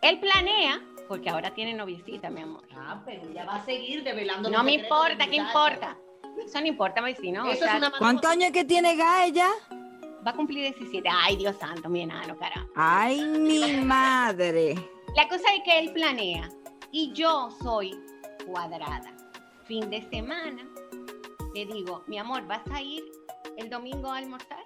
Él 0.00 0.18
planea, 0.20 0.80
porque 1.08 1.28
ahora 1.28 1.52
tiene 1.52 1.74
noviecita, 1.74 2.30
mi 2.30 2.40
amor. 2.40 2.62
Ah, 2.76 3.02
pero 3.04 3.30
ya 3.32 3.44
va 3.44 3.56
a 3.56 3.64
seguir 3.64 4.02
develando. 4.02 4.48
No 4.48 4.62
me 4.62 4.72
importa, 4.74 5.26
¿qué 5.26 5.36
importa? 5.36 5.96
Eso 6.44 6.60
no 6.60 6.66
importa, 6.66 7.00
vecino. 7.00 7.42
o 7.44 7.50
Eso 7.50 7.64
sea, 7.64 7.72
es 7.74 7.78
una 7.78 7.90
¿cuántos 7.98 8.30
años 8.30 8.52
que 8.52 8.64
tiene 8.64 8.94
Gaia? 8.94 9.48
Va 10.26 10.30
a 10.30 10.34
cumplir 10.34 10.60
17. 10.72 11.08
Ay, 11.10 11.36
Dios 11.36 11.56
santo, 11.58 11.88
mi 11.88 12.02
enano, 12.02 12.36
carajo. 12.38 12.68
Ay, 12.76 13.22
mi 13.24 13.72
madre. 13.78 14.74
La 15.16 15.28
cosa 15.28 15.52
es 15.54 15.62
que 15.64 15.78
él 15.80 15.92
planea 15.92 16.48
y 16.92 17.12
yo 17.12 17.50
soy 17.62 17.98
cuadrada. 18.46 19.12
Fin 19.68 19.90
de 19.90 20.00
semana, 20.08 20.66
le 21.54 21.66
digo, 21.66 22.02
mi 22.06 22.16
amor, 22.16 22.46
¿vas 22.46 22.66
a 22.72 22.80
ir 22.80 23.04
el 23.58 23.68
domingo 23.68 24.10
a 24.10 24.16
almorzar? 24.16 24.64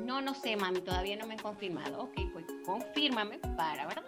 No, 0.00 0.20
no 0.20 0.34
sé, 0.34 0.56
mami, 0.56 0.82
todavía 0.82 1.16
no 1.16 1.26
me 1.26 1.32
han 1.34 1.40
confirmado. 1.40 2.02
Ok, 2.02 2.20
pues 2.32 2.46
confírmame 2.64 3.40
para, 3.56 3.88
¿verdad? 3.88 4.04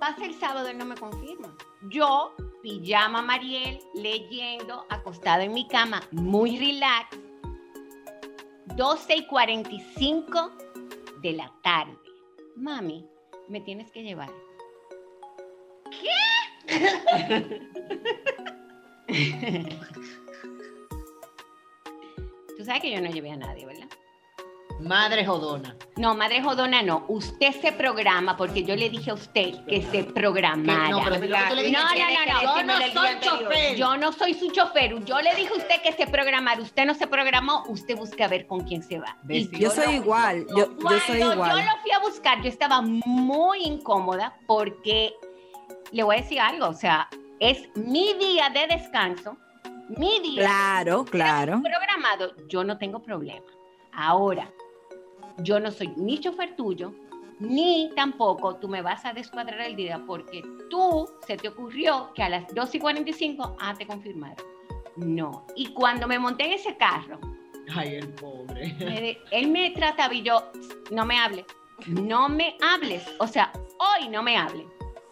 Pasa 0.00 0.24
el 0.24 0.34
sábado, 0.34 0.66
él 0.66 0.78
no 0.78 0.84
me 0.84 0.96
confirma. 0.96 1.56
Yo, 1.90 2.34
pijama 2.60 3.22
Mariel, 3.22 3.78
leyendo, 3.94 4.84
acostada 4.88 5.44
en 5.44 5.54
mi 5.54 5.68
cama, 5.68 6.02
muy 6.10 6.58
relax. 6.58 7.16
12 8.74 9.16
y 9.16 9.26
45 9.26 10.50
de 11.22 11.32
la 11.34 11.54
tarde. 11.62 11.96
Mami, 12.56 13.06
me 13.48 13.60
tienes 13.60 13.92
que 13.92 14.02
llevar. 14.02 14.32
Tú 22.56 22.64
sabes 22.64 22.82
que 22.82 22.90
yo 22.90 23.00
no 23.00 23.10
llevé 23.10 23.30
a 23.32 23.36
nadie, 23.36 23.64
¿verdad? 23.66 23.86
Madre 24.80 25.26
jodona. 25.26 25.76
No, 25.96 26.14
madre 26.14 26.42
jodona, 26.42 26.82
no. 26.82 27.04
Usted 27.08 27.52
se 27.60 27.70
programa 27.72 28.36
porque 28.36 28.62
yo 28.64 28.74
le 28.76 28.88
dije 28.88 29.10
a 29.10 29.14
usted 29.14 29.64
que 29.66 29.82
se 29.82 30.04
programara. 30.04 30.88
No, 30.88 31.00
pero 31.04 31.16
lo 31.16 31.20
que 31.20 31.26
tú 31.50 31.54
le 31.54 31.70
No, 31.70 31.80
dijiste, 31.80 32.04
no, 32.26 32.62
no, 32.62 32.62
no. 32.64 32.80
Yo 32.80 32.86
no 32.86 32.92
soy 32.92 33.20
chofer. 33.20 33.76
Yo 33.76 33.96
no 33.98 34.12
soy 34.12 34.34
su 34.34 34.50
chofer. 34.52 35.04
Yo 35.04 35.20
le 35.20 35.34
dije 35.34 35.50
a 35.52 35.56
usted 35.58 35.82
que 35.82 35.92
se 35.92 36.06
programara. 36.06 36.62
Usted 36.62 36.86
no 36.86 36.94
se 36.94 37.06
programó. 37.06 37.64
Usted 37.68 37.94
busca 37.96 38.26
ver 38.28 38.46
con 38.46 38.60
quién 38.60 38.82
se 38.82 38.98
va. 38.98 39.18
Y 39.28 39.48
Yo 39.58 39.70
soy 39.70 39.86
no- 39.86 39.92
igual, 39.92 40.46
yo, 40.56 40.74
yo 40.78 40.98
soy 41.06 41.18
yo 41.20 41.32
igual. 41.34 41.56
lo 41.66 41.76
fui 41.82 41.90
a 41.92 41.98
buscar, 42.00 42.40
yo 42.42 42.48
estaba 42.48 42.80
muy 42.80 43.62
incómoda 43.64 44.34
porque 44.46 45.12
le 45.92 46.02
voy 46.04 46.16
a 46.16 46.20
decir 46.22 46.40
algo. 46.40 46.68
O 46.68 46.74
sea, 46.74 47.06
es 47.40 47.68
mi 47.76 48.14
día 48.14 48.50
de 48.50 48.66
descanso. 48.74 49.36
Mi 49.96 50.20
día 50.20 50.42
Claro, 50.42 51.04
claro. 51.04 51.60
programado, 51.62 52.32
yo 52.46 52.62
no 52.62 52.78
tengo 52.78 53.00
problema. 53.02 53.44
Ahora, 53.92 54.48
yo 55.38 55.58
no 55.58 55.70
soy 55.72 55.88
ni 55.96 56.20
chofer 56.20 56.54
tuyo, 56.54 56.92
ni 57.40 57.90
tampoco 57.96 58.54
tú 58.56 58.68
me 58.68 58.82
vas 58.82 59.04
a 59.04 59.12
descuadrar 59.12 59.60
el 59.62 59.74
día 59.74 60.00
porque 60.06 60.42
tú 60.68 61.08
se 61.26 61.36
te 61.36 61.48
ocurrió 61.48 62.12
que 62.14 62.22
a 62.22 62.28
las 62.28 62.54
2 62.54 62.74
y 62.74 62.78
45, 62.78 63.56
ah, 63.58 63.74
te 63.76 63.86
confirmaron. 63.86 64.36
No. 64.96 65.44
Y 65.56 65.72
cuando 65.72 66.06
me 66.06 66.18
monté 66.18 66.44
en 66.44 66.52
ese 66.52 66.76
carro, 66.76 67.18
Ay, 67.74 67.94
el 67.96 68.08
pobre. 68.14 68.74
me 68.78 69.00
de- 69.00 69.18
él 69.32 69.48
me 69.48 69.70
trataba 69.70 70.12
y 70.14 70.22
yo, 70.22 70.52
no 70.90 71.04
me 71.04 71.18
hables, 71.18 71.46
no 71.86 72.28
me 72.28 72.56
hables. 72.62 73.02
O 73.18 73.26
sea, 73.26 73.50
hoy 73.78 74.08
no 74.08 74.22
me 74.22 74.36
hables. 74.36 74.66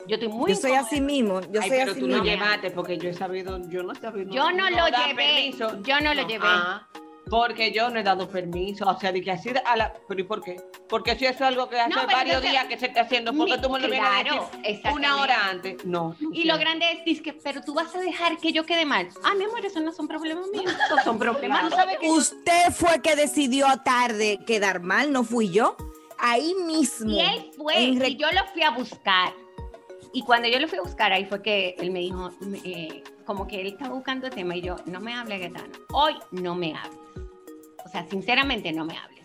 Yo 0.08 0.14
estoy 0.14 0.28
muy 0.28 0.50
Yo 0.50 0.56
soy 0.56 0.70
incómoda. 0.70 0.86
así 0.88 1.00
mismo, 1.00 1.40
yo 1.52 1.60
Ay, 1.60 1.68
soy 1.68 1.78
pero 1.78 1.90
así 1.92 2.00
tú 2.00 2.06
lo 2.08 2.14
mismo. 2.14 2.24
llevaste 2.24 2.70
porque 2.70 2.98
yo 2.98 3.08
he 3.10 3.14
sabido, 3.14 3.60
yo 3.68 3.82
no 3.82 3.92
he 3.92 3.96
sabido. 3.96 4.30
Yo 4.32 4.50
no 4.50 4.70
lo 4.70 4.86
llevé, 4.88 5.52
yo 5.84 6.00
no 6.00 6.14
lo 6.14 6.26
llevé. 6.26 6.44
ah, 6.46 6.86
porque 7.30 7.72
yo 7.72 7.90
no 7.90 8.00
he 8.00 8.02
dado 8.02 8.26
permiso, 8.26 8.86
o 8.88 8.98
sea, 8.98 9.12
de 9.12 9.20
que 9.20 9.30
así 9.30 9.50
a 9.66 9.76
la, 9.76 9.92
pero 10.08 10.18
¿y 10.20 10.24
por 10.24 10.42
qué? 10.42 10.56
Porque 10.88 11.14
si 11.14 11.26
eso 11.26 11.34
es 11.34 11.42
algo 11.42 11.68
que 11.68 11.78
hace 11.78 11.92
varios 11.94 12.36
entonces- 12.36 12.50
días 12.52 12.64
que 12.68 12.78
se 12.78 12.86
está 12.86 13.02
haciendo, 13.02 13.34
porque 13.34 13.56
Mi- 13.56 13.60
tú 13.60 13.68
me 13.68 13.80
lo 13.80 13.88
vienes 13.90 14.08
a 14.08 14.22
claro, 14.22 14.44
decir 14.46 14.60
exactamente. 14.64 14.90
una 14.98 15.20
hora 15.20 15.48
antes, 15.50 15.84
no. 15.84 16.16
Y 16.32 16.44
lo 16.44 16.56
grande 16.56 16.90
es, 16.90 17.04
dice 17.04 17.22
que, 17.22 17.34
pero 17.34 17.60
tú 17.60 17.74
vas 17.74 17.94
a 17.94 18.00
dejar 18.00 18.38
que 18.38 18.50
yo 18.52 18.64
quede 18.64 18.86
mal. 18.86 19.10
Ah, 19.24 19.34
mi 19.34 19.44
amor, 19.44 19.62
eso 19.66 19.78
no 19.80 19.92
son 19.92 20.08
problemas 20.08 20.46
míos. 20.48 20.72
Esos 20.86 21.02
son 21.04 21.18
problemas. 21.18 21.70
Que 22.00 22.08
Usted 22.08 22.70
fue 22.74 23.02
que 23.02 23.14
decidió 23.14 23.66
tarde 23.84 24.38
quedar 24.46 24.80
mal, 24.80 25.12
no 25.12 25.22
fui 25.22 25.50
yo. 25.50 25.76
Ahí 26.18 26.54
mismo. 26.64 27.10
Y 27.10 27.20
él 27.20 27.50
fue, 27.58 27.78
y 27.82 28.16
yo 28.16 28.26
lo 28.32 28.44
fui 28.54 28.62
a 28.62 28.70
buscar. 28.70 29.34
Y 30.12 30.22
cuando 30.22 30.48
yo 30.48 30.58
lo 30.58 30.68
fui 30.68 30.78
a 30.78 30.82
buscar, 30.82 31.12
ahí 31.12 31.24
fue 31.24 31.42
que 31.42 31.74
él 31.78 31.90
me 31.90 32.00
dijo, 32.00 32.30
eh, 32.64 33.02
como 33.24 33.46
que 33.46 33.60
él 33.60 33.68
estaba 33.68 33.94
buscando 33.94 34.30
tema 34.30 34.56
y 34.56 34.62
yo, 34.62 34.76
no 34.86 35.00
me 35.00 35.14
hable, 35.14 35.38
Gaetano. 35.38 35.72
Hoy 35.92 36.14
no 36.30 36.54
me 36.54 36.74
hables. 36.74 36.98
O 37.84 37.88
sea, 37.88 38.06
sinceramente 38.06 38.72
no 38.72 38.84
me 38.84 38.96
hables. 38.96 39.17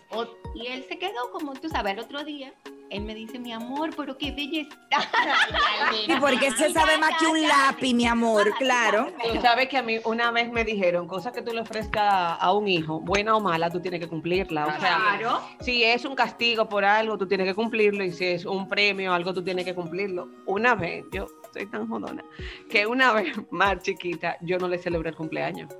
Y 0.54 0.66
él 0.68 0.84
se 0.88 0.98
quedó, 0.98 1.30
como 1.32 1.52
tú 1.54 1.68
sabes, 1.68 1.92
al 1.94 1.98
otro 2.00 2.22
día, 2.24 2.52
él 2.90 3.02
me 3.02 3.14
dice, 3.14 3.38
mi 3.40 3.52
amor, 3.52 3.90
pero 3.96 4.16
qué 4.16 4.30
belleza. 4.30 4.76
Y 6.06 6.14
porque 6.20 6.50
se 6.52 6.72
sabe 6.72 6.98
más 6.98 7.12
que 7.18 7.26
un 7.26 7.40
lápiz, 7.42 7.94
mi 7.94 8.06
amor, 8.06 8.52
claro. 8.58 9.08
Tú 9.32 9.40
sabes 9.40 9.68
que 9.68 9.76
a 9.78 9.82
mí 9.82 9.98
una 10.04 10.30
vez 10.30 10.50
me 10.50 10.64
dijeron, 10.64 11.06
cosas 11.08 11.32
que 11.32 11.42
tú 11.42 11.52
le 11.52 11.60
ofrezcas 11.60 12.36
a 12.40 12.52
un 12.52 12.68
hijo, 12.68 13.00
buena 13.00 13.36
o 13.36 13.40
mala, 13.40 13.70
tú 13.70 13.80
tienes 13.80 14.00
que 14.00 14.08
cumplirla. 14.08 14.66
O 14.66 14.80
sea, 14.80 14.96
Claro. 15.18 15.40
si 15.60 15.82
es 15.84 16.04
un 16.04 16.14
castigo 16.14 16.68
por 16.68 16.84
algo, 16.84 17.16
tú 17.18 17.26
tienes 17.26 17.46
que 17.46 17.54
cumplirlo. 17.54 18.04
Y 18.04 18.12
si 18.12 18.24
es 18.26 18.44
un 18.44 18.68
premio 18.68 19.10
o 19.10 19.14
algo, 19.14 19.32
tú 19.34 19.42
tienes 19.42 19.64
que 19.64 19.74
cumplirlo. 19.74 20.28
Una 20.46 20.74
vez, 20.74 21.04
yo 21.12 21.26
soy 21.52 21.66
tan 21.66 21.88
jodona, 21.88 22.24
que 22.68 22.86
una 22.86 23.12
vez 23.12 23.34
más 23.50 23.82
chiquita, 23.82 24.36
yo 24.42 24.58
no 24.58 24.68
le 24.68 24.78
celebré 24.78 25.10
el 25.10 25.16
cumpleaños. 25.16 25.72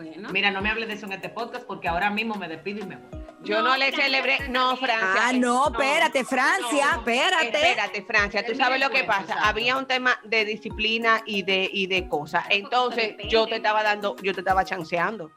Bueno. 0.00 0.30
Mira, 0.32 0.50
no 0.50 0.62
me 0.62 0.70
hables 0.70 0.88
de 0.88 0.94
eso 0.94 1.04
en 1.06 1.12
este 1.12 1.28
podcast 1.28 1.66
porque 1.66 1.86
ahora 1.86 2.08
mismo 2.10 2.34
me 2.36 2.48
despido 2.48 2.80
y 2.80 2.86
me 2.86 2.96
voy. 2.96 3.20
Yo 3.42 3.58
No, 3.62 3.68
no, 3.70 3.76
le 3.76 3.92
celebré, 3.92 4.48
no, 4.48 4.76
Francia. 4.76 5.28
Ah, 5.28 5.32
no, 5.34 5.68
espérate, 5.68 6.24
Francia, 6.24 6.86
no, 6.92 6.98
espérate. 7.00 7.46
Espérate, 7.46 8.02
Francia, 8.02 8.44
tú 8.46 8.52
Es 8.52 8.58
sabes 8.58 8.80
lo 8.80 8.88
que 8.90 9.04
pasa. 9.04 9.22
exacto. 9.22 9.44
Había 9.44 9.76
un 9.76 9.86
tema 9.86 10.18
de 10.24 10.46
disciplina 10.46 11.22
y 11.26 11.42
de, 11.42 11.68
y 11.70 11.86
de 11.86 12.08
cosas. 12.08 12.44
Entonces, 12.48 13.08
depende. 13.08 13.28
yo 13.28 13.46
te 13.46 13.56
estaba 13.56 13.82
dando, 13.82 14.16
yo 14.22 14.32
te 14.32 14.40
estaba 14.40 14.64
chanceando. 14.64 15.30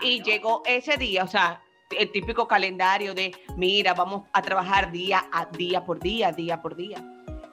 Y 0.00 0.22
llegó 0.24 0.62
ese 0.66 0.96
día, 0.96 1.22
o 1.22 1.28
sea, 1.28 1.62
el 1.96 2.10
típico 2.10 2.48
calendario 2.48 3.14
de, 3.14 3.32
mira, 3.56 3.94
vamos 3.94 4.28
a 4.32 4.42
trabajar 4.42 4.90
día 4.90 5.28
a 5.32 5.46
día 5.46 5.84
por 5.84 6.00
día, 6.00 6.32
día 6.32 6.60
por 6.60 6.74
día. 6.74 7.04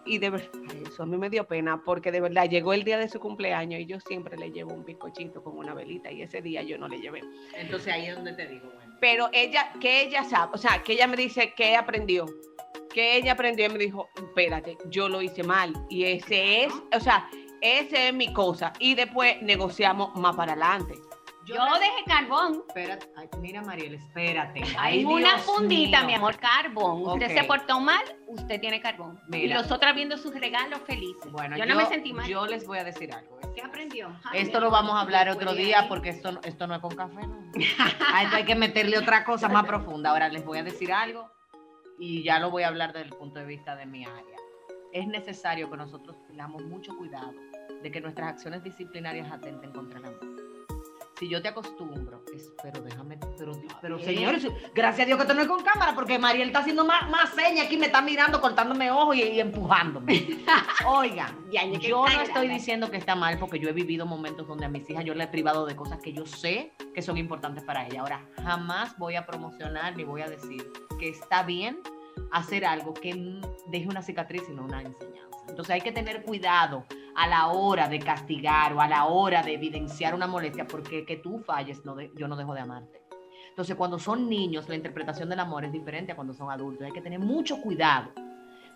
Y 0.06 0.18
de 0.18 0.30
verdad, 0.32 0.50
eso 0.88 1.04
a 1.04 1.06
mí 1.06 1.18
me 1.18 1.30
dio 1.30 1.46
pena, 1.46 1.82
porque 1.84 2.12
de 2.12 2.22
verdad 2.22 2.50
llegó 2.50 2.74
el 2.74 2.84
día 2.84 2.98
de 2.98 3.08
su 3.08 3.20
cumpleaños 3.20 3.82
y 3.82 3.86
yo 3.86 4.00
siempre 4.00 4.38
le 4.38 4.52
llevo 4.52 4.74
un 4.74 4.84
bizcochito 4.84 5.44
con 5.44 5.58
una 5.58 5.74
velita 5.74 6.12
y 6.12 6.24
ese 6.24 6.42
día 6.42 6.64
yo 6.64 6.78
no 6.78 6.88
le 6.88 7.00
llevé. 7.00 7.22
Entonces 7.56 7.94
ahí 7.94 8.08
es 8.08 8.16
donde 8.16 8.34
te 8.34 8.48
digo, 8.48 8.70
bueno. 8.74 8.98
Pero 9.00 9.30
ella, 9.32 9.74
que 9.80 10.04
ella 10.04 10.24
sabe, 10.24 10.52
o 10.54 10.58
sea, 10.58 10.84
que 10.84 10.94
ella 10.94 11.08
me 11.08 11.18
dice 11.18 11.54
que 11.56 11.76
aprendió, 11.76 12.26
que 12.94 13.16
ella 13.16 13.34
aprendió 13.34 13.66
y 13.66 13.70
me 13.70 13.80
dijo, 13.80 14.10
espérate, 14.16 14.78
yo 14.90 15.10
lo 15.10 15.22
hice 15.22 15.44
mal. 15.44 15.74
Y 15.90 16.06
ese 16.06 16.66
es, 16.66 16.74
o 16.96 17.00
sea, 17.00 17.30
esa 17.62 18.08
es 18.08 18.14
mi 18.14 18.34
cosa. 18.34 18.74
Y 18.80 18.96
después 18.96 19.42
negociamos 19.42 20.16
más 20.16 20.36
para 20.36 20.54
adelante. 20.54 20.96
Yo 21.54 21.80
dejé 21.80 22.04
carbón. 22.08 22.64
Espérate, 22.68 23.08
ay, 23.18 23.30
mira 23.40 23.62
Mariel, 23.62 23.96
espérate. 23.96 24.62
Hay 24.78 25.00
Ay, 25.00 25.06
una 25.06 25.36
Dios 25.36 25.42
fundita, 25.42 26.00
mío. 26.00 26.08
mi 26.08 26.14
amor, 26.16 26.38
carbón. 26.38 27.02
Usted 27.08 27.36
se 27.38 27.44
portó 27.46 27.80
mal, 27.80 28.02
usted 28.28 28.60
tiene 28.60 28.82
carbón. 28.82 29.20
Y 29.32 29.48
los 29.48 29.72
otros 29.72 29.94
viendo 29.96 30.18
sus 30.18 30.34
regalos 30.34 30.80
felices. 30.86 31.32
Bueno, 31.32 31.58
yo, 31.58 31.66
no 31.66 31.76
me 31.76 31.86
sentí 31.86 32.14
mal. 32.14 32.28
Yo 32.28 32.46
les 32.46 32.66
voy 32.66 32.78
a 32.80 32.84
decir 32.84 33.14
algo. 33.14 33.40
¿eh? 33.42 33.48
¿Qué 33.56 33.62
aprendió? 33.62 34.08
Ay, 34.24 34.42
Esto 34.42 34.60
lo 34.60 34.70
vamos 34.72 34.96
a 34.96 35.02
hablar 35.02 35.28
¿qué 35.28 35.34
otro 35.34 35.54
día 35.54 35.88
porque 35.90 36.10
esto, 36.10 36.32
no- 36.32 36.40
esto 36.44 36.68
no 36.68 36.76
es 36.76 36.82
con 36.82 36.96
café, 36.96 37.26
¿no? 37.28 37.52
A 38.14 38.24
esto 38.24 38.36
hay 38.38 38.46
que 38.46 38.56
meterle 38.56 38.98
otra 38.98 39.24
cosa 39.26 39.50
más 39.50 39.66
profunda. 39.66 40.12
Ahora 40.12 40.30
les 40.30 40.46
voy 40.46 40.58
a 40.60 40.64
decir 40.64 40.92
algo 40.94 41.30
y 42.00 42.24
ya 42.24 42.40
lo 42.40 42.50
voy 42.50 42.64
a 42.64 42.68
hablar 42.70 42.94
desde 42.94 43.08
el 43.10 43.16
punto 43.16 43.40
de 43.40 43.46
vista 43.46 43.76
de 43.76 43.86
mi 43.86 44.06
área. 44.06 44.38
Es 44.94 45.08
necesario 45.08 45.70
que 45.70 45.78
nosotros 45.78 46.18
tengamos 46.28 46.64
mucho 46.64 46.96
cuidado 46.98 47.34
de 47.82 47.92
que 47.92 48.02
nuestras 48.02 48.30
acciones 48.30 48.64
disciplinarias 48.64 49.32
atenten 49.32 49.72
contra 49.72 50.00
el 50.00 50.06
amor. 50.06 50.41
Si 51.22 51.30
yo 51.30 51.40
te 51.40 51.50
acostumbro, 51.50 52.24
es- 52.36 52.52
pero 52.64 52.82
déjame, 52.82 53.20
pero, 53.38 53.52
pero 53.80 54.00
señores, 54.00 54.48
gracias 54.74 55.02
a 55.04 55.06
Dios 55.06 55.18
que 55.18 55.22
esto 55.22 55.36
no 55.36 55.42
es 55.44 55.48
con 55.48 55.62
cámara, 55.64 55.94
porque 55.94 56.18
Mariel 56.18 56.48
está 56.48 56.60
haciendo 56.62 56.84
más, 56.84 57.08
más 57.12 57.30
señas 57.36 57.68
aquí, 57.68 57.78
me 57.78 57.86
está 57.86 58.02
mirando, 58.02 58.42
cortándome 58.42 58.90
ojos 58.90 59.16
y, 59.16 59.22
y 59.22 59.40
empujándome. 59.40 60.40
Oigan, 60.88 61.38
Ya, 61.52 61.64
ya 61.64 61.78
yo 61.78 61.98
no 62.04 62.08
estoy 62.08 62.26
grande. 62.48 62.54
diciendo 62.56 62.90
que 62.90 62.98
está 62.98 63.14
mal 63.16 63.38
porque 63.38 63.60
yo 63.60 63.70
he 63.70 63.72
vivido 63.74 64.08
momentos 64.08 64.48
donde 64.48 64.66
a 64.66 64.70
mis 64.70 64.90
hijas 64.90 65.06
yo 65.06 65.14
les 65.14 65.28
he 65.28 65.30
privado 65.30 65.68
de 65.68 65.76
cosas 65.76 66.00
que 66.02 66.12
yo 66.12 66.26
sé 66.26 66.74
que 66.96 67.04
son 67.04 67.18
importantes 67.20 67.64
para 67.66 67.86
ellas. 67.86 68.00
Ahora, 68.00 68.26
jamás 68.44 68.98
voy 68.98 69.16
a 69.16 69.28
promocionar 69.28 69.96
ni 69.96 70.04
voy 70.04 70.22
a 70.24 70.28
decir 70.28 70.66
que 71.00 71.10
está 71.10 71.44
bien 71.44 71.80
hacer 72.32 72.66
algo 72.66 72.96
que 72.96 73.40
deje 73.68 73.88
una 73.88 74.02
cicatriz 74.02 74.42
y 74.50 74.54
no 74.54 74.64
una 74.64 74.82
enseñanza. 74.82 75.31
Entonces 75.48 75.74
hay 75.76 75.82
que 75.82 75.92
tener 75.92 76.24
cuidado 76.24 76.86
a 77.16 77.28
la 77.28 77.48
hora 77.48 77.88
de 77.90 78.00
castigar 78.00 78.74
o 78.74 78.82
a 78.82 78.88
la 78.88 79.06
hora 79.06 79.44
de 79.44 79.54
evidenciar 79.54 80.16
una 80.16 80.28
molestia 80.28 80.66
porque 80.68 81.06
que 81.06 81.18
tú 81.18 81.40
falles, 81.40 81.84
no 81.86 81.96
de- 81.96 82.12
yo 82.16 82.28
no 82.28 82.36
dejo 82.36 82.54
de 82.54 82.62
amarte. 82.62 83.02
Entonces, 83.50 83.76
cuando 83.76 84.00
son 84.00 84.30
niños, 84.30 84.70
la 84.70 84.76
interpretación 84.76 85.28
del 85.28 85.40
amor 85.42 85.66
es 85.66 85.74
diferente 85.74 86.14
a 86.14 86.16
cuando 86.16 86.34
son 86.34 86.50
adultos. 86.50 86.86
Hay 86.86 86.94
que 86.94 87.02
tener 87.02 87.20
mucho 87.20 87.62
cuidado 87.62 88.12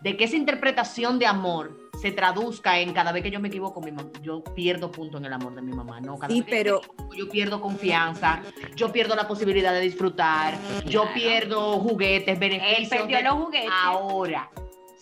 de 0.01 0.17
que 0.17 0.25
esa 0.25 0.35
interpretación 0.35 1.17
de 1.17 1.25
amor 1.25 1.79
se 2.01 2.11
traduzca 2.11 2.77
en 2.79 2.91
cada 2.91 3.13
vez 3.13 3.23
que 3.23 3.31
yo 3.31 3.39
me 3.39 3.47
equivoco, 3.47 3.79
mi 3.79 3.91
mam- 3.91 4.11
yo 4.21 4.43
pierdo 4.43 4.91
punto 4.91 5.17
en 5.17 5.25
el 5.25 5.31
amor 5.33 5.55
de 5.55 5.61
mi 5.61 5.71
mamá. 5.71 6.01
No, 6.01 6.17
cada 6.19 6.27
Sí, 6.33 6.41
vez 6.41 6.45
que 6.49 6.51
pero- 6.57 6.81
yo, 6.81 6.87
me 6.89 6.93
equivoco, 6.93 7.15
yo 7.15 7.29
pierdo 7.29 7.61
confianza, 7.61 8.41
yo 8.75 8.91
pierdo 8.91 9.15
la 9.15 9.25
posibilidad 9.29 9.71
de 9.71 9.79
disfrutar, 9.79 10.55
yo 10.85 11.03
Claro. 11.03 11.13
pierdo 11.15 11.79
juguetes, 11.79 12.33
Él 12.33 12.39
beneficios. 12.39 12.89
perdió 12.89 13.17
de- 13.17 13.23
los 13.23 13.33
juguetes. 13.35 13.71
Ahora, 13.81 14.49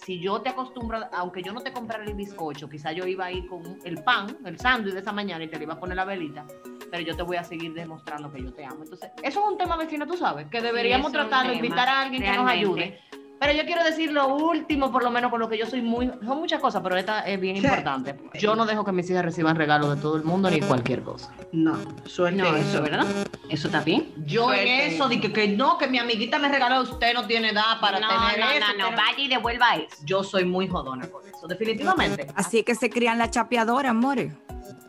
si 0.06 0.20
yo 0.20 0.42
te 0.42 0.50
acostumbro, 0.50 1.00
aunque 1.14 1.42
yo 1.42 1.54
no 1.54 1.62
te 1.62 1.72
comprara 1.72 2.04
el 2.04 2.14
bizcocho, 2.14 2.70
quizá 2.70 2.92
yo 2.92 3.06
iba 3.08 3.26
a 3.26 3.32
ir 3.32 3.48
con 3.48 3.80
el 3.84 4.04
pan, 4.04 4.38
el 4.46 4.60
sándwich 4.60 4.94
de 4.94 5.00
esa 5.00 5.12
mañana 5.12 5.44
y 5.44 5.48
te 5.48 5.58
le 5.58 5.64
iba 5.64 5.74
a 5.74 5.80
poner 5.80 5.96
la 5.96 6.06
velita, 6.06 6.46
pero 6.92 7.04
yo 7.04 7.16
te 7.16 7.24
voy 7.24 7.38
a 7.38 7.44
seguir 7.44 7.74
demostrando 7.74 8.32
que 8.32 8.42
yo 8.42 8.54
te 8.54 8.66
amo. 8.66 8.84
Entonces, 8.84 9.12
eso 9.22 9.40
es 9.40 9.52
un 9.52 9.58
tema 9.58 9.78
vecino, 9.78 10.06
tú 10.06 10.18
sabes, 10.18 10.48
que 10.48 10.62
deberíamos 10.62 11.12
tratar 11.12 11.48
de 11.48 11.56
invitar 11.56 11.88
a 11.88 12.02
alguien 12.02 12.22
que 12.22 12.32
nos 12.32 12.50
ayude. 12.50 13.00
Pero 13.44 13.58
yo 13.58 13.66
quiero 13.66 13.84
decir 13.84 14.10
lo 14.10 14.34
último, 14.34 14.90
por 14.90 15.04
lo 15.04 15.12
menos 15.12 15.30
con 15.30 15.38
lo 15.42 15.50
que 15.50 15.58
yo 15.58 15.66
soy 15.66 15.82
muy, 15.82 16.10
son 16.26 16.38
muchas 16.38 16.62
cosas, 16.62 16.82
pero 16.82 16.96
esta 16.96 17.28
es 17.28 17.38
bien 17.38 17.58
importante. 17.58 18.16
Yo 18.36 18.56
no 18.56 18.66
dejo 18.66 18.86
que 18.86 18.94
mis 18.94 19.10
hijas 19.10 19.26
reciban 19.26 19.58
regalos 19.58 19.94
de 19.94 20.02
todo 20.02 20.16
el 20.16 20.24
mundo 20.24 20.50
ni 20.50 20.62
cualquier 20.62 21.04
cosa. 21.04 21.30
No, 21.52 21.78
suerte 22.06 22.42
No, 22.42 22.56
eso. 22.56 22.82
¿verdad? 22.82 23.06
Eso 23.50 23.68
está 23.68 23.82
bien. 23.82 24.14
Yo 24.26 24.54
en 24.54 24.94
eso, 24.94 25.10
de 25.10 25.20
que, 25.20 25.34
que 25.34 25.50
no, 25.50 25.78
que 25.78 25.88
mi 25.88 26.00
amiguita 26.00 26.40
me 26.40 26.48
regaló, 26.48 26.84
usted 26.84 27.14
no 27.14 27.28
tiene 27.28 27.50
edad 27.50 27.82
para 27.82 28.00
no, 28.00 28.08
tener 28.08 28.40
no, 28.40 28.50
eso. 28.50 28.60
no, 28.60 28.72
usted 28.72 28.78
no, 28.78 28.92
vaya 28.92 29.18
y 29.18 29.28
devuelva 29.28 29.76
eso. 29.76 29.98
Yo 30.06 30.24
soy 30.24 30.46
muy 30.46 30.70
jodona 30.70 31.10
con 31.10 31.28
eso, 31.28 31.46
definitivamente. 31.46 32.28
Así 32.36 32.60
es 32.60 32.66
que 32.66 32.76
se 32.76 32.90
crían 32.90 33.18
la 33.18 33.30
chapeadora, 33.30 33.90
amores. 33.90 34.34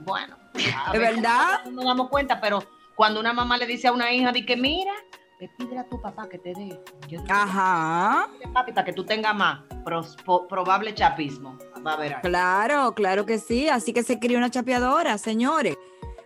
Bueno, 0.03 0.37
¿De 0.93 0.99
verdad? 1.01 1.65
No 1.65 1.73
nos 1.73 1.85
damos 1.87 2.09
cuenta, 2.09 2.41
pero 2.41 2.63
cuando 2.95 3.19
una 3.19 3.33
mamá 3.33 3.57
le 3.57 3.67
dice 3.67 3.89
a 3.89 3.93
una 3.93 4.13
hija, 4.13 4.31
de 4.31 4.47
que 4.47 4.57
mira, 4.57 4.93
le 5.45 5.51
pide 5.59 5.79
a 5.79 5.85
tu 5.89 6.01
papá 6.01 6.27
que 6.29 6.39
te 6.39 6.55
dé. 6.55 6.81
Yo 7.09 7.21
Ajá. 7.29 8.29
papi, 8.55 8.73
para 8.73 8.85
que 8.87 8.93
tú 8.95 9.05
tengas 9.05 9.35
más 9.35 9.61
pros- 9.85 10.17
po- 10.25 10.49
probable 10.49 10.95
chapismo. 10.95 11.59
Va 11.87 11.93
a 11.93 11.97
ver 11.97 12.15
ahí. 12.15 12.21
Claro, 12.23 12.95
claro 12.95 13.27
que 13.27 13.39
sí. 13.39 13.69
Así 13.69 13.93
que 13.93 14.03
se 14.03 14.19
cría 14.19 14.39
una 14.39 14.51
chapeadora, 14.51 15.19
señores. 15.19 15.77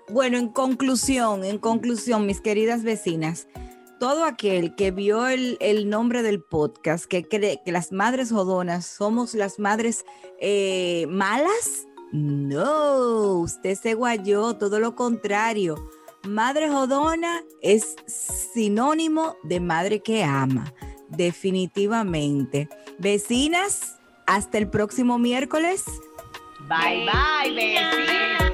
Bueno, 0.08 0.38
en 0.38 0.48
conclusión, 0.48 1.44
en 1.44 1.58
conclusión, 1.58 2.26
mis 2.26 2.40
queridas 2.40 2.82
vecinas, 2.84 3.48
todo 3.98 4.24
aquel 4.24 4.76
que 4.76 4.92
vio 4.92 5.26
el, 5.26 5.56
el 5.60 5.90
nombre 5.90 6.22
del 6.22 6.40
podcast, 6.40 7.04
que 7.06 7.24
cree 7.26 7.60
que 7.64 7.72
las 7.72 7.90
madres 7.90 8.30
jodonas 8.30 8.86
somos 8.86 9.34
las 9.34 9.58
madres 9.58 10.04
eh, 10.40 11.06
malas, 11.08 11.86
no, 12.12 13.34
usted 13.40 13.74
se 13.74 13.94
guayó, 13.94 14.54
todo 14.56 14.78
lo 14.80 14.94
contrario. 14.94 15.74
Madre 16.28 16.68
jodona 16.68 17.42
es 17.62 17.96
sinónimo 18.06 19.38
de 19.44 19.60
madre 19.60 20.00
que 20.00 20.24
ama, 20.24 20.74
definitivamente. 21.08 22.68
Vecinas, 22.98 23.96
hasta 24.26 24.58
el 24.58 24.68
próximo 24.68 25.18
miércoles. 25.18 25.86
Bye, 26.68 27.06
bye, 27.06 27.54
Vecinas. 27.54 28.47